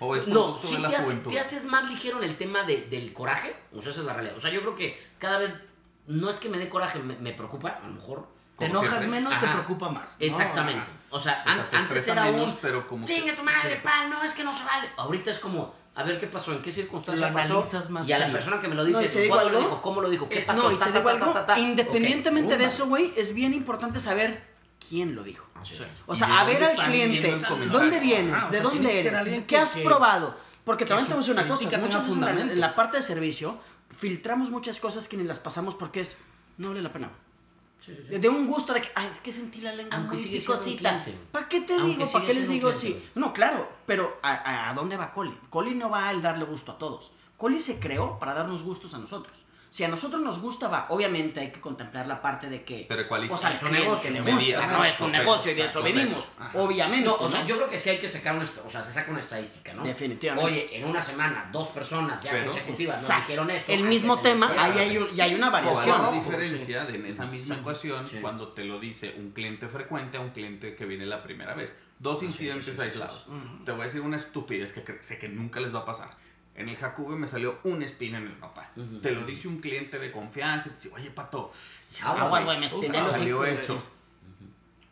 [0.00, 1.30] ¿O es No, sí de la te, hace- juventud?
[1.32, 3.54] te haces más ligero en el tema de- del coraje.
[3.74, 4.36] O sea, esa es la realidad.
[4.36, 5.52] O sea, yo creo que cada vez,
[6.06, 8.28] no es que me dé coraje, me, me preocupa, a lo mejor.
[8.56, 9.08] Te enojas siempre.
[9.20, 10.16] menos, te preocupa más.
[10.18, 10.88] Exactamente.
[11.10, 12.56] O sea, O sea, an- te antes era menos, un.
[12.60, 13.80] pero como que- Chinga tu madre, Sí.
[13.84, 14.90] pal, no, es que no se vale.
[14.96, 17.90] Ahorita es como, a ver qué pasó, en qué circunstancia Lo pasó.
[17.90, 19.82] más y a la persona que me lo No, dice, digo ¿cuándo lo dijo?
[19.82, 20.28] ¿Cómo lo dijo?
[20.28, 20.62] ¿Qué Eh, pasó?
[20.62, 23.98] no, y Ta, te ta, ta, ta, independientemente Ok, de eso, güey, es bien importante
[23.98, 24.42] saber
[24.88, 25.46] quién lo dijo.
[25.56, 25.74] Ah, sí.
[26.06, 27.34] O ¿Y sea, de a ver dónde al cliente?
[27.70, 28.32] ¿dónde vienes?
[28.34, 29.44] Ajá, o ¿De sea, dónde que ser eres?
[29.46, 30.36] ¿Qué has probado?
[30.64, 33.02] Porque que también te voy a decir una cosa, muchas veces en la parte de
[33.02, 33.58] servicio
[33.96, 36.16] filtramos muchas cosas que ni las pasamos porque es,
[36.58, 37.10] no vale la pena.
[37.88, 38.18] Sí, sí, sí.
[38.18, 41.04] De, un gusto de que, ay, es que sentí la lengua Aunque muy picosita.
[41.32, 42.12] ¿Para qué te Aunque digo?
[42.12, 43.02] ¿Para qué les digo sí?
[43.14, 45.34] No, claro, pero ¿a, a- a dónde va Coli?
[45.50, 47.10] Coli no va a darle gusto a todos.
[47.36, 49.36] Coli se creó para darnos gustos a nosotros.
[49.70, 52.86] Si a nosotros nos gusta, va, obviamente hay que contemplar la parte de que...
[52.88, 53.34] Pero ecualiza.
[53.34, 54.78] Pues al Es un negocio, gusta, ¿no?
[54.78, 56.36] no es un negocio pesos, y de eso vivimos, pesos.
[56.54, 57.04] Obviamente.
[57.06, 57.46] No, o sea, ¿no?
[57.46, 59.82] yo creo que sí hay que sacar una, o sea, se saca una estadística, ¿no?
[59.84, 60.50] Definitivamente.
[60.50, 63.70] Oye, en una semana, dos personas ya Pero- consecutivas dijeron esto.
[63.72, 66.02] El mismo tema, ahí hay, un- y hay una ¿Cuál es variación.
[66.02, 68.18] la diferencia de en esa misma ecuación Sí.
[68.22, 71.76] cuando te lo dice un cliente frecuente a un cliente que viene la primera vez?
[71.98, 73.26] Dos incidentes sí, sí, sí, aislados.
[73.64, 76.16] Te voy a decir una estupidez que sé que nunca les va a pasar.
[76.58, 78.68] En el Jacube me salió una espina en el nopal.
[78.76, 78.98] Ujú.
[78.98, 81.52] Te lo dice un cliente de confianza y te dice, oye, pato,
[82.02, 83.80] Agua, Aguas, güey, me espiné los salió esto.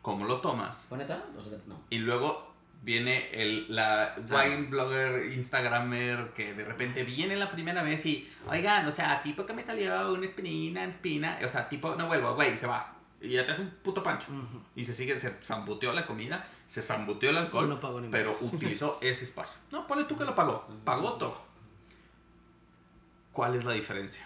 [0.01, 0.85] ¿Cómo lo tomas?
[0.87, 1.25] ¿Fue neta?
[1.37, 1.81] O sea, no.
[1.89, 8.05] Y luego viene el, la wine blogger, instagramer, que de repente viene la primera vez
[8.05, 12.07] y, oigan, o sea, tipo que me salió una espinina, espina, o sea, tipo, no
[12.07, 12.93] vuelvo, güey, se va.
[13.19, 14.27] Y ya te hace un puto pancho.
[14.75, 18.37] Y se sigue, se zambuteó la comida, se zambuteó el alcohol, No pagó ni pero
[18.41, 19.57] utilizó ese espacio.
[19.71, 21.46] No, ponle tú que lo pagó, pagó todo.
[23.37, 24.25] ¿Cuál es la diferencia?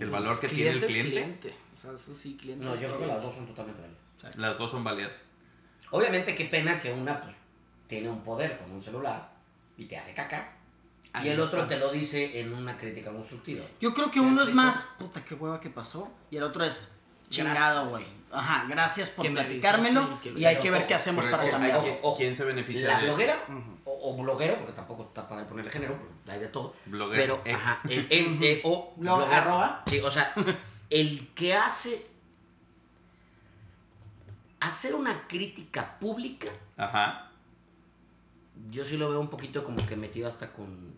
[0.00, 1.40] El valor que tiene el Cliente es cliente.
[1.40, 1.56] cliente.
[1.72, 4.36] O sea, eso sí, cliente No, yo creo que las dos son totalmente válidas.
[4.38, 5.22] Las dos son válidas.
[5.92, 7.32] Obviamente, qué pena que una pues,
[7.86, 9.30] tiene un poder con un celular
[9.78, 10.56] y te hace caca.
[11.22, 13.64] Y el otro te lo dice en una crítica constructiva.
[13.80, 16.12] Yo creo que ¿Me uno es más, puta, qué hueva que pasó.
[16.32, 16.90] Y el otro es,
[17.34, 18.04] chingado, güey.
[18.32, 20.18] Ajá, gracias por platicármelo.
[20.24, 22.98] y lo- hay que ver ojo, qué hacemos para que- Ojo, ¿Quién se beneficia La
[22.98, 23.16] de eso?
[23.16, 23.44] bloguera
[23.84, 26.74] o, o bloguero, porque tampoco está para ponerle género, hay de todo.
[26.86, 27.52] Bloguero, Pero, eh.
[27.54, 29.32] ajá, el, el, eh, o Blog- bloguero.
[29.40, 29.82] arroba.
[29.86, 30.34] Sí, o sea,
[30.90, 32.06] el que hace
[34.60, 37.30] hacer una crítica pública, Ajá.
[38.70, 40.94] yo sí lo veo un poquito como que metido hasta con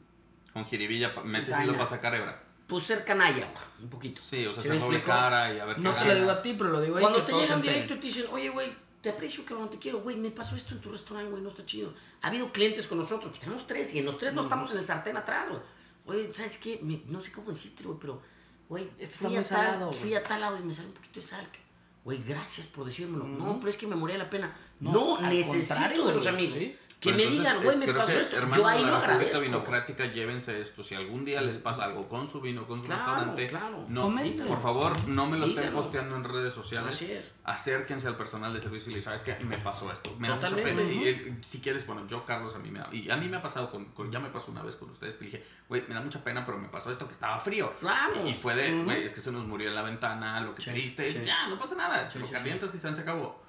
[0.52, 2.42] Con jiribilla, metes hilo para sacar hebra.
[2.66, 4.20] Pues ser canalla, güey, un poquito.
[4.22, 5.18] Sí, o sea, ¿Sí se me doble explico?
[5.18, 7.00] cara y a ver No qué se lo digo a ti, pero lo digo ahí.
[7.02, 10.00] Cuando que te llegan directo y te dicen, oye, güey, te aprecio, cabrón, te quiero,
[10.00, 11.94] güey, me pasó esto en tu restaurante, güey, no está chido.
[12.22, 14.78] Ha habido clientes con nosotros, pues tenemos tres, y en los tres no estamos en
[14.78, 15.60] el sartén atrás, güey.
[16.06, 16.80] Oye, ¿sabes qué?
[16.82, 18.22] Me- no sé cómo decírtelo, güey, pero,
[18.68, 19.98] güey, fui, a salado, tal, güey.
[20.00, 21.46] fui a tal lado y me sale un poquito de sal.
[21.52, 21.60] que-
[22.04, 23.24] Güey, gracias por decírmelo.
[23.24, 24.56] No, pero es que me moría la pena.
[24.78, 26.54] No, No, necesito de los amigos.
[26.54, 26.76] sí.
[27.06, 28.36] Que Pero me entonces, digan, eh, güey, me pasó esto.
[28.36, 29.40] hermanos Yo ahí lo agradezco.
[29.40, 30.82] Vinocrática, llévense esto.
[30.82, 33.84] Si algún día les pasa algo con su vino, con su Claro, restaurante, claro.
[33.88, 34.14] no,
[34.46, 36.94] por favor, no me lo estén posteando en redes sociales.
[36.94, 37.30] Así es.
[37.44, 40.14] Acérquense al personal de servicio y les sabes que me pasó esto.
[40.18, 40.82] Me da mucha pena.
[40.82, 43.36] Y eh, si quieres, bueno, yo, Carlos, a mí me ha, y a mí me
[43.36, 45.94] ha pasado con, con- ya me pasó una vez con ustedes que dije, güey, me
[45.94, 47.72] da mucha pena, pero me pasó esto que estaba frío.
[47.80, 48.26] Claro.
[48.26, 50.70] Y fue de, güey, es que se nos murió en la ventana, lo que Sí,
[50.70, 51.20] pediste, sí.
[51.24, 53.45] ya, no pasa nada, Sí, lo sí, calientas y se se acabó.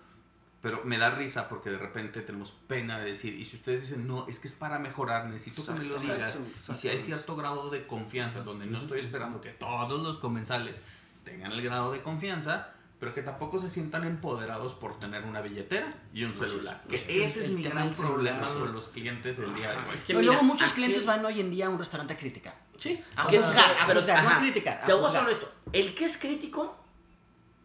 [0.68, 4.05] Pero me da risa porque de repente tenemos pena de decir, y si ustedes dicen,
[4.05, 7.38] no, es que es para mejorar, necesito que me lo digas, y si hay cierto
[7.38, 10.82] grado de confianza, donde no estoy esperando que todos los comensales
[11.24, 15.88] tengan el grado de confianza, pero que tampoco se sientan empoderados por tener una billetera
[16.13, 16.84] y un celular.
[16.89, 19.55] Que es que ese es el mi gran del celular, problema con los clientes el
[19.55, 19.84] día de hoy.
[19.93, 22.18] Es que Pero mira, luego muchos clientes van hoy en día a un restaurante a
[22.18, 22.59] criticar.
[22.78, 23.01] Sí.
[23.15, 24.82] A juzgar, a pero- juzgar, no a criticar.
[24.82, 25.49] a Te voy a esto.
[25.72, 26.76] El que es crítico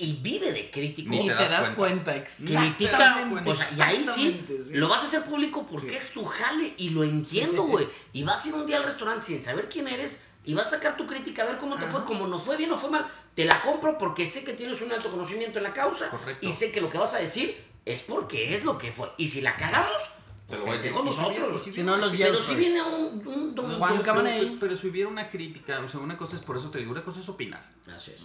[0.05, 1.11] y vive de crítico.
[1.11, 2.13] Ni Ni te te das das cuenta.
[2.13, 2.45] cuenta, exacto.
[2.73, 5.97] critica, Exactamente, o sea, y ahí sí, lo vas a hacer público porque Sí.
[5.97, 7.87] es tu jale y lo entiendo, güey.
[8.13, 10.71] Y vas a ir un día al restaurante sin saber quién eres y vas a
[10.71, 13.07] sacar tu crítica a ver cómo te fue, como nos fue bien o fue mal.
[13.35, 16.47] Te la compro porque sé que tienes un alto conocimiento en la causa Correcto.
[16.47, 19.11] y sé que lo que vas a decir es porque es lo que fue.
[19.17, 20.03] Y si la cagamos,
[20.49, 20.91] Te lo voy a decir.
[20.93, 21.63] Y nosotros.
[21.63, 24.77] y si Si no, los Pero si viene un, un don Juan pero- pero, pero
[24.77, 27.21] si hubiera una crítica, o sea, una cosa es por eso te digo, una cosa
[27.21, 27.65] es opinar.
[27.97, 28.21] Así es.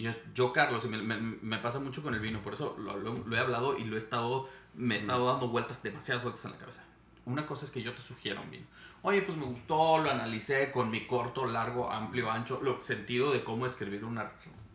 [0.00, 2.74] Y es- yo, Carlos, y me, me- me pasa mucho con el vino, por eso
[2.78, 6.22] lo, lo- lo he hablado y lo he estado, me he estado dando vueltas, demasiadas
[6.22, 6.82] vueltas en la cabeza.
[7.26, 8.66] Una cosa es que yo te sugiera un vino.
[9.02, 13.44] Oye, pues me gustó, lo analicé con mi corto, largo, amplio, ancho, lo sentido de
[13.44, 14.32] cómo escribir una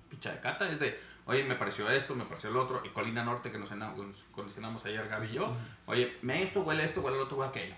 [0.10, 3.24] ficha de cata es de, oye, me pareció esto, me pareció el otro, y Colina
[3.24, 5.52] Norte que nos cenamos ayer Gaby y yo,
[5.88, 7.76] oye, me esto, huele esto, huele el otro, huele aquello.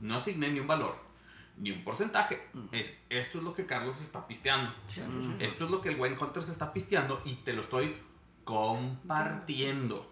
[0.00, 0.96] No asigné ni un valor,
[1.56, 2.46] ni un porcentaje.
[2.72, 4.72] Es, esto es lo que Carlos está pisteando.
[5.38, 7.96] Esto es lo que el Wine Hunter se está pisteando y te lo estoy
[8.44, 10.10] compartiendo.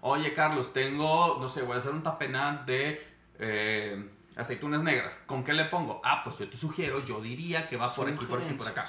[0.00, 3.00] Oye, Carlos, tengo, no sé, voy a hacer un tapenat de
[3.38, 5.22] eh, aceitunas negras.
[5.26, 6.00] ¿Con qué le pongo?
[6.04, 8.84] Ah, pues yo te sugiero, yo diría que va por aquí, por aquí, por acá.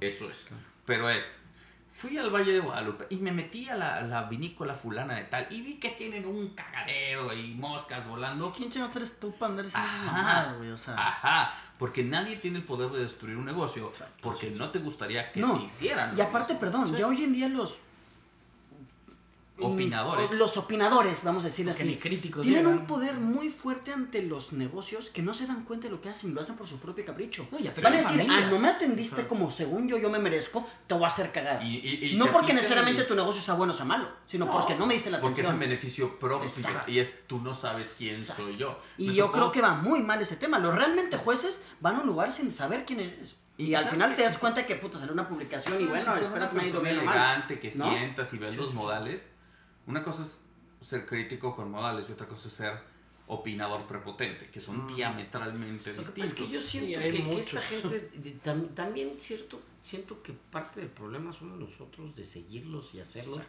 [0.00, 0.46] Eso es.
[0.86, 1.36] Pero es,
[1.96, 5.46] fui al Valle de Guadalupe y me metí a la, la vinícola fulana de tal
[5.50, 8.52] y vi que tienen un cagadero y moscas volando.
[8.52, 9.86] ¿Quién chingados eres tú para andar esas
[10.58, 10.70] güey?
[10.72, 14.80] O sea, Ajá, porque nadie tiene el poder de destruir un negocio porque no te
[14.80, 16.18] gustaría que No, te hicieran.
[16.18, 16.60] y aparte, mismo.
[16.68, 17.78] perdón, ya hoy en día los...
[19.60, 20.32] Opinadores.
[20.32, 21.84] mm, Los opinadores, vamos a decir así.
[21.84, 22.78] ni críticos Tienen llegan.
[22.80, 26.08] un poder muy fuerte ante los negocios que no se dan cuenta de lo que
[26.08, 27.46] hacen y lo hacen por su propio capricho.
[27.52, 30.94] No, Van a decir, ah, no me atendiste como según yo, yo me merezco, te
[30.94, 31.62] voy a hacer cagar.
[31.62, 34.50] Y- y- y no porque necesariamente el- tu negocio sea bueno o sea malo, sino
[34.50, 35.60] porque no me diste la Porque es atención.
[35.68, 36.90] beneficio propio Exacto.
[36.90, 38.42] y es tú no sabes quién Exacto.
[38.44, 38.80] soy yo.
[38.98, 40.58] Y Me yo tocó- creo que va muy mal ese tema.
[40.58, 43.36] Los realmente jueces van a un lugar sin saber quién eres.
[43.56, 46.12] Y, Y al ¿sabes final te das cuenta que puta salió una publicación y bueno,
[46.34, 47.04] una que me haya ido bien mal.
[47.04, 47.88] elegante, que ¿no?
[47.88, 49.30] sientas y ves los modales.
[49.86, 50.40] Una cosa es
[50.80, 52.72] ser crítico con modales y otra cosa es ser
[53.26, 56.32] opinador prepotente, que son diametralmente Lo que pasa distintos.
[56.32, 60.80] es que yo siento que, que esta gente de- tam- también cierto siento que parte
[60.80, 63.40] del problema somos nosotros de seguirlos y hacerlos.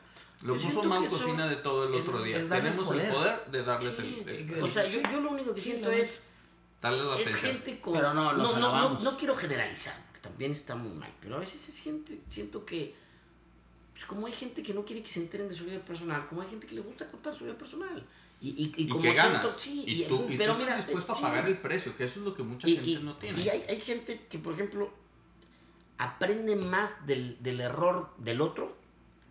[0.41, 2.37] Lo Yo puso Mau Cocina de todo el es- otro día.
[2.47, 3.09] Tenemos el poder.
[3.11, 5.71] poder de darles Sí, el, el- eh, o sea, yo, yo lo único que Sí,
[5.71, 6.23] siento es
[6.81, 7.51] darles la es atención.
[7.53, 9.03] gente con Pero no, no, no, alabamos.
[9.03, 12.95] no quiero generalizar, porque también está muy mal, pero a veces es gente siento que
[13.95, 16.41] pues como hay gente que no quiere que se enteren de su vida personal, como
[16.41, 18.05] hay gente que le gusta contar su vida personal.
[18.41, 19.57] Y, y, y y como que siento, ganas.
[19.57, 22.25] sí, y, tú, pero tú mira, estás dispuesto a pagar el precio, que eso es
[22.25, 23.41] lo que mucha gente no tiene.
[23.41, 24.91] y hay, hay gente que, por ejemplo,
[25.97, 28.75] aprende más del, del error del otro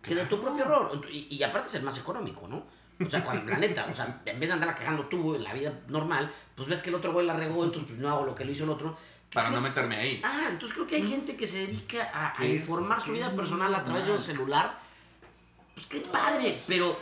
[0.01, 1.01] que de tu propio error.
[1.11, 2.65] Y aparte es el más económico, ¿no?
[3.05, 5.53] O sea, cuando, la neta, o sea, en vez de andar cagando tú en la
[5.53, 8.33] vida normal, pues ves que el otro güey la regó, entonces pues no hago lo
[8.33, 8.97] que le hizo el otro.
[9.33, 10.21] Para no meterme ahí.
[10.23, 13.73] Ah, entonces creo que hay gente que se dedica a, informar su ¿Qué vida personal
[13.75, 14.79] a través de un celular.
[15.73, 16.97] Pues qué padre, pero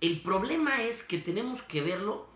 [0.00, 2.28] el problema es que tenemos que verlo,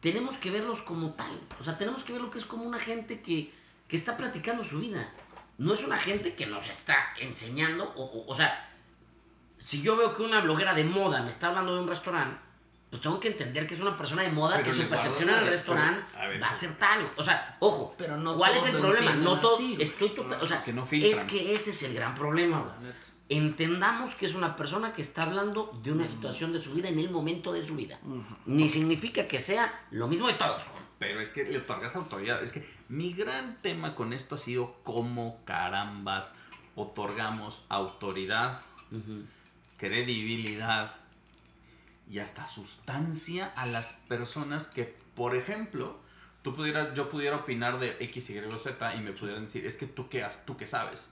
[0.00, 1.38] tenemos que verlos como tal.
[1.60, 3.52] O sea, tenemos que verlo que es como una gente que,
[3.86, 5.08] que está platicando su vida.
[5.58, 8.64] No es una gente que nos está enseñando, o, o- o sea,
[9.60, 12.40] si yo veo que una bloguera de moda me está hablando de un restaurante,
[12.90, 15.34] pues tengo que entender que es una persona de moda, Pero que su percepción en
[15.36, 16.02] el restaurante
[16.40, 17.10] va a ser tal.
[17.16, 19.12] O sea, ojo, Pero no ¿cuál es el problema?
[19.14, 21.26] No todo, así, estoy total, o sea, Es que no es filtran.
[21.26, 22.92] que ese es el gran problema, güey.
[23.30, 26.98] Entendamos que es una persona que está hablando de una situación de su vida en
[26.98, 27.98] el momento de su vida.
[28.46, 30.62] Ni significa que sea lo mismo de todos.
[30.98, 32.42] Pero es que le otorgas autoridad.
[32.42, 36.32] Es que mi gran tema con esto ha sido cómo carambas
[36.74, 38.58] otorgamos autoridad,
[39.76, 40.94] credibilidad
[42.10, 46.00] y hasta sustancia a las personas que, por ejemplo,
[46.42, 49.76] tú pudieras, yo pudiera opinar de X, Y, o Z y me pudieran decir, es
[49.76, 51.10] que tú qué, has- tú qué sabes.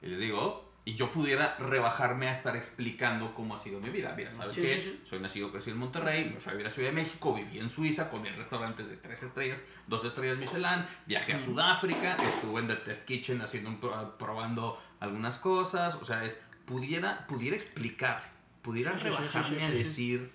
[0.00, 4.14] Y le digo, y yo pudiera rebajarme a estar explicando cómo ha sido mi vida.
[4.16, 4.80] Mira, ¿sabes Sí, qué?
[4.80, 5.00] sí.
[5.04, 7.68] Soy nacido, crecí en Monterrey, me fui a vivir a Ciudad de México, viví en
[7.68, 12.68] Suiza, comí en restaurantes de tres estrellas, dos estrellas Michelin, viajé a Sudáfrica, estuve en
[12.68, 18.22] The Test Kitchen haciendo un pro- probando algunas cosas, o sea, es pudiera pudiera explicar,
[18.62, 20.32] pudiera Sí, rebajarme a decir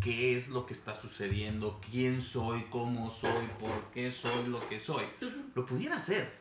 [0.00, 4.78] qué es lo que está sucediendo, quién soy, cómo soy, por qué soy lo que
[4.78, 5.04] soy.
[5.54, 6.32] Lo pudiera hacer.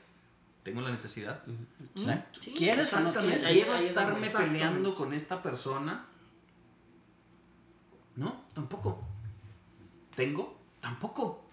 [0.63, 1.43] Tengo la necesidad.
[1.95, 3.43] Sí, ¿Quieres o no quieres?
[3.43, 6.05] ¿Quiero estarme peleando con esta persona?
[8.15, 9.01] No, tampoco.
[10.15, 10.57] ¿Tengo?
[10.81, 11.45] Tampoco.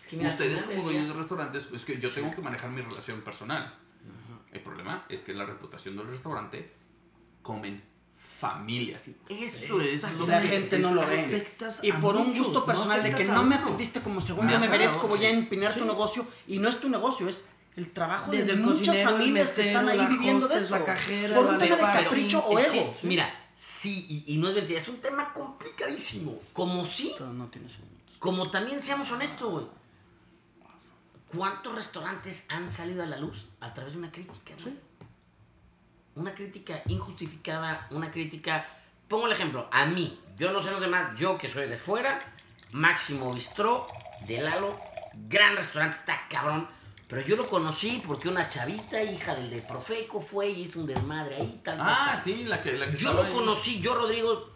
[0.00, 2.70] Es que mira, al Ustedes como dueños de restaurantes, es que yo tengo que manejar
[2.70, 3.74] mi relación personal.
[4.52, 6.72] El problema es que la reputación del restaurante
[7.42, 7.82] comen
[8.40, 9.02] familias.
[9.28, 11.46] Eso es lo La que- gente no lo ve.
[11.82, 14.68] Y por un gusto no personal de que no me atendiste como según yo me
[14.68, 15.26] merezco, voy sí.
[15.26, 15.84] a empinar tu Sí.
[15.86, 16.26] negocio.
[16.48, 17.44] Y no es tu negocio, es
[17.76, 20.78] el trabajo Desde de el muchas familias que están ahí la viviendo de hostess, eso.
[20.78, 22.72] la cajera, por un tema de capricho o ego.
[22.72, 26.38] que, mira, sí, y, y no es mentira, es un tema complicadísimo.
[26.52, 27.50] Como sí, Pero no
[28.18, 29.66] como también seamos honestos, güey.
[31.28, 34.74] ¿Cuántos restaurantes han salido a la luz a través de una crítica, güey?
[36.16, 38.66] Una crítica injustificada, una crítica...
[39.08, 42.20] Pongo el ejemplo, a mí, yo no sé los demás, yo que soy de fuera,
[42.70, 43.86] Máximo Bistró,
[44.26, 44.78] de Lalo,
[45.14, 46.68] gran restaurante, está cabrón.
[47.08, 50.86] Pero yo lo conocí porque una chavita, hija del de Profeco, fue y hizo un
[50.86, 52.18] desmadre ahí, tal, Ah, tal.
[52.18, 53.32] sí, la que, la que Yo lo ahí.
[53.32, 54.50] conocí, yo Rodrigo,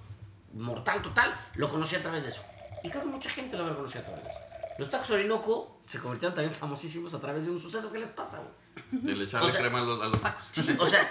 [0.52, 2.43] mortal total, lo conocí a través de eso.
[2.85, 4.39] Y creo que mucha gente lo habrá conocido a través de eso.
[4.78, 7.90] Los tacos Orinoco se convirtieron también famosísimos a través de un suceso.
[7.90, 8.51] ¿Qué les pasa, güey?
[8.90, 10.44] De le echarle O sea- crema a los, a los tacos.
[10.52, 11.09] Sí, o sea,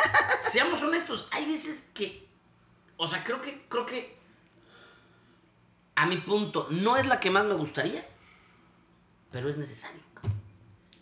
[0.49, 2.27] seamos honestos, hay veces que,
[2.97, 4.17] o sea, creo que, creo que,
[5.95, 8.07] a mi punto, no es la que más me gustaría,
[9.31, 10.01] pero es necesario.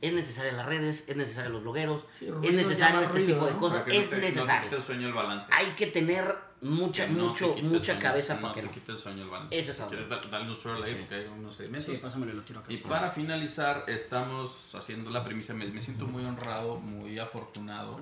[0.02, 3.54] Es necesario las redes, es necesario los blogueros, Sí, es necesario este ruido, tipo de
[3.54, 3.60] ¿no?
[3.60, 4.62] cosas, no es te- No necesario.
[4.62, 5.48] te quite el sueño el balance.
[5.54, 8.68] Hay que tener mucha, Que no mucho, te mucha sueño, cabeza no para que te
[8.68, 8.74] no.
[8.74, 9.58] quite el sueño el balance.
[9.60, 10.98] Eso es si quieres dar- darle un suelo ahí Sí.
[11.00, 11.96] porque hay unos sedimentos.
[11.96, 12.72] Sí, pásamelo y lo tiro acá.
[12.72, 12.84] Y sí.
[12.88, 15.54] para finalizar, estamos haciendo la premisa.
[15.54, 18.00] Me, me siento muy honrado, muy afortunado.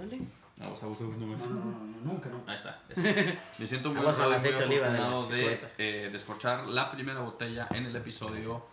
[0.57, 1.41] Vamos a usar uno más.
[1.47, 2.43] Nunca, no.
[2.45, 2.81] Ahí está.
[3.59, 5.29] Me siento muy honrado muy aceite de oliva de afortunado
[5.77, 8.65] eh, descorchar la primera botella en el episodio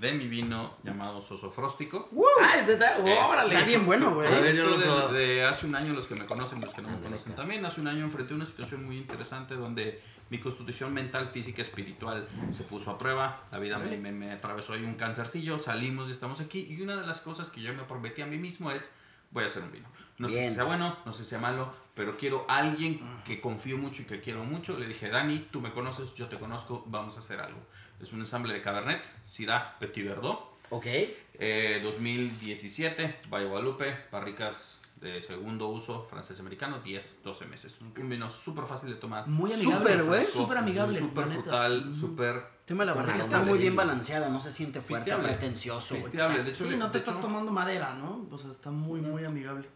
[0.00, 2.10] de mi vino llamado Soso Fróstico.
[2.42, 3.54] Ah, este está, órale.
[3.54, 4.28] Está bien bueno, güey.
[4.28, 5.12] A ver, yo lo probado.
[5.12, 7.34] de, de hace un año, los que me conocen, los que no me Ándale, conocen
[7.34, 12.28] también, hace un año enfrenté una situación muy interesante donde mi constitución mental, física, espiritual
[12.50, 13.44] se puso a prueba.
[13.50, 16.66] La vida me, me, me atravesó ahí un cancercillo, salimos y estamos aquí.
[16.68, 18.92] Y una de las cosas que yo me prometí a mí mismo es,
[19.30, 19.88] voy a hacer un vino.
[20.18, 23.40] No sé si sea bueno, no sé si sea malo, pero quiero a alguien que
[23.40, 24.76] confío mucho y que quiero mucho.
[24.76, 27.60] Le dije, Dani, tú me conoces, yo te conozco, vamos a hacer algo.
[28.00, 30.58] Es un ensamble de Cabernet, Syrah, Petit Verdot.
[30.70, 30.86] Ok.
[30.86, 37.78] Eh, 2017, Valle Guadalupe, barricas de segundo uso francés-americano, 10, 12 meses.
[37.80, 39.28] Un vino súper fácil de tomar.
[39.28, 40.22] Muy amigable, güey.
[40.22, 40.98] Súper amigable.
[40.98, 43.82] Súper frutal, súper tema de la barriga está muy bien vino.
[43.82, 45.28] balanceada, no se siente fuerte, Pisteable.
[45.32, 45.94] pretencioso.
[45.96, 46.04] güey.
[46.10, 46.44] pisteable.
[46.44, 48.26] De hecho, Sí, le- no te estás hecho- tomando madera, ¿no?
[48.30, 49.68] O sea, está muy, muy amigable.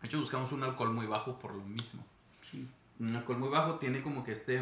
[0.00, 2.04] De hecho, buscamos un alcohol muy bajo por lo mismo.
[2.50, 2.68] Sí.
[3.00, 4.60] Un alcohol muy bajo tiene como que este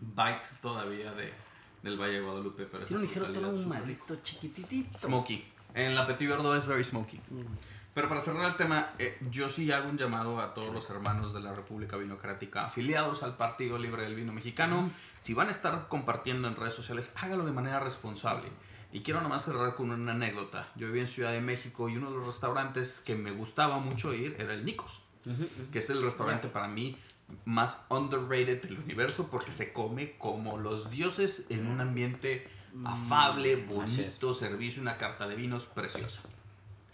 [0.00, 1.32] bite todavía de,
[1.82, 4.98] del Valle de Guadalupe, pero es Tiene un ligero tono humadito, chiquititito.
[4.98, 5.44] Smoky.
[5.74, 7.20] En la Petit Verdot es very smoky.
[7.96, 11.32] Pero para cerrar el tema, eh, yo sí hago un llamado a todos los hermanos
[11.32, 14.90] de la República Vinocrática afiliados al Partido Libre del Vino Mexicano.
[15.18, 18.50] Si van a estar compartiendo en redes sociales, hágalo de manera responsable.
[18.92, 20.68] Y quiero nomás cerrar con una anécdota.
[20.76, 24.12] Yo viví en Ciudad de México y uno de los restaurantes que me gustaba mucho
[24.12, 25.00] ir era el Nicos,
[25.72, 26.98] que es el restaurante para mí
[27.46, 32.46] más underrated del universo porque se come como los dioses en un ambiente
[32.84, 33.68] afable, así es.
[33.70, 36.20] bonito, servicio, una carta de vinos preciosa.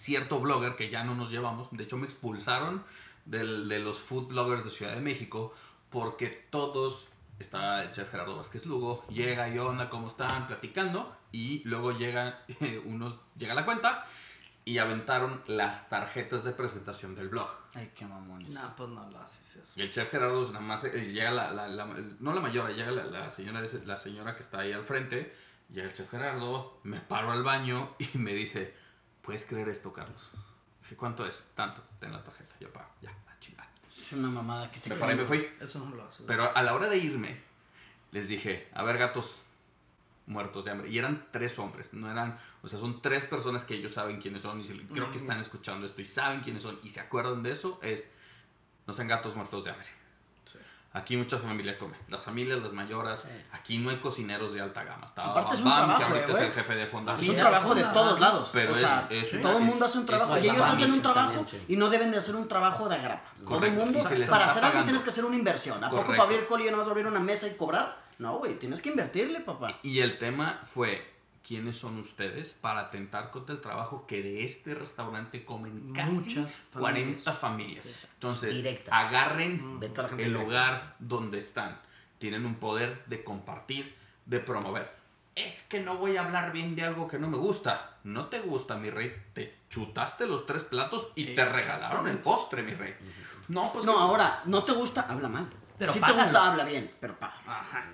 [0.03, 1.69] Cierto blogger que ya no nos llevamos.
[1.70, 2.85] De hecho, me expulsaron
[3.24, 5.55] del- de los food bloggers de Ciudad de México
[5.91, 7.07] porque todos,
[7.39, 10.47] está el chef Gerardo Vázquez Lugo, llega y onda, ¿cómo están?
[10.49, 12.43] Platicando y luego llega,
[12.85, 14.05] unos, llega la cuenta
[14.65, 17.49] y aventaron las tarjetas de presentación del blog.
[17.74, 18.49] Ay, qué mamones.
[18.51, 19.73] No, pues no lo haces eso.
[19.77, 21.87] Y el chef Gerardo nada más eh, llega la, la- la-
[22.20, 25.35] no la mayora, llega la, la señora la señora que está ahí al frente,
[25.69, 28.74] llega el chef Gerardo, me paro al baño y me dice,
[29.23, 30.31] ¿puedes creer esto, Carlos?
[30.82, 31.44] Dije, ¿cuánto es?
[31.55, 33.66] Tanto, ten la tarjeta, yo pago, ya, a chingar.
[33.90, 35.49] Es una mamada que se Me paré y me fui.
[35.61, 36.24] Eso no lo haces.
[36.27, 37.40] Pero a la hora de irme,
[38.11, 39.39] les dije, a ver, gatos
[40.27, 40.89] muertos de hambre.
[40.89, 44.43] Y eran tres hombres, no eran, o sea, son tres personas que ellos saben quiénes
[44.43, 47.43] son y si- creo que están escuchando esto y saben quiénes son y se acuerdan
[47.43, 48.11] de eso, es,
[48.86, 49.89] no sean gatos muertos de hambre.
[50.94, 51.97] Aquí mucha familia come.
[52.09, 53.27] Las familias, las mayoras.
[53.52, 55.06] Aquí no hay cocineros de alta gama.
[55.06, 57.16] Estaba Aparte es un Bam, que trabajo, ahorita eh, es el jefe de fonda.
[57.19, 58.51] Es un trabajo de todos lados.
[58.52, 60.36] Pero o es- sea, es una- todo el mundo hace un trabajo.
[60.39, 63.32] y ellos hacen un trabajo y no deben de hacer un trabajo de agrapa.
[63.48, 65.82] Todo el mundo, para está hacer algo tienes que hacer una inversión.
[65.82, 68.02] ¿A poco para abrir coli no vas a abrir una mesa y cobrar?
[68.19, 69.78] No, güey, tienes que invertirle, papá.
[69.82, 71.11] Y el tema fue,
[71.47, 76.59] ¿quiénes son ustedes para atentar contra el trabajo que de este restaurante comen casi Muchas
[76.73, 78.09] 40 familias?
[78.14, 78.93] Entonces, Directas.
[78.94, 80.44] agarren De toda la gente el directa.
[80.48, 81.81] lugar donde están.
[82.19, 83.97] Tienen un poder de compartir,
[84.27, 84.90] de promover.
[85.35, 87.97] Es que no voy a hablar bien de algo que no me gusta.
[88.05, 89.12] No te gusta, mi rey.
[89.32, 92.94] Te chutaste los tres platos y te regalaron el postre, mi rey.
[93.48, 95.48] No, pues No, que- ahora, no te gusta, habla mal.
[95.78, 97.35] Pero si te gusta, habla bien, pero paga.
[97.47, 97.85] Ajá.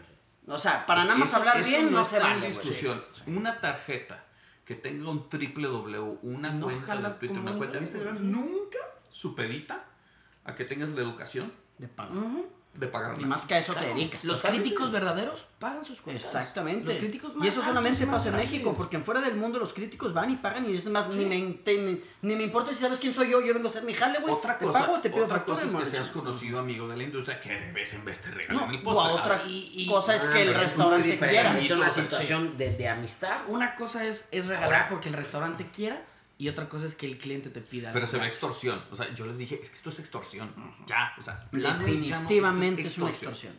[0.49, 3.05] O sea, para nada más Eso- hablar eso bien no, se está en vale, discusión.
[3.27, 4.25] Una tarjeta
[4.65, 8.79] que tenga un triple W, una No cuenta de Twitter, una cuenta de Instagram, nunca
[9.11, 9.85] supedita
[10.45, 12.11] a que tengas la educación De paga.
[12.79, 13.27] De pagar Y nada.
[13.29, 14.25] más que a eso te dedicas.
[14.25, 16.25] Los críticos verdaderos pagan sus cuentas.
[16.25, 16.87] Exactamente.
[16.87, 18.37] Los críticos más y eso solamente y pasa en.
[18.37, 21.25] México, porque en fuera del mundo los críticos van y pagan y es más, ni,
[21.25, 23.83] me, te- ni, ni me importa si sabes quién soy yo, yo vengo a hacer
[23.83, 24.33] mi jale, güey.
[24.33, 26.97] Otra te cosa, pago, te pido otra factura, cosa es que seas conocido amigo de
[26.97, 29.05] la industria que de vez en vez te regalen No, el o postre.
[29.13, 31.59] a otra Y- y- cosa es que el Ah, es muy restaurante quiera.
[31.59, 33.39] Es una situación de, de amistad.
[33.49, 36.01] Una cosa es, es regalar porque el restaurante quiera
[36.39, 37.93] y otra cosa es que el cliente te pida.
[37.93, 38.81] Pero se ve extorsión.
[38.93, 40.49] O sea, yo les dije, es que esto es extorsión.
[40.87, 43.55] Ya, o sea, Definitivamente es una extorsión.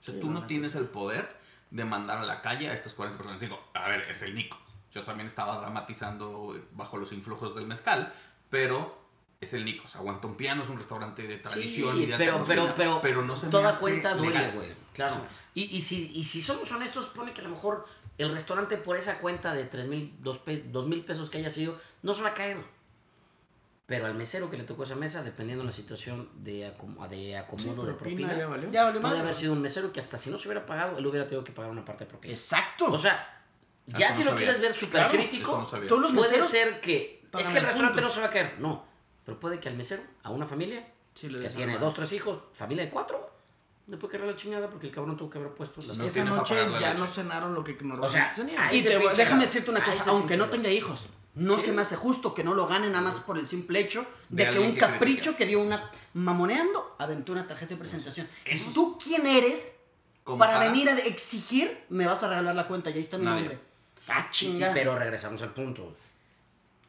[0.00, 1.36] O sea, tú no tienes el poder
[1.70, 3.40] de mandar a la calle a estas 40 personas.
[3.40, 4.58] Digo, a ver, es el Nico.
[4.92, 8.12] Yo también estaba dramatizando bajo los influjos del mezcal,
[8.50, 8.98] pero
[9.40, 9.84] es el Nico.
[9.84, 12.68] O sea, aguanta un piano, es un restaurante de tradición Sí, y de pero, pero,
[12.68, 14.54] cocina, pero, no se me toda hace cuenta duele, legal.
[14.54, 14.74] güey.
[14.92, 15.16] Claro.
[15.54, 17.86] Y, y, si, y si somos honestos, pone que a lo mejor
[18.18, 22.14] el restaurante por esa cuenta de 3 mil, 2 mil pesos que haya sido, no
[22.14, 22.58] se va a caer.
[23.86, 27.38] Pero al mesero que le tocó esa mesa, dependiendo de la situación de, acom- de
[27.38, 28.68] acomodo de propina, propinas, ya valió.
[28.70, 31.06] Ya valió puede haber sido un mesero que hasta si no se hubiera pagado, él
[31.06, 32.34] hubiera tenido que pagar una parte de propina.
[32.34, 32.84] Exacto.
[32.92, 33.42] O sea,
[33.86, 34.44] ya Eso si no lo sabía.
[34.46, 35.80] quieres ver súper Claro, crítico, no.
[35.86, 38.00] Todos los puede ser que es que el restaurante punto.
[38.02, 38.56] no se va a caer.
[38.58, 38.84] No,
[39.24, 41.86] pero puede que al mesero, a una familia, Sí, que tiene algo.
[41.86, 43.37] dos, tres hijos, familia de cuatro,
[43.88, 46.24] le puede caer la chingada porque el cabrón tuvo que haber puesto las No Esa
[46.24, 49.70] noche la ya no cenaron lo que normalmente O sea, Y te- déjame la- decirte
[49.70, 52.66] una cosa, aunque no la- tenga hijos, no se me hace justo que no lo
[52.66, 55.36] gane nada más por el simple hecho de, De que un que capricho critica.
[55.38, 58.28] que dio una mamoneando aventó una tarjeta de presentación.
[58.74, 59.72] ¿Tú quién eres
[60.24, 62.90] para para- venir a exigir me vas a regalar la cuenta?
[62.90, 63.40] Y ahí está mi Nadie.
[63.40, 63.58] nombre.
[64.08, 64.72] Ah, chinga.
[64.74, 65.96] Pero regresamos al punto.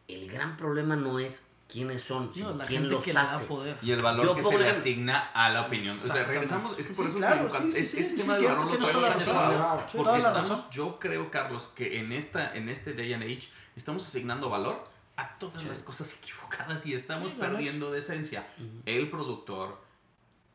[0.08, 3.46] El gran problema no es quiénes son, sino No, la quién gente los hace.
[3.46, 3.78] poder.
[3.84, 5.96] Y el valor Yo que se le el- asigna a la opinión.
[6.04, 8.10] O sea, regresamos, es que por Sí, eso claro, sí, es sí, que sí, este
[8.10, 9.24] sí, tema valor razón.
[9.24, 13.50] suave, Sí, Porque estamos, yo creo, Carlos, que en esta, en este day and age
[13.76, 14.84] estamos asignando valor
[15.16, 18.48] a todas las cosas equivocadas y estamos perdiendo de esencia.
[18.86, 19.80] El productor,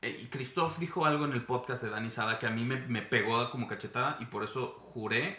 [0.03, 2.77] eh, y Christoph dijo algo en el podcast de Dani Sada que a mí me,
[2.89, 5.39] me pegó como cachetada y por eso juré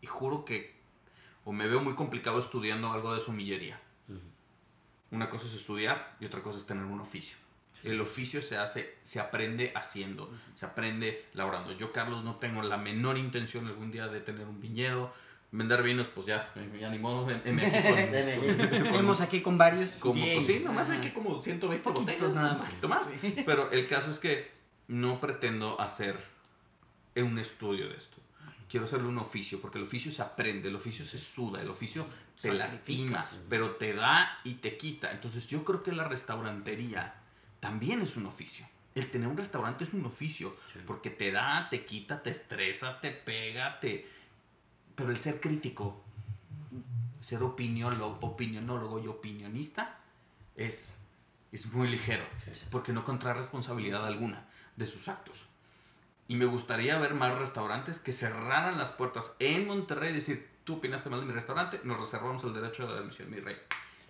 [0.00, 0.76] y juro que
[1.44, 3.80] o me veo muy complicado estudiando algo de somillería.
[5.16, 7.38] Una cosa es estudiar y otra cosa es tener un oficio.
[7.84, 11.72] El oficio se hace, se aprende haciendo, se aprende laborando.
[11.72, 15.10] Yo, Carlos, no tengo la menor intención algún día de tener un viñedo,
[15.52, 19.92] vender vinos, pues ya, ya ni modo, aquí con- Deme- Tenemos aquí con varios.
[19.92, 22.66] como, pues sí, nomás hay que como 120 Poquitos botellas, nada un más.
[22.68, 23.06] poquito más.
[23.20, 23.36] Sí.
[23.46, 24.50] Pero el caso es que
[24.88, 26.16] no pretendo hacer
[27.16, 28.18] un estudio de esto.
[28.68, 32.04] Quiero hacerle un oficio, porque el oficio se aprende, el oficio se suda, el oficio
[32.40, 35.10] te lastima, pero te da y te quita.
[35.10, 37.14] Entonces yo creo que la restaurantería
[37.60, 38.66] también es un oficio.
[38.94, 40.56] El tener un restaurante es un oficio,
[40.86, 44.08] porque te da, te quita, te estresa, te pega, te...
[44.94, 46.02] Pero el ser crítico,
[47.20, 49.98] ser opiniólogo, opinionólogo y opinionista
[50.56, 50.98] es,
[51.52, 52.24] es muy ligero,
[52.70, 54.46] porque no contrae responsabilidad alguna
[54.76, 55.44] de sus actos.
[56.28, 60.74] Y me gustaría ver más restaurantes que cerraran las puertas en Monterrey y decir, tú
[60.74, 63.56] opinaste mal de mi restaurante, nos reservamos el derecho de admisión, mi rey.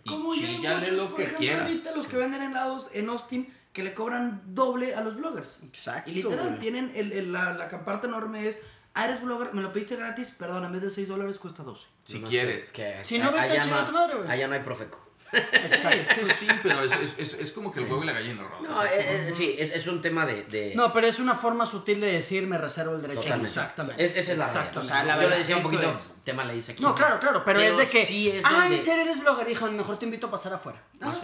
[0.05, 1.61] y Como muchos, lo por que ejemplo, quieras.
[1.69, 5.59] ahorita los que venden helados en Austin que le cobran doble a los bloggers.
[5.62, 6.59] Exacto, Y literal, güey.
[6.61, 8.59] tienen el, el- la, la camparte enorme es,
[8.95, 11.87] ah, eres blogger, me lo pediste gratis, perdón, en vez de 6 dólares cuesta 12.
[12.03, 12.70] Si No, quieres.
[12.73, 14.31] que- Si no, vete a allá chingar a tu madre, güey.
[14.31, 14.99] Allá no hay profeco.
[15.32, 16.15] Exacto.
[16.39, 18.43] Sí, pero es, es, es, es como que el huevo y la gallina.
[18.62, 20.43] No, O sea, es eh, como- eh, sí, es, es un tema de...
[20.44, 23.20] de- No, pero es una forma sutil de decir me reservo el derecho.
[23.23, 23.48] Totalmente.
[23.48, 24.05] Exactamente.
[24.05, 24.85] Es, esa es la Exacto, realidad.
[24.85, 26.15] o sea, la Yo verdad, le decía un eso poquito, es.
[26.24, 26.82] tema le hice aquí.
[26.82, 28.07] No, claro, claro, pero, es de que.
[28.07, 30.82] Sí es Ay, donde- ser eres blogger, hijo, mejor te invito a pasar afuera.
[31.01, 31.15] No, Ah,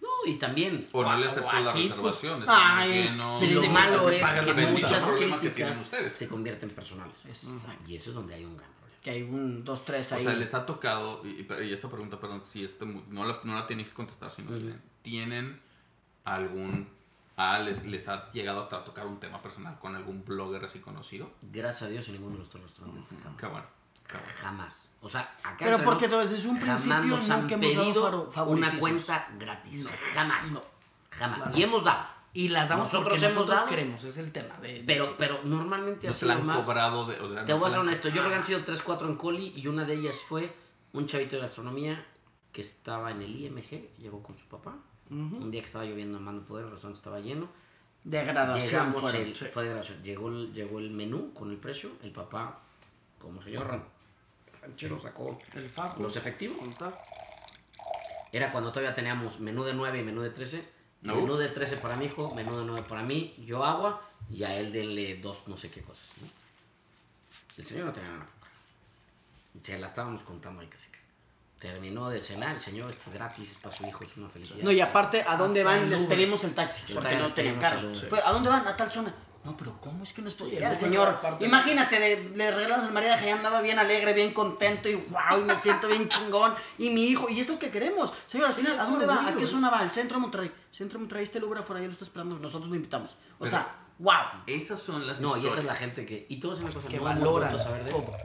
[0.00, 0.86] No, y también...
[0.92, 2.44] O no le o acepto la aquí, pues, reservación.
[2.48, 3.42] ay, llenos.
[3.52, 6.12] Lo Sí, malo es pagan que muchas problema que tienen críticas ustedes.
[6.12, 7.16] se convierten personales.
[7.26, 7.82] Exacto.
[7.90, 8.68] Y eso es donde hay un gran.
[9.08, 10.22] Que hay un, dos, tres O ahí.
[10.22, 13.66] sea, les ha tocado, y, y- esta pregunta, perdón, si este, no, la, no la
[13.66, 14.58] tienen que contestar si no Ujú.
[14.60, 14.82] quieren.
[15.00, 15.60] ¿Tienen
[16.26, 16.86] algún...
[17.38, 21.30] Ah, les, les ha llegado a tocar un tema personal con algún blogger así conocido?
[21.40, 23.38] Gracias a Dios en ninguno de los tres restaurantes jamás.
[23.40, 23.66] Qué bueno.
[24.06, 24.28] qué bueno.
[24.42, 24.88] Jamás.
[25.00, 28.28] O sea, acá Pero porque nos, desde un jamás principio nos han nunca hemos dado
[28.28, 29.88] pedido una cuenta gratis.
[30.12, 30.50] Jamás.
[30.50, 30.60] No.
[31.12, 31.38] Jamás.
[31.38, 31.56] Claro.
[31.58, 32.17] Y hemos dado.
[32.34, 34.54] Y las damos Nosotros porque hemos nosotros dado, queremos, es el tema.
[34.58, 36.56] De, de- Pero, pero normalmente No ha te sido la han más...
[36.58, 37.18] cobrado de...
[37.20, 39.08] O sea, Te no voy a ser honesto, yo creo que han sido 3, 4
[39.08, 40.52] en Coli y una de ellas fue
[40.92, 42.06] un chavito de gastronomía
[42.52, 44.76] que estaba en el IMG, llegó con su papá.
[45.10, 47.48] Un día que estaba lloviendo en Mano Poder, el restaurante estaba lleno.
[48.04, 48.64] Degradación.
[48.66, 49.22] Llegamos, fueron.
[49.22, 49.82] el, fue de.
[50.02, 52.60] Llegó, el, llegó el menú con el precio, el papá,
[53.18, 53.84] como señor ran-
[54.60, 56.02] ranchero, sacó el fajo.
[56.02, 56.58] los efectivos.
[58.32, 60.68] Era cuando todavía teníamos menú de 9 y menú de 13.
[61.02, 61.14] No.
[61.14, 64.56] Menú de 13 para mi hijo, menú de 9 para mí, yo agua y a
[64.56, 66.04] él denle dos no sé qué cosas.
[66.20, 66.28] ¿no?
[67.56, 68.26] El señor no tenía nada.
[69.62, 70.98] Se la estábamos contando ahí casi que.
[71.58, 74.62] Terminó de cenar, el señor, esto es gratis, es para su hijo, es una felicidad.
[74.62, 75.90] No, y aparte, ¿a dónde Hasta van?
[75.90, 76.92] Les pedimos el taxi.
[76.92, 77.90] Porque no tenían carro.
[78.24, 78.66] ¿A dónde van?
[78.68, 79.12] A tal zona.
[79.48, 80.64] No, pero ¿cómo es que no es posible?
[80.66, 84.94] el señor, imagínate, de- le regalamos el maridaje y andaba bien alegre, bien contento y
[84.96, 86.54] wow, y me siento bien chingón.
[86.76, 88.12] Y mi hijo, y es lo que queremos.
[88.26, 89.26] Señor, al final, ¿a dónde va?
[89.26, 89.78] ¿A qué zona va?
[89.80, 90.52] Al centro de Monterrey.
[90.70, 93.16] Centro de Monterrey, este Uber afuera, ya lo está esperando, nosotros lo invitamos.
[93.38, 94.42] O sea, wow.
[94.46, 96.26] Esas son las No, y esa es la gente que.
[96.28, 98.16] Y todo es una cosa Que bonita saber de él, todo.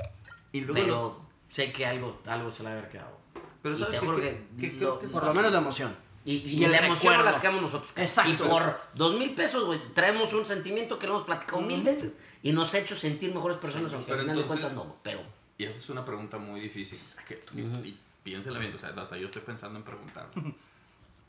[0.51, 0.73] Y luego...
[0.85, 3.17] Pero sé que algo, algo se le va a haber quedado.
[3.61, 4.69] Pero ¿sabes que que
[5.07, 5.95] Por lo menos la emoción.
[6.25, 7.31] Y, y, Y el la emoción recuerdo.
[7.35, 7.91] la quedamos nosotros.
[7.97, 8.31] Exacto.
[8.45, 12.17] Y por dos mil pesos, güey, traemos un sentimiento que lo hemos platicado mil veces
[12.41, 14.95] y nos ha hecho sentir mejores personas, aunque Pero al final de cuentas no.
[15.03, 15.21] Pero
[15.57, 16.97] Y esta es una pregunta muy difícil.
[17.27, 20.29] que- y- y piénsela bien, o sea, hasta yo estoy pensando en preguntar.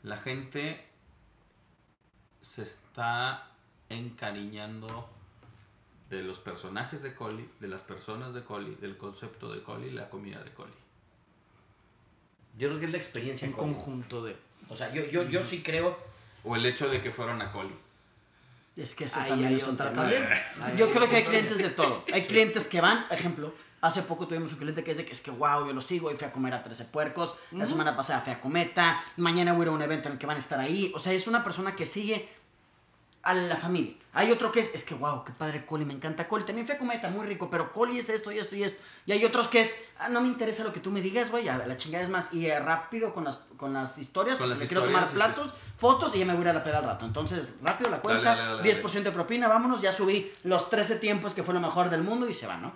[0.03, 0.85] La gente
[2.41, 3.51] se está
[3.89, 5.09] encariñando
[6.09, 10.09] de los personajes de Coli, de las personas de Coli, del concepto de Coli, la
[10.09, 10.71] comida de Coli.
[12.57, 14.35] Yo creo que es la experiencia En con- conjunto de.
[14.69, 15.97] O sea, yo, yo, yo sí creo.
[16.43, 17.73] O el hecho de que fueron a Coli.
[18.75, 20.01] Es que eso Ahí también hay es un otra tema.
[20.01, 20.23] también.
[20.61, 22.03] Ahí Yo hay creo que hay clientes de todo.
[22.11, 25.31] Hay clientes que van, ejemplo, hace poco tuvimos un cliente que dice que es que
[25.31, 28.33] wow, yo lo sigo y fui a comer a 13 puercos, la semana pasada fui
[28.33, 30.59] a Cometa, mañana voy a ir a un evento en el que van a estar
[30.59, 30.91] ahí.
[30.93, 32.27] O sea, es una persona que sigue
[33.25, 33.93] a la familia.
[34.13, 36.45] Hay otro que es, es que wow, qué padre Coli, me encanta Coli.
[36.45, 38.81] También fui a Cometa, muy rico, pero Coli es esto y esto y esto.
[39.07, 41.49] Y hay otros que es, ah, no me interesa lo que tú me digas, güey,
[41.49, 42.31] a la chingada es más.
[42.33, 45.53] Y eh, rápido con las, con las historias, Con porque las me quiero tomar platos,
[45.75, 47.05] fotos y ya me voy a ir a la peda al rato.
[47.05, 50.97] Entonces, rápido la cuenta, Dale, dale, dale, 10% de propina, vámonos, ya subí los 13
[50.97, 52.73] tiempos que fue lo mejor del mundo y se van, ¿no?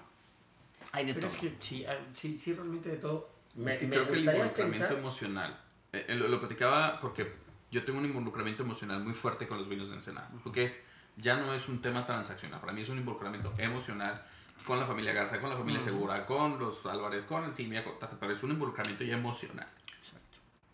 [0.91, 1.35] Hay de Pero todo.
[1.37, 3.29] es que sí, ah, sí, sí, realmente de todo.
[3.53, 5.59] Me, es que me creo que el gustaría involucramiento pensar- emocional,
[5.93, 7.31] eh, eh, lo, lo platicaba porque
[7.71, 10.83] yo tengo un involucramiento emocional muy fuerte con los vinos de Ensenada, porque es,
[11.17, 14.23] ya no es un tema transaccional, para mí es un involucramiento emocional
[14.65, 17.97] con la familia Garza, con la familia Segura, con los Álvarez, con el Silvia, con
[17.97, 19.67] Tata, pero es un involucramiento ya emocional.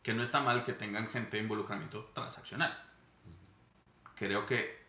[0.02, 2.78] Que no está mal que tengan gente de involucramiento transaccional.
[4.16, 4.86] Creo que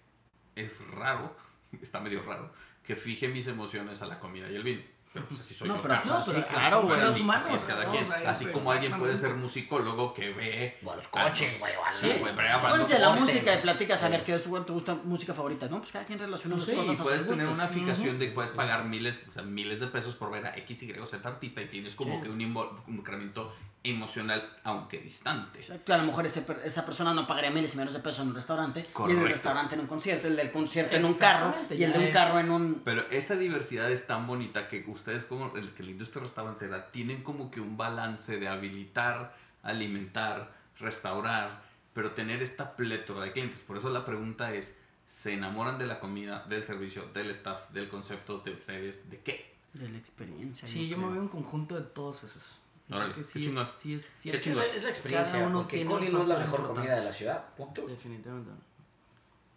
[0.55, 1.37] es raro,
[1.81, 2.53] está medio raro,
[2.83, 4.83] que fije mis emociones a la comida y el vino.
[5.17, 5.83] Pero pues así soy No, yo.
[5.83, 7.01] pero sí, pero claro, así güey.
[7.01, 7.91] Así, humanos, así es cada ¿no?
[7.91, 8.05] quien.
[8.05, 10.79] O sea, así es- como alguien puede ser musicólogo que ve.
[10.85, 13.21] O a los coches, güey, o a Sí, la- güey, no la corte.
[13.21, 15.67] música y platicas a ver qué es tu gusta música favorita.
[15.69, 17.65] No, pues cada quien relaciona Pues las sí, cosas y a puedes sus tener gustos.
[17.65, 20.57] una fijación de que puedes pagar miles, o sea, miles de pesos por ver a
[20.59, 23.53] X, Y o Z artista y tienes como que un involucramiento
[23.85, 25.61] emocional, aunque distante.
[25.61, 28.29] Exacto, a lo mejor ese esa persona no pagaría miles y millones de pesos en
[28.31, 29.21] un restaurante, y el Correcto.
[29.23, 32.05] del restaurante en un concierto, el del concierto en un carro, y el de un
[32.07, 32.83] es- carro en un...
[32.85, 37.23] Pero esa diversidad es tan bonita que ustedes como el que la industria restaurantera tienen
[37.23, 41.63] como que un balance de habilitar, alimentar, restaurar,
[41.95, 43.63] pero tener esta plétora de clientes.
[43.63, 44.77] Por eso la pregunta es,
[45.07, 49.09] ¿se enamoran de la comida, del servicio, del staff, del concepto de ustedes?
[49.09, 49.55] ¿De qué?
[49.75, 50.67] De la experiencia.
[50.67, 51.13] Sí, yo me creo.
[51.13, 52.43] veo un conjunto de todos esos.
[52.91, 53.69] Órale, Que qué sí es, chingón.
[53.77, 54.65] sí es, sí Qué es- chingón.
[54.65, 56.81] Es la experiencia, Cada uno porque tiene Coli un no es la mejor importante.
[56.81, 57.87] comida de la ciudad, punto.
[57.87, 58.51] Definitivamente.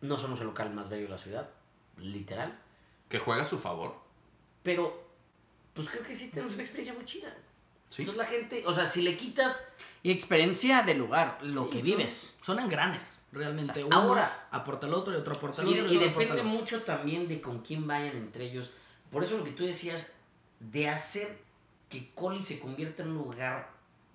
[0.01, 1.49] No somos el local más bello de la ciudad,
[1.97, 2.55] literal.
[3.09, 3.95] Que juega a su favor.
[4.63, 5.08] Pero,
[5.85, 7.35] pues creo que sí tenemos una experiencia muy chida.
[7.89, 8.03] Sí.
[8.03, 9.67] Entonces la gente, o sea, si le quitas
[10.01, 12.37] Y experiencia del lugar, lo Sí, que son- vives.
[12.41, 13.71] Son engranes, realmente.
[13.81, 13.87] Exacto.
[13.87, 15.91] Uno Ahora- aporta el otro y otro aporta Y, otro.
[15.91, 18.69] y aporta depende mucho también de con quién vayan entre ellos.
[19.11, 20.11] Por eso lo que tú decías,
[20.61, 21.37] de hacer
[21.89, 23.71] que Coli se convierta en un lugar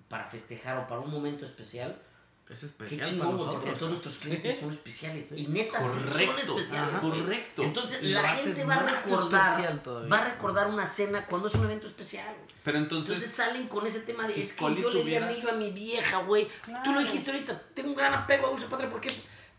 [0.09, 2.01] para festejar o para un momento especial.
[2.47, 5.25] Es Qué especial para chingón, güey, porque todos nuestros clientes son especiales.
[5.35, 6.93] Y neta, sí Correcto, son especiales.
[6.95, 7.63] ajá, correcto.
[7.63, 9.81] Entonces Y la gente va a recordar,
[10.11, 12.27] va a recordar una cena cuando es un evento especial.
[12.35, 12.55] güey.
[12.63, 15.49] Pero Entonces, entonces, salen con ese tema de si es que yo le di anillo
[15.49, 16.47] a mi vieja, güey.
[16.83, 19.09] Tú lo dijiste ahorita, tengo un gran apego a Dulce Patria porque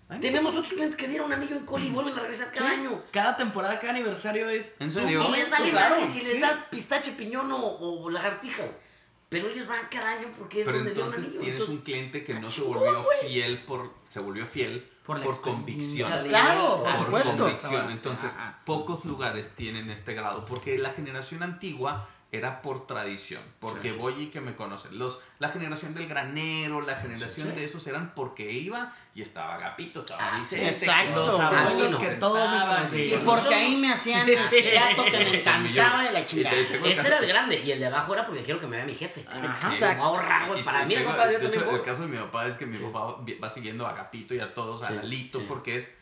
[0.08, 3.02] Ay, tenemos otros clientes que dieron anillo en Coli y vuelven a regresar cada año.
[3.10, 4.70] Cada temporada, cada aniversario es.
[4.78, 5.26] ¿En serio?
[5.28, 8.85] Y les vale Claro, si les das pistache, piñón o, o lagartija, güey.
[9.28, 11.40] Pero ellos van cada año porque es pero donde entonces anillo.
[11.40, 16.10] tienes Entonces, un cliente que no se volvió fiel por, se volvió fiel Por convicción.
[16.28, 17.36] Claro, por Ah, por supuesto.
[17.38, 17.90] convicción.
[17.90, 18.60] Entonces, Ajá.
[18.64, 23.96] pocos lugares tienen este grado, porque la generación antigua era por tradición, porque Sí.
[23.96, 24.98] voy y que me conocen.
[24.98, 27.58] Los, la generación del granero, la generación Sí, sí.
[27.60, 31.24] de esos eran porque iba y estaba Agapito, estaba Ah, Vicente, exacto.
[31.24, 33.04] Los abuelos que todos se.
[33.06, 36.56] Y porque ahí me hacían plato que me encantaba de la chingada.
[36.56, 37.62] Ese era el grande.
[37.64, 39.24] Y el de abajo era porque quiero que me vea mi jefe.
[39.98, 40.60] Ahorrar, güey.
[40.60, 42.78] Y- Para mí, tengo- yo de hecho, el caso de mi papá es que mi
[42.78, 45.96] papá va- siguiendo a Agapito y a todos, a Lalito, porque es,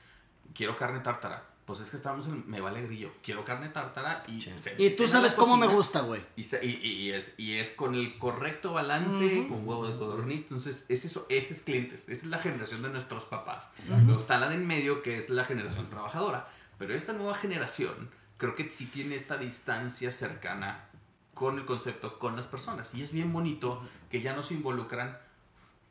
[0.55, 1.45] quiero carne tártara.
[1.65, 4.53] Pues es que estamos en, me vale grillo, quiero carne tártara y Sí.
[4.57, 6.21] se Y tú sabes cómo me gusta, güey.
[6.37, 10.43] Y, se- y- y- es, y es con el correcto balance, con huevo de codorniz.
[10.43, 12.03] Entonces, es eso, ese es clientes.
[12.03, 13.71] Esa es la generación de nuestros papás.
[13.89, 16.49] Luego está la de en medio, que es la generación trabajadora.
[16.79, 20.85] Pero esta nueva generación, creo que sí tiene esta distancia cercana
[21.33, 22.95] con el concepto, con las personas.
[22.95, 25.19] Y es bien bonito que ya no se involucran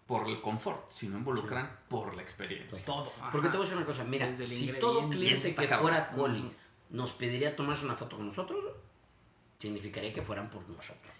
[0.08, 2.84] por el confort, sino involucran por la experiencia.
[2.86, 3.12] Todo.
[3.32, 4.04] Porque te voy a decir una cosa.
[4.04, 5.80] Mira, Desde si todo cliente que cabrón.
[5.82, 6.52] fuera Coli
[6.90, 8.64] nos pediría tomarse una foto con nosotros,
[9.60, 11.12] significaría que fueran por nosotros.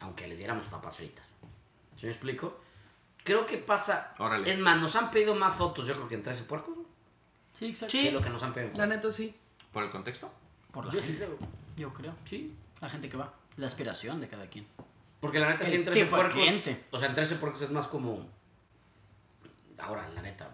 [0.00, 1.26] Aunque les diéramos papas fritas.
[1.96, 2.60] ¿Sí me explico?
[3.22, 4.14] Creo que pasa.
[4.18, 4.50] Órale.
[4.50, 6.76] Es más, nos han pedido más fotos, yo creo que en 13 puercos,
[7.52, 7.92] Sí, exacto.
[7.92, 8.02] Sí.
[8.04, 8.72] que lo que nos han pedido.
[8.76, 9.34] La neta sí.
[9.72, 10.30] ¿Por el contexto?
[10.72, 11.12] Por la Yo gente.
[11.12, 11.38] sí creo.
[11.76, 12.52] Yo creo, sí.
[12.80, 13.32] La gente que va.
[13.56, 14.66] La aspiración de cada quien.
[15.24, 16.38] Porque la neta, sí, El en 13 tipo de puercos.
[16.38, 16.84] cliente.
[16.90, 18.28] O sea, en 13 puercos es más como.
[19.78, 20.50] Ahora, la neta,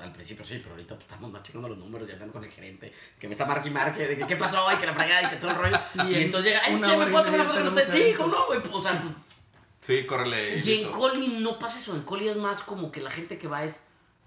[0.00, 2.92] al principio sí, pero ahorita pues, estamos machacando los números y hablando con el gerente,
[3.18, 5.30] que me está marque y marque, de que qué pasó, y que la fregada, y
[5.30, 5.80] que todo el rollo.
[5.94, 7.90] Y, en entonces llega, ay, che, ¿me y puedo tomar una foto con usted?
[7.90, 8.60] Sí, ¿cómo no, güey?
[8.60, 9.14] Pues, O sea, pues,
[9.80, 10.58] Sí, córrele.
[10.58, 10.90] y en listo.
[10.92, 11.96] Coli no pasa eso.
[11.96, 13.82] En Coli es más como que la gente que va es,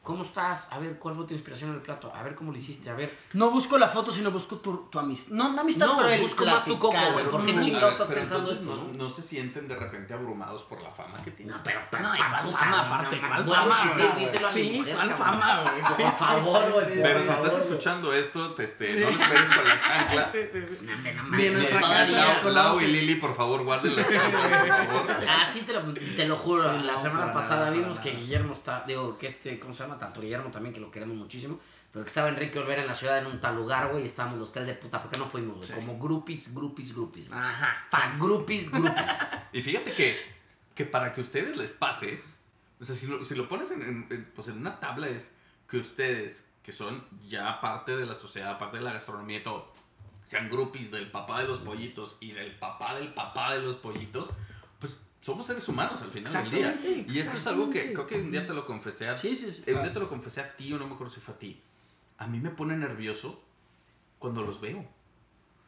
[0.06, 0.68] ¿cómo estás?
[0.72, 2.14] A ver, ¿cuál fue tu inspiración en el plato?
[2.16, 2.90] A ver, ¿cómo lo hiciste?
[2.90, 3.14] A ver.
[3.34, 5.36] No busco la foto, sino busco tu, tu amistad.
[5.36, 7.62] No, no amistad, No, pero el busco más tu coco, güey, ¿por qué ¿no?
[7.62, 8.64] chingado estás pero pensando esto,
[8.94, 11.56] no, no se sienten de repente abrumados por la fama que tienen.
[11.58, 15.18] No, pero, No, pa- puta, fama, aparte, a fama, díselo a mi mujer, cabrón.
[15.18, 15.82] fama, güey.
[15.98, 19.80] Por favor, güey, Pero si estás escuchando esto, te, este, no lo esperes con la
[19.80, 20.32] chancla.
[20.32, 20.88] Sí, sí, sí.
[21.32, 25.26] Ni en nuestra casa Lau, y Lili, por favor, guarden las chanclas, por favor.
[25.28, 26.72] Ah, sí, te lo, te lo juro.
[26.82, 28.12] La semana pasada vimos que.
[28.12, 29.95] Guillermo está, digo, que este, ¿cómo se llama?
[29.98, 31.60] Tanto Guillermo también, que lo queremos muchísimo,
[31.92, 34.40] pero que estaba Enrique Olvera en la ciudad en un tal lugar, güey, y estábamos
[34.40, 35.68] los tres de puta, ¿por qué no fuimos, güey?
[35.68, 35.74] Sí.
[35.74, 37.28] Como groupies, groupies, groupies.
[37.30, 37.40] güey.
[37.40, 37.88] Ajá.
[37.92, 38.94] Sea, groupies, groupies.
[39.54, 40.18] Y fíjate que,
[40.74, 42.22] que para que a ustedes les pase,
[42.80, 45.32] o sea, si lo, si lo pones en, en- en, pues en una tabla es
[45.68, 49.74] que ustedes, que son ya parte de la sociedad, parte de la gastronomía y todo,
[50.26, 54.30] sean groupies del papá de los pollitos y del papá del papá de los pollitos,
[54.80, 56.80] pues somos seres humanos al final del día.
[57.10, 59.50] Y esto es algo que creo que un día te lo confesé a Sí, sí,
[59.50, 59.64] sí.
[59.72, 61.60] Un día te lo confesé a ti o no me acuerdo si fue a ti.
[62.20, 63.42] A mí me pone nervioso
[64.20, 64.86] cuando los veo.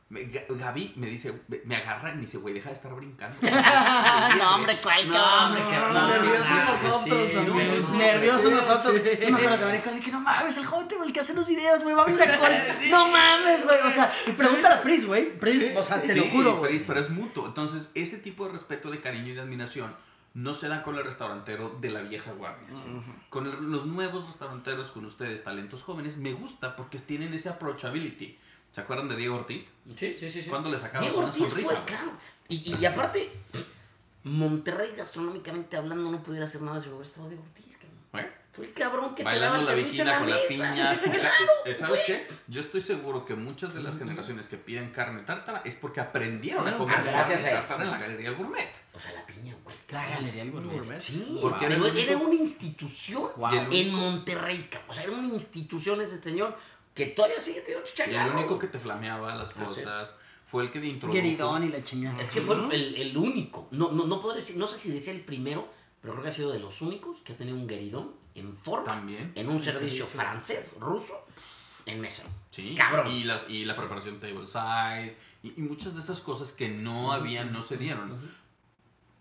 [0.10, 1.34] Gaby me dice,
[1.66, 3.36] me- agarra y me dice, güey, deja de estar brincando.
[3.42, 5.10] no, hombre, ¿cuál?
[5.10, 7.76] No, hombre, que No, no, nerviosos no, nosotros Sí, también.
[7.76, 9.02] no, Sí, nerviosos sí, nosotros.
[9.04, 9.10] sí.
[9.22, 11.84] Yo me acuerdo Marico, de que no mames, el joven el que hace los videos,
[11.84, 12.50] güey, va a venir a col.
[12.90, 13.78] No mames, güey.
[13.86, 15.38] O sea, y pregúntale a Pris, güey.
[15.40, 16.86] Pris, Sí, o sea, te Sí, lo juro, güey.
[16.86, 17.46] pero es mutuo.
[17.46, 19.94] Entonces, ese tipo de respeto, de cariño y de admiración
[20.34, 22.68] no se da con el restaurantero de la vieja guardia.
[23.30, 28.40] Con el- los nuevos restauranteros, con ustedes, talentos jóvenes, me gusta porque tienen ese approachability.
[28.72, 29.72] ¿Se acuerdan de Diego Ortiz?
[29.98, 30.44] Sí, sí, sí.
[30.44, 30.50] sí.
[30.50, 31.76] ¿Cuándo le sacabas Diego una Ortiz sonrisa?
[31.76, 32.12] fue, claro.
[32.48, 33.32] Y, y aparte,
[34.24, 38.26] Monterrey gastronómicamente hablando no pudiera hacer nada si hubiera estado Diego Ortiz, cabrón.
[38.26, 38.32] ¿Eh?
[38.54, 40.96] Fue el cabrón que Bailando te la daba el viquina la con la piña.
[41.04, 41.32] Claro,
[41.66, 42.28] es- ¿Sabes qué?
[42.48, 46.68] Yo estoy seguro que muchas de las generaciones que piden carne tártara es porque aprendieron
[46.68, 48.70] a Ah, comer gracias carne tártara en la Galería del Gourmet.
[48.94, 49.76] O sea, la piña, güey.
[49.90, 50.74] La galería del gourmet.
[50.74, 51.02] Gourmet.
[51.02, 53.52] Sí, Porque era era una institución Wow.
[53.72, 54.90] En Monterrey, cabrón.
[54.90, 56.58] O sea, era una institución ese señor
[56.98, 58.32] que todavía sigue teniendo Y chuchacarro.
[58.32, 60.16] el único que te flameaba las cosas
[60.46, 61.14] fue el que te introdujo.
[61.22, 62.20] Gueridón y la chingada.
[62.22, 63.68] Es que fue el, el único.
[63.72, 65.68] No, no, no podré decir, no sé si decía el primero,
[66.02, 68.86] pero creo que ha sido de los únicos que ha tenido un gueridón en forma,
[68.86, 69.32] También.
[69.36, 71.26] en un servicio francés, ruso,
[71.86, 72.24] en mesa.
[72.50, 73.12] Sí, Cabrón.
[73.12, 77.52] Y, las, y la preparación tableside y, y muchas de esas cosas que no habían,
[77.54, 78.32] no se dieron.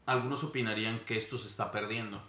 [0.06, 2.22] algunos opinarían que esto se está perdiendo.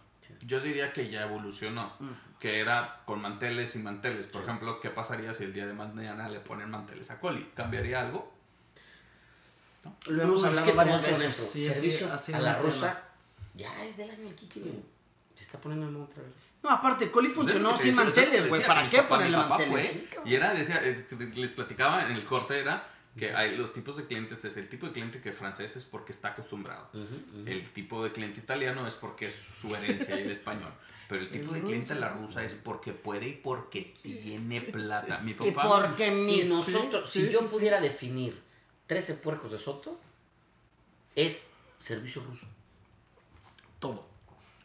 [0.46, 1.94] Yo diría que ya evolucionó,
[2.40, 4.28] que era con manteles y manteles.
[4.28, 7.52] Por ejemplo, ¿qué pasaría si el día de mañana le ponen manteles a Coli?
[7.56, 8.34] ¿Cambiaría algo?
[10.08, 11.50] Lo hemos No, es hablado que varias veces.
[11.54, 13.04] Sí, servicio así- así a la el rusa
[13.56, 14.74] ya es del año del Kiki, güey.
[15.36, 16.34] Se está poniendo de moda otra vez.
[16.64, 18.66] No, aparte, Coli funcionó Pues es sin manteles, güey.
[18.66, 20.08] ¿Para qué ponerle mi papá manteles?
[20.14, 21.06] fue, y era, decía, eh,
[21.36, 22.86] les platicaba en el corte, era
[23.18, 26.12] que hay los tipos de clientes, es el tipo de cliente que francés es porque
[26.12, 26.90] está acostumbrado.
[26.94, 27.48] Ujú, ujú.
[27.48, 30.72] El tipo de cliente italiano es porque es su herencia y el español.
[31.10, 35.20] Pero el tipo de cliente la rusa es porque puede y porque tiene plata.
[35.20, 35.82] Mi Y papá.
[35.88, 36.50] porque Si mis...
[36.50, 37.52] nosotros, sí, si yo sí, sí.
[37.54, 38.38] pudiera definir
[38.88, 39.98] 13 puercos de Soto,
[41.16, 41.48] es
[41.80, 42.46] servicio ruso.
[43.80, 44.06] Todo.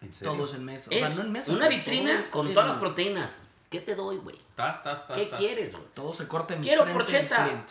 [0.01, 0.33] ¿En serio?
[0.35, 0.91] Todo es en mesa.
[0.91, 1.53] O Es sea, no en mesa.
[1.53, 3.37] una vitrina con todas las proteínas.
[3.73, 4.39] ¿Qué te doy, güey?
[4.55, 5.39] Tas, tas, tas, ¿Qué tas.
[5.39, 5.87] quieres, güey?
[5.95, 7.65] Todo se corta en Quiero frente del porcheta.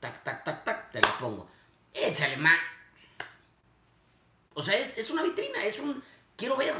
[0.00, 1.48] Tac, tac, tac, tac, te la pongo.
[1.94, 2.58] Échale más.
[4.52, 6.02] O sea, es, es una vitrina, es un...
[6.36, 6.74] Quiero ver.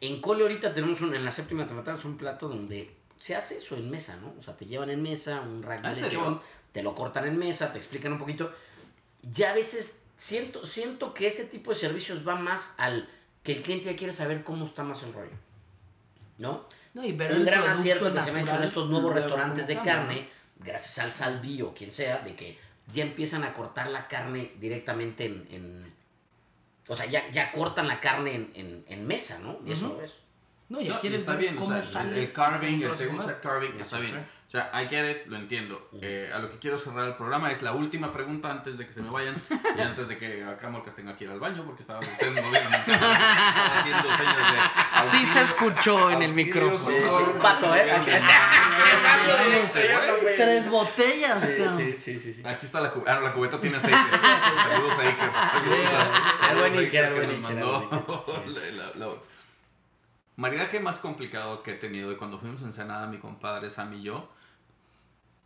[0.00, 3.58] En Cole ahorita tenemos un, en la séptima temporada es un plato donde se hace
[3.58, 4.34] eso en mesa, ¿no?
[4.38, 6.20] O sea, te llevan en mesa un rack ¿Ah, de en serio?
[6.20, 6.40] lechón,
[6.72, 8.50] te lo cortan en mesa, te explican un poquito.
[9.30, 13.10] Ya a veces siento, siento que ese tipo de servicios va más al
[13.42, 15.36] que el cliente ya quiere saber cómo está más el rollo.
[16.38, 16.64] ¿No?
[16.94, 19.14] No, y ver un el gran acierto que se me ha hecho en estos nuevos
[19.14, 22.58] restaurantes de carne, gracias al Salvi o quien sea, de que
[22.92, 25.46] ya empiezan a cortar la carne directamente en...
[25.50, 25.94] en-
[26.88, 29.60] o sea, ya, ya cortan la carne en, en- en mesa, ¿no?
[29.64, 30.18] Y eso lo ves.
[30.68, 32.18] No, ya No, quieres está ver bien, o cómo sea, sale.
[32.20, 33.32] el carving, el cómo se table come.
[33.32, 34.16] set carving está bien.
[34.16, 35.88] O sea, I get it, lo entiendo.
[36.00, 38.92] Eh, a lo que quiero cerrar el programa es la última pregunta antes de que
[38.92, 39.40] se me vayan
[39.76, 42.50] y antes de que acá Morcas tenga que ir al baño porque estaba ustedes no
[42.50, 44.58] vieron el cámara, estaba haciendo señas de
[44.92, 46.96] Así auxilio, se escuchó en el micrófono.
[47.42, 47.86] pato, ¿eh?
[48.04, 48.20] qué.
[50.36, 51.78] Tres botellas, cabrón.
[51.78, 52.42] sí, sí, sí.
[52.44, 53.12] Aquí está la cubeta.
[53.12, 53.96] Ah, no, la cubeta tiene aceite.
[54.68, 55.30] Saludos a Iker.
[56.38, 59.22] Saludos a, Iker, que nos mandó
[60.36, 64.02] Maridaje más complicado que he tenido y cuando fuimos a Ensenada, mi compadre Sam y
[64.02, 64.30] yo,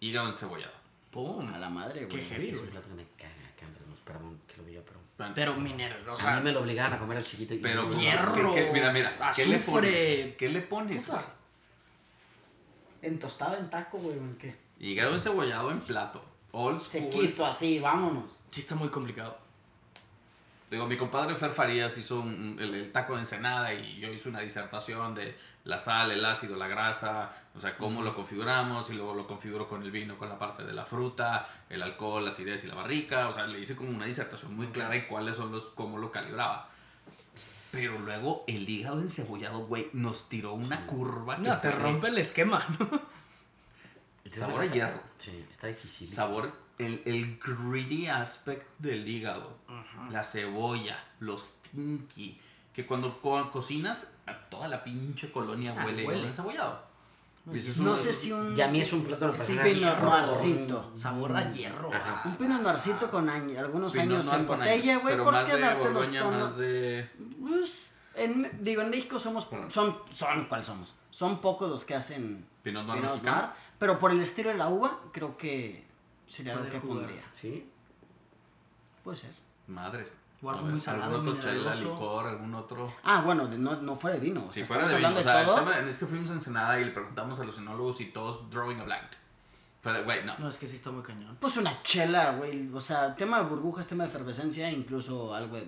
[0.01, 0.73] hígado encebollado.
[1.11, 1.53] Pum.
[1.53, 2.29] A la madre, Qué güey.
[2.29, 2.71] heavy, Es un güey.
[2.71, 4.94] plato que me caga, que Andrés, nos- perdón que lo diga, pero...
[5.35, 8.01] Pero minero, o A mí me lo obligaban a comer al chiquito y Pero, no,
[8.01, 9.73] hierro, ¿qué- qué- mira, mira, ¿qué le azufre.
[9.91, 10.37] pones?
[10.37, 11.07] ¿Qué le pones?
[11.07, 11.21] güey?
[13.03, 14.57] En tostado, en taco, güey, ¿o en qué?
[14.81, 16.25] Hígado encebollado en plato.
[16.53, 17.03] Old school.
[17.13, 18.25] Sequito, así, vámonos.
[18.51, 19.39] sí está muy complicado.
[20.71, 24.29] Digo, mi compadre Fer Farías hizo un- el, el taco de ensenada y yo hice
[24.29, 28.95] una disertación de la sal, el ácido, la grasa, o sea, cómo lo configuramos y
[28.95, 32.31] luego lo configuro con el vino, con la parte de la fruta, el alcohol, la
[32.31, 35.37] acidez y la barrica, o sea, le hice como una disertación muy clara y cuáles
[35.37, 36.69] son los, cómo lo calibraba.
[37.73, 42.09] Pero luego el hígado encebollado, güey, nos tiró una curva que No, te fue rompe
[42.09, 43.15] el esquema, ¿no?
[44.31, 45.01] Sabor a hierro.
[45.19, 46.09] Sí, está difícil.
[46.09, 49.59] Sabor, el, el greedy aspect del hígado,
[50.11, 52.41] la cebolla, los tinky,
[52.75, 56.27] que cuando co- cocinas, a toda la pinche colonia Ah, huele, huele.
[56.27, 56.93] encebollado.
[57.47, 58.57] No sé si un...
[58.57, 60.91] Y a mí es un plato de Sí, Pinot Noircito.
[60.97, 61.93] Sabor a hierro.
[61.93, 62.23] Ajá.
[62.27, 66.57] Un Pinot Noircito con algunos Pinot años en botella, güey, ¿por qué darte los tonos?
[66.57, 67.11] de...
[67.41, 70.95] Pues, en, digo, en México somos, son, son, ¿cuáles somos?
[71.11, 73.37] Son pocos los que hacen Pinot Noir Pinot mexicano.
[73.43, 75.85] Noir, pero por el estilo de la uva, creo que
[76.27, 77.05] sería lo que jugar.
[77.07, 77.23] pondría.
[77.35, 77.69] ¿Sí?
[79.03, 79.31] Puede ser.
[79.67, 80.19] Madres.
[80.45, 82.87] O algo A ver, muy salado, ¿Algún otro chela, licor, algún otro...?
[83.03, 84.45] Ah, bueno, no, no fuera de vino.
[84.47, 85.09] o Si sea, fuera de vino.
[85.09, 85.55] O sea, el de todo.
[85.57, 88.81] tema es que fuimos a Ensenada y le preguntamos a los enólogos y todos drawing
[88.81, 89.07] a blank.
[89.83, 90.37] Pero, güey, no.
[90.39, 91.37] No, es que sí está muy cañón.
[91.41, 92.71] Pues una chela, güey.
[92.73, 95.67] O sea, tema de burbujas, tema de efervescencia, incluso algo de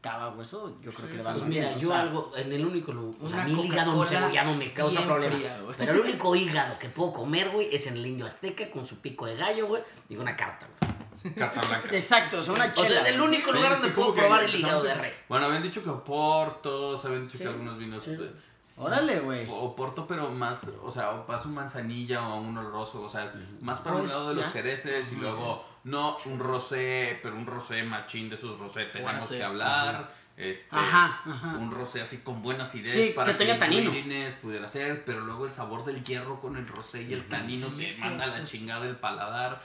[0.00, 1.78] cava o eso, yo creo que le va Pues muy mira, bien.
[1.78, 4.98] o yo sea, algo, en el único lugar, o sea, mi hígado encebollado me causa
[5.00, 5.36] bien problema.
[5.36, 5.74] fría, güey.
[5.76, 9.00] pero el único hígado que puedo comer, güey, es en el indio azteca con su
[9.00, 10.87] pico de gallo, güey, y una carta, güey.
[11.36, 11.88] Carta blanca.
[11.96, 12.88] Exacto, o sea, una O chela.
[12.88, 15.26] sea, es el único lugar donde que puedo que probar el hígado de res.
[15.28, 18.02] Bueno, habían dicho que Oportos, habían dicho que algunos vinos.
[18.04, 18.12] sí.
[18.12, 18.30] eh,
[18.76, 19.46] Órale, güey.
[19.50, 23.32] Oporto, pero más, o sea, o más un manzanilla o un oloroso, o sea,
[23.62, 27.46] más para un Pues, lado de los jereces y luego, no un rosé, pero un
[27.46, 30.12] rosé machín de esos rosé, tenemos que hablar.
[30.36, 31.56] Este, Ajá, ajá.
[31.56, 33.90] Un rosé así con buena acidez Sí, para que tenga tanino.
[33.90, 37.66] greediness pudiera ser, pero luego el sabor del hierro con el rosé y el tanino
[37.68, 39.60] te manda a la chingada el paladar.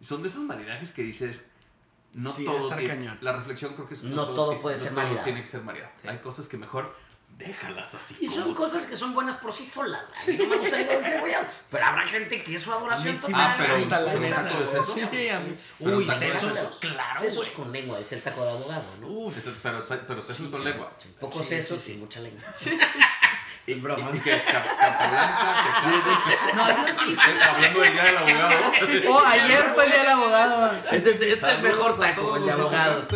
[0.00, 1.48] Son de esos maridajes que dices,
[2.14, 3.18] no Sí, todo estar tiene- cañón.
[3.20, 5.24] La reflexión creo que es No todo ti- puede no ser todo maridaje.
[5.24, 6.08] tiene que ser maridaje.
[6.08, 6.94] Hay cosas que mejor
[7.40, 8.16] déjalas así.
[8.20, 10.02] Y son cosas que son buenas por sí solas.
[10.26, 10.88] mí no me gusta el.
[11.70, 13.40] Pero habrá gente que es su adoración sí total.
[13.40, 14.94] Ah, pero ¿un taco de sesos?
[14.94, 15.56] Sí, a mí.
[15.78, 16.76] Pero Uy, sesos, sesos.
[16.80, 17.52] claro, Sesos güey.
[17.52, 19.06] con lengua, es el taco de abogado, ¿no?
[19.08, 19.36] Uf.
[19.36, 20.92] Este, pero, pero sesos con lengua.
[21.18, 22.42] Pocos sesos y mucha lengua.
[22.64, 22.68] Y,
[23.72, 27.16] y- y que cap- capa blanca, que No, yo sí.
[27.48, 28.54] Hablando del día del abogado.
[29.08, 30.76] Oh, ayer fue el día del abogado.
[30.92, 33.08] Ese es, es el mejor taco, de abogados.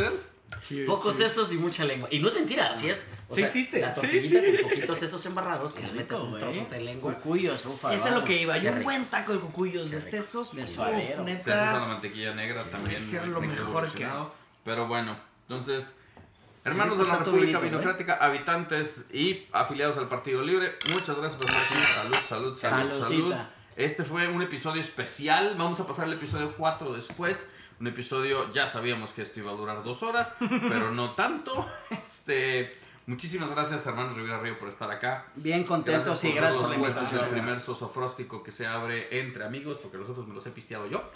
[0.86, 2.08] Pocos sesos y mucha lengua.
[2.10, 3.06] Y no es mentira, así es.
[3.28, 3.80] O Sí sea, existe.
[3.80, 4.56] La tortillita sí.
[4.60, 7.14] con poquitos sesos embarrados y le metes un trozo de lengua.
[7.14, 7.94] Cucuyos, ufa.
[7.94, 8.54] Eso es lo que iba.
[8.54, 11.26] Qué Yo un buen taco de cucuyos, de sesos, De uf, suadero.
[11.26, 12.96] Sesos a la mantequilla negra también.
[12.96, 14.08] puede ser lo mejor que.
[14.64, 15.96] Pero bueno, entonces,
[16.64, 21.62] hermanos de la República Vinocrática, habitantes y afiliados al Partido Libre, muchas gracias por estar
[21.62, 21.74] aquí.
[21.74, 23.34] Salud, salud, salud, salud.
[23.76, 25.56] Este fue un episodio especial.
[25.58, 27.48] Vamos a pasar al episodio 4 después.
[27.80, 30.36] Un episodio, ya sabíamos que esto iba a durar dos horas,
[30.68, 31.66] pero no tanto.
[31.90, 32.76] Este,
[33.06, 35.26] muchísimas gracias, hermanos Rivera Río, por estar acá.
[35.34, 37.02] Bien contentos y gracias por la jueces.
[37.02, 37.30] Es el invitación.
[37.40, 41.02] primer sosofróstico que se abre entre amigos, porque los otros me los he pisteado yo.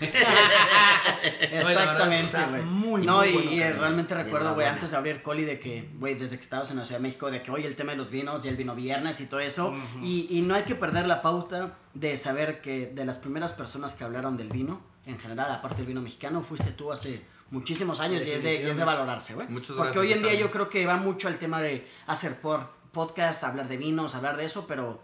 [1.40, 2.62] Exactamente, güey.
[2.62, 5.88] muy, no, muy y, bueno, y realmente recuerdo, güey, antes de abrir Coli, de que,
[5.94, 7.98] güey, desde que estabas en la Ciudad de México, de que hoy el tema de
[7.98, 9.74] los vinos y el vino viernes y todo eso.
[10.02, 13.94] y, y no hay que perder la pauta de saber que de las primeras personas
[13.94, 14.80] que hablaron del vino,
[15.10, 18.66] en general, aparte del vino mexicano, fuiste tú hace muchísimos años y es, de, y
[18.66, 19.48] es de valorarse, güey.
[19.48, 22.40] Muchas Porque gracias, hoy en día yo creo que va mucho al tema de hacer
[22.40, 25.02] por podcast, hablar de vinos, hablar de eso, pero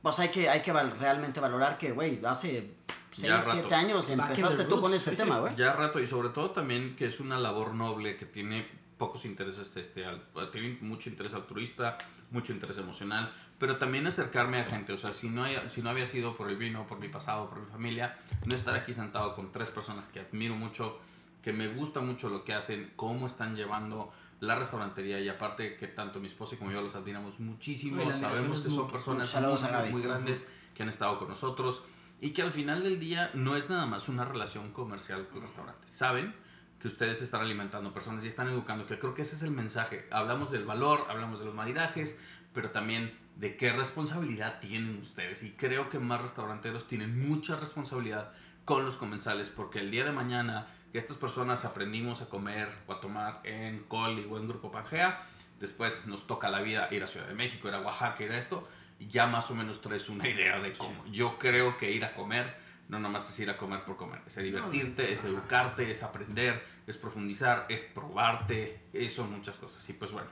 [0.00, 2.74] pues hay que, hay que val- realmente valorar que, güey, hace
[3.12, 3.50] 6, Ya rato.
[3.52, 5.16] 7 años empezaste tú con este sí.
[5.16, 5.54] tema, güey.
[5.56, 8.66] Ya rato y sobre todo también que es una labor noble que tiene
[8.96, 11.98] pocos intereses, este, al- tiene mucho interés altruista,
[12.32, 16.06] mucho interés emocional, pero también acercarme a gente, o sea, si no, si no había
[16.06, 19.52] sido por el vino, por mi pasado, por mi familia, no estar aquí sentado con
[19.52, 20.98] tres personas que admiro mucho,
[21.42, 25.86] que me gusta mucho lo que hacen, cómo están llevando la restaurantería y aparte que
[25.86, 30.48] tanto mi esposa como yo los admiramos muchísimo, sabemos que son personas muy, muy grandes
[30.74, 31.84] que han estado con nosotros
[32.20, 35.42] y que al final del día no es nada más una relación comercial con el
[35.42, 35.86] restaurante.
[35.86, 36.34] Saben
[36.82, 40.04] que ustedes están alimentando personas y están educando, que creo que ese es el mensaje.
[40.10, 42.18] Hablamos del valor, hablamos de los maridajes,
[42.52, 45.44] pero también de qué responsabilidad tienen ustedes.
[45.44, 48.32] Y creo que más restauranteros tienen mucha responsabilidad
[48.64, 52.94] con los comensales, porque el día de mañana que estas personas aprendimos a comer o
[52.94, 55.24] a tomar en Coli o en Grupo Pangea,
[55.60, 58.38] después nos toca la vida ir a Ciudad de México, ir a Oaxaca, ir a
[58.38, 58.68] esto,
[58.98, 61.06] y ya más o menos traes una idea de cómo.
[61.06, 62.60] Yo creo que ir a comer
[62.92, 66.96] no nomás es ir a comer por comer, es divertirte, es educarte, es aprender, es
[66.96, 69.88] profundizar, es probarte, son muchas cosas.
[69.88, 70.28] Y pues bueno,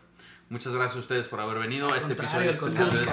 [0.48, 3.06] muchas gracias a ustedes por haber venido a este episodio al especial de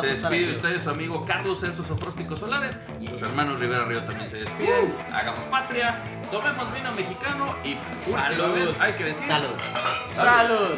[0.00, 4.28] Se despide de ustedes su amigo Carlos Celso Sofróstico Solares, los hermanos Rivera Río también
[4.28, 7.76] se despiden, hagamos patria, tomemos vino mexicano y
[8.10, 8.74] Salud.
[8.80, 9.58] hay que decir Salud.
[10.14, 10.76] ¡Salud!